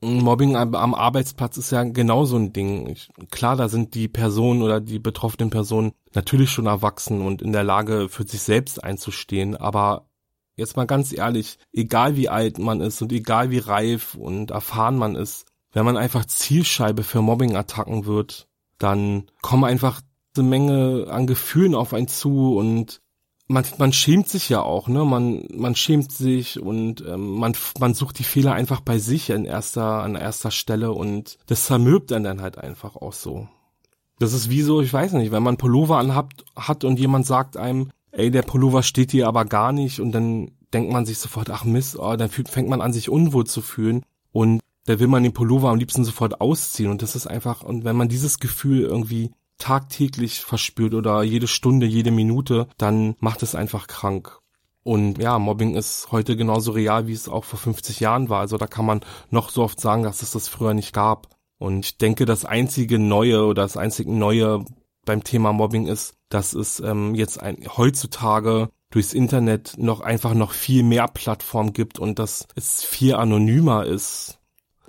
Mobbing 0.00 0.54
am, 0.54 0.94
Arbeitsplatz 0.94 1.56
ist 1.56 1.72
ja 1.72 1.82
genauso 1.82 2.36
ein 2.36 2.52
Ding. 2.52 2.88
Ich, 2.88 3.08
klar, 3.30 3.56
da 3.56 3.68
sind 3.68 3.94
die 3.94 4.06
Personen 4.06 4.62
oder 4.62 4.80
die 4.80 5.00
betroffenen 5.00 5.50
Personen 5.50 5.92
natürlich 6.14 6.50
schon 6.50 6.66
erwachsen 6.66 7.20
und 7.20 7.42
in 7.42 7.52
der 7.52 7.64
Lage, 7.64 8.08
für 8.08 8.22
sich 8.22 8.42
selbst 8.42 8.82
einzustehen. 8.84 9.56
Aber 9.56 10.08
jetzt 10.54 10.76
mal 10.76 10.86
ganz 10.86 11.12
ehrlich, 11.12 11.58
egal 11.72 12.16
wie 12.16 12.28
alt 12.28 12.58
man 12.58 12.80
ist 12.80 13.02
und 13.02 13.12
egal 13.12 13.50
wie 13.50 13.58
reif 13.58 14.14
und 14.14 14.52
erfahren 14.52 14.96
man 14.96 15.16
ist, 15.16 15.46
wenn 15.72 15.84
man 15.84 15.96
einfach 15.96 16.24
Zielscheibe 16.24 17.02
für 17.02 17.20
Mobbing-Attacken 17.20 18.06
wird, 18.06 18.46
dann 18.78 19.30
kommen 19.42 19.64
einfach 19.64 20.00
eine 20.36 20.46
Menge 20.46 21.06
an 21.10 21.26
Gefühlen 21.26 21.74
auf 21.74 21.92
einen 21.92 22.08
zu 22.08 22.56
und 22.56 23.00
man, 23.48 23.64
man 23.78 23.92
schämt 23.92 24.28
sich 24.28 24.50
ja 24.50 24.62
auch, 24.62 24.88
ne? 24.88 25.04
Man, 25.04 25.44
man 25.52 25.74
schämt 25.74 26.12
sich 26.12 26.60
und 26.60 27.04
ähm, 27.06 27.38
man, 27.38 27.54
man 27.80 27.94
sucht 27.94 28.18
die 28.18 28.24
Fehler 28.24 28.52
einfach 28.52 28.80
bei 28.80 28.98
sich 28.98 29.32
an 29.32 29.46
erster, 29.46 30.02
an 30.02 30.14
erster 30.14 30.50
Stelle 30.50 30.92
und 30.92 31.38
das 31.46 31.64
zermürbt 31.64 32.12
einen 32.12 32.24
dann 32.24 32.42
halt 32.42 32.58
einfach 32.58 32.94
auch 32.96 33.14
so. 33.14 33.48
Das 34.18 34.34
ist 34.34 34.50
wie 34.50 34.62
so, 34.62 34.82
ich 34.82 34.92
weiß 34.92 35.12
nicht, 35.14 35.32
wenn 35.32 35.42
man 35.42 35.56
Pullover 35.56 35.98
anhabt 35.98 36.44
hat 36.56 36.84
und 36.84 36.98
jemand 36.98 37.24
sagt 37.24 37.56
einem, 37.56 37.90
ey, 38.10 38.30
der 38.30 38.42
Pullover 38.42 38.82
steht 38.82 39.12
dir 39.12 39.26
aber 39.26 39.44
gar 39.46 39.72
nicht 39.72 40.00
und 40.00 40.12
dann 40.12 40.52
denkt 40.74 40.92
man 40.92 41.06
sich 41.06 41.18
sofort, 41.18 41.50
ach 41.50 41.64
Mist, 41.64 41.98
oh, 41.98 42.16
dann 42.16 42.28
fängt 42.28 42.68
man 42.68 42.82
an, 42.82 42.92
sich 42.92 43.08
unwohl 43.08 43.46
zu 43.46 43.62
fühlen 43.62 44.04
und 44.32 44.60
da 44.84 44.98
will 44.98 45.06
man 45.06 45.22
den 45.22 45.32
Pullover 45.32 45.70
am 45.70 45.78
liebsten 45.78 46.04
sofort 46.04 46.40
ausziehen 46.40 46.90
und 46.90 47.00
das 47.00 47.16
ist 47.16 47.26
einfach, 47.26 47.62
und 47.62 47.84
wenn 47.84 47.96
man 47.96 48.08
dieses 48.08 48.40
Gefühl 48.40 48.82
irgendwie 48.82 49.30
tagtäglich 49.58 50.40
verspürt 50.40 50.94
oder 50.94 51.22
jede 51.22 51.48
Stunde, 51.48 51.86
jede 51.86 52.10
Minute, 52.10 52.68
dann 52.78 53.16
macht 53.20 53.42
es 53.42 53.54
einfach 53.54 53.86
krank. 53.86 54.40
Und 54.84 55.18
ja, 55.18 55.38
Mobbing 55.38 55.74
ist 55.74 56.12
heute 56.12 56.36
genauso 56.36 56.72
real, 56.72 57.06
wie 57.06 57.12
es 57.12 57.28
auch 57.28 57.44
vor 57.44 57.58
50 57.58 58.00
Jahren 58.00 58.30
war. 58.30 58.40
Also 58.40 58.56
da 58.56 58.66
kann 58.66 58.86
man 58.86 59.00
noch 59.30 59.50
so 59.50 59.62
oft 59.62 59.78
sagen, 59.78 60.02
dass 60.02 60.22
es 60.22 60.30
das 60.30 60.48
früher 60.48 60.72
nicht 60.72 60.94
gab. 60.94 61.28
Und 61.58 61.84
ich 61.84 61.98
denke, 61.98 62.24
das 62.24 62.44
einzige 62.44 62.98
Neue 62.98 63.44
oder 63.44 63.62
das 63.62 63.76
einzige 63.76 64.12
Neue 64.12 64.64
beim 65.04 65.24
Thema 65.24 65.52
Mobbing 65.52 65.86
ist, 65.86 66.14
dass 66.28 66.54
es 66.54 66.80
ähm, 66.80 67.14
jetzt 67.14 67.38
ein, 67.42 67.64
heutzutage 67.76 68.70
durchs 68.90 69.12
Internet 69.12 69.74
noch 69.76 70.00
einfach 70.00 70.34
noch 70.34 70.52
viel 70.52 70.82
mehr 70.82 71.08
Plattformen 71.08 71.72
gibt 71.72 71.98
und 71.98 72.18
dass 72.18 72.46
es 72.54 72.84
viel 72.84 73.14
anonymer 73.14 73.84
ist. 73.84 74.38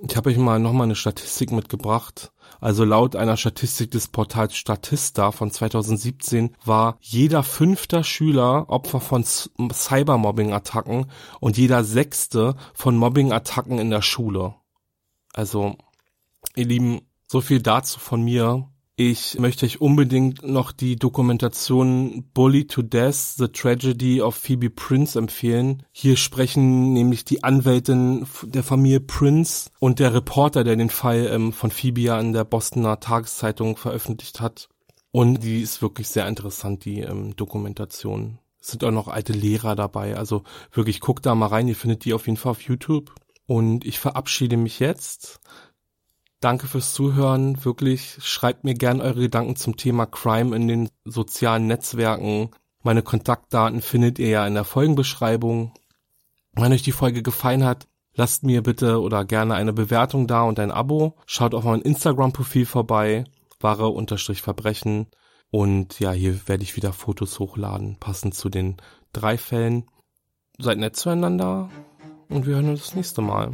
Ich 0.08 0.16
habe 0.16 0.30
euch 0.30 0.38
mal 0.38 0.60
nochmal 0.60 0.86
eine 0.86 0.96
Statistik 0.96 1.52
mitgebracht. 1.52 2.32
Also 2.60 2.84
laut 2.84 3.16
einer 3.16 3.38
Statistik 3.38 3.92
des 3.92 4.10
Portals 4.10 4.56
Statista 4.56 5.32
von 5.32 5.50
2017 5.52 6.56
war 6.66 6.98
jeder 7.00 7.44
fünfter 7.44 8.04
Schüler 8.04 8.70
Opfer 8.70 9.00
von 9.00 9.24
Cybermobbing-Attacken 9.24 11.06
und 11.40 11.58
jeder 11.58 11.84
sechste 11.84 12.56
von 12.74 12.98
Mobbing-Attacken 12.98 13.80
in 13.80 13.90
der 13.90 14.02
Schule. 14.02 14.56
Also, 15.34 15.78
ihr 16.56 16.66
Lieben, 16.66 17.02
so 17.28 17.40
viel 17.42 17.62
dazu 17.62 18.00
von 18.00 18.22
mir. 18.22 18.68
Ich 19.02 19.40
möchte 19.40 19.66
euch 19.66 19.80
unbedingt 19.80 20.46
noch 20.46 20.74
die 20.74 20.98
Dokumentation 20.98 22.26
Bully 22.34 22.68
to 22.68 22.82
Death, 22.82 23.38
The 23.38 23.48
Tragedy 23.48 24.22
of 24.22 24.36
Phoebe 24.36 24.70
Prince 24.70 25.18
empfehlen. 25.18 25.84
Hier 25.94 26.18
sprechen 26.18 26.92
nämlich 26.92 27.24
die 27.24 27.42
Anwältin 27.46 28.28
der 28.44 28.62
Familie 28.62 29.00
Prince 29.00 29.70
und 29.80 30.00
der 30.00 30.14
Reporter, 30.14 30.66
der 30.66 30.76
den 30.76 30.90
Fall 30.90 31.30
ähm, 31.32 31.54
von 31.54 31.72
Phoebe 31.72 32.02
ja 32.02 32.20
in 32.20 32.34
der 32.34 32.44
Bostoner 32.44 33.00
Tageszeitung 33.00 33.78
veröffentlicht 33.78 34.42
hat. 34.42 34.68
Und 35.12 35.46
die 35.46 35.62
ist 35.62 35.82
wirklich 35.82 36.10
sehr 36.10 36.28
interessant, 36.28 36.84
die 36.84 37.00
ähm, 37.00 37.38
Dokumentation. 37.38 38.40
Es 38.60 38.68
sind 38.68 38.84
auch 38.84 38.92
noch 38.92 39.08
alte 39.08 39.32
Lehrer 39.32 39.78
dabei. 39.78 40.18
Also 40.18 40.44
wirklich, 40.74 41.00
guckt 41.00 41.26
da 41.26 41.36
mal 41.36 41.48
rein. 41.48 41.70
Ihr 41.70 41.78
findet 41.78 42.04
die 42.04 42.14
auf 42.14 42.28
jeden 42.28 42.38
Fall 42.38 42.52
auf 42.52 42.64
YouTube. 42.64 43.16
Und 43.46 43.86
ich 43.86 43.98
verabschiede 43.98 44.58
mich 44.58 44.82
jetzt. 44.82 45.40
Danke 46.40 46.68
fürs 46.68 46.94
Zuhören. 46.94 47.66
Wirklich, 47.66 48.18
schreibt 48.22 48.64
mir 48.64 48.74
gern 48.74 49.02
eure 49.02 49.20
Gedanken 49.20 49.56
zum 49.58 49.76
Thema 49.76 50.06
Crime 50.06 50.56
in 50.56 50.68
den 50.68 50.90
sozialen 51.04 51.68
Netzwerken. 51.68 52.52
Meine 52.82 53.02
Kontaktdaten 53.02 53.82
findet 53.82 54.20
ihr 54.20 54.30
ja 54.30 54.48
in 54.48 54.54
der 54.54 54.64
Folgenbeschreibung. 54.64 55.74
Wenn 56.54 56.72
euch 56.72 56.82
die 56.82 56.94
Folge 56.94 57.24
gefallen 57.24 57.66
hat, 57.66 57.88
lasst 58.14 58.44
mir 58.44 58.64
bitte 58.64 59.02
oder 59.02 59.26
gerne 59.26 59.56
eine 59.56 59.74
Bewertung 59.74 60.28
da 60.28 60.44
und 60.44 60.60
ein 60.60 60.72
Abo. 60.72 61.16
Schaut 61.26 61.54
auf 61.54 61.66
mein 61.66 61.82
Instagram-Profil 61.82 62.66
vorbei, 62.66 63.26
wahre-verbrechen. 63.60 65.08
Und 65.52 66.00
ja, 66.00 66.12
hier 66.12 66.48
werde 66.48 66.64
ich 66.64 66.78
wieder 66.78 66.94
Fotos 66.94 67.40
hochladen, 67.40 67.98
passend 68.00 68.34
zu 68.36 68.50
den 68.50 68.78
drei 69.12 69.38
Fällen. 69.38 69.90
Seid 70.58 70.78
nett 70.78 70.96
zueinander 70.96 71.70
und 72.30 72.46
wir 72.46 72.56
hören 72.56 72.70
uns 72.70 72.82
das 72.82 72.96
nächste 72.96 73.22
Mal. 73.22 73.54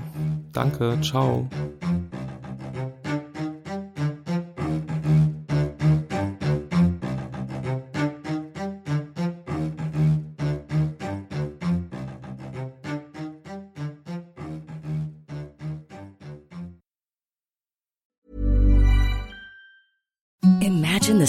Danke, 0.52 1.00
ciao. 1.02 1.50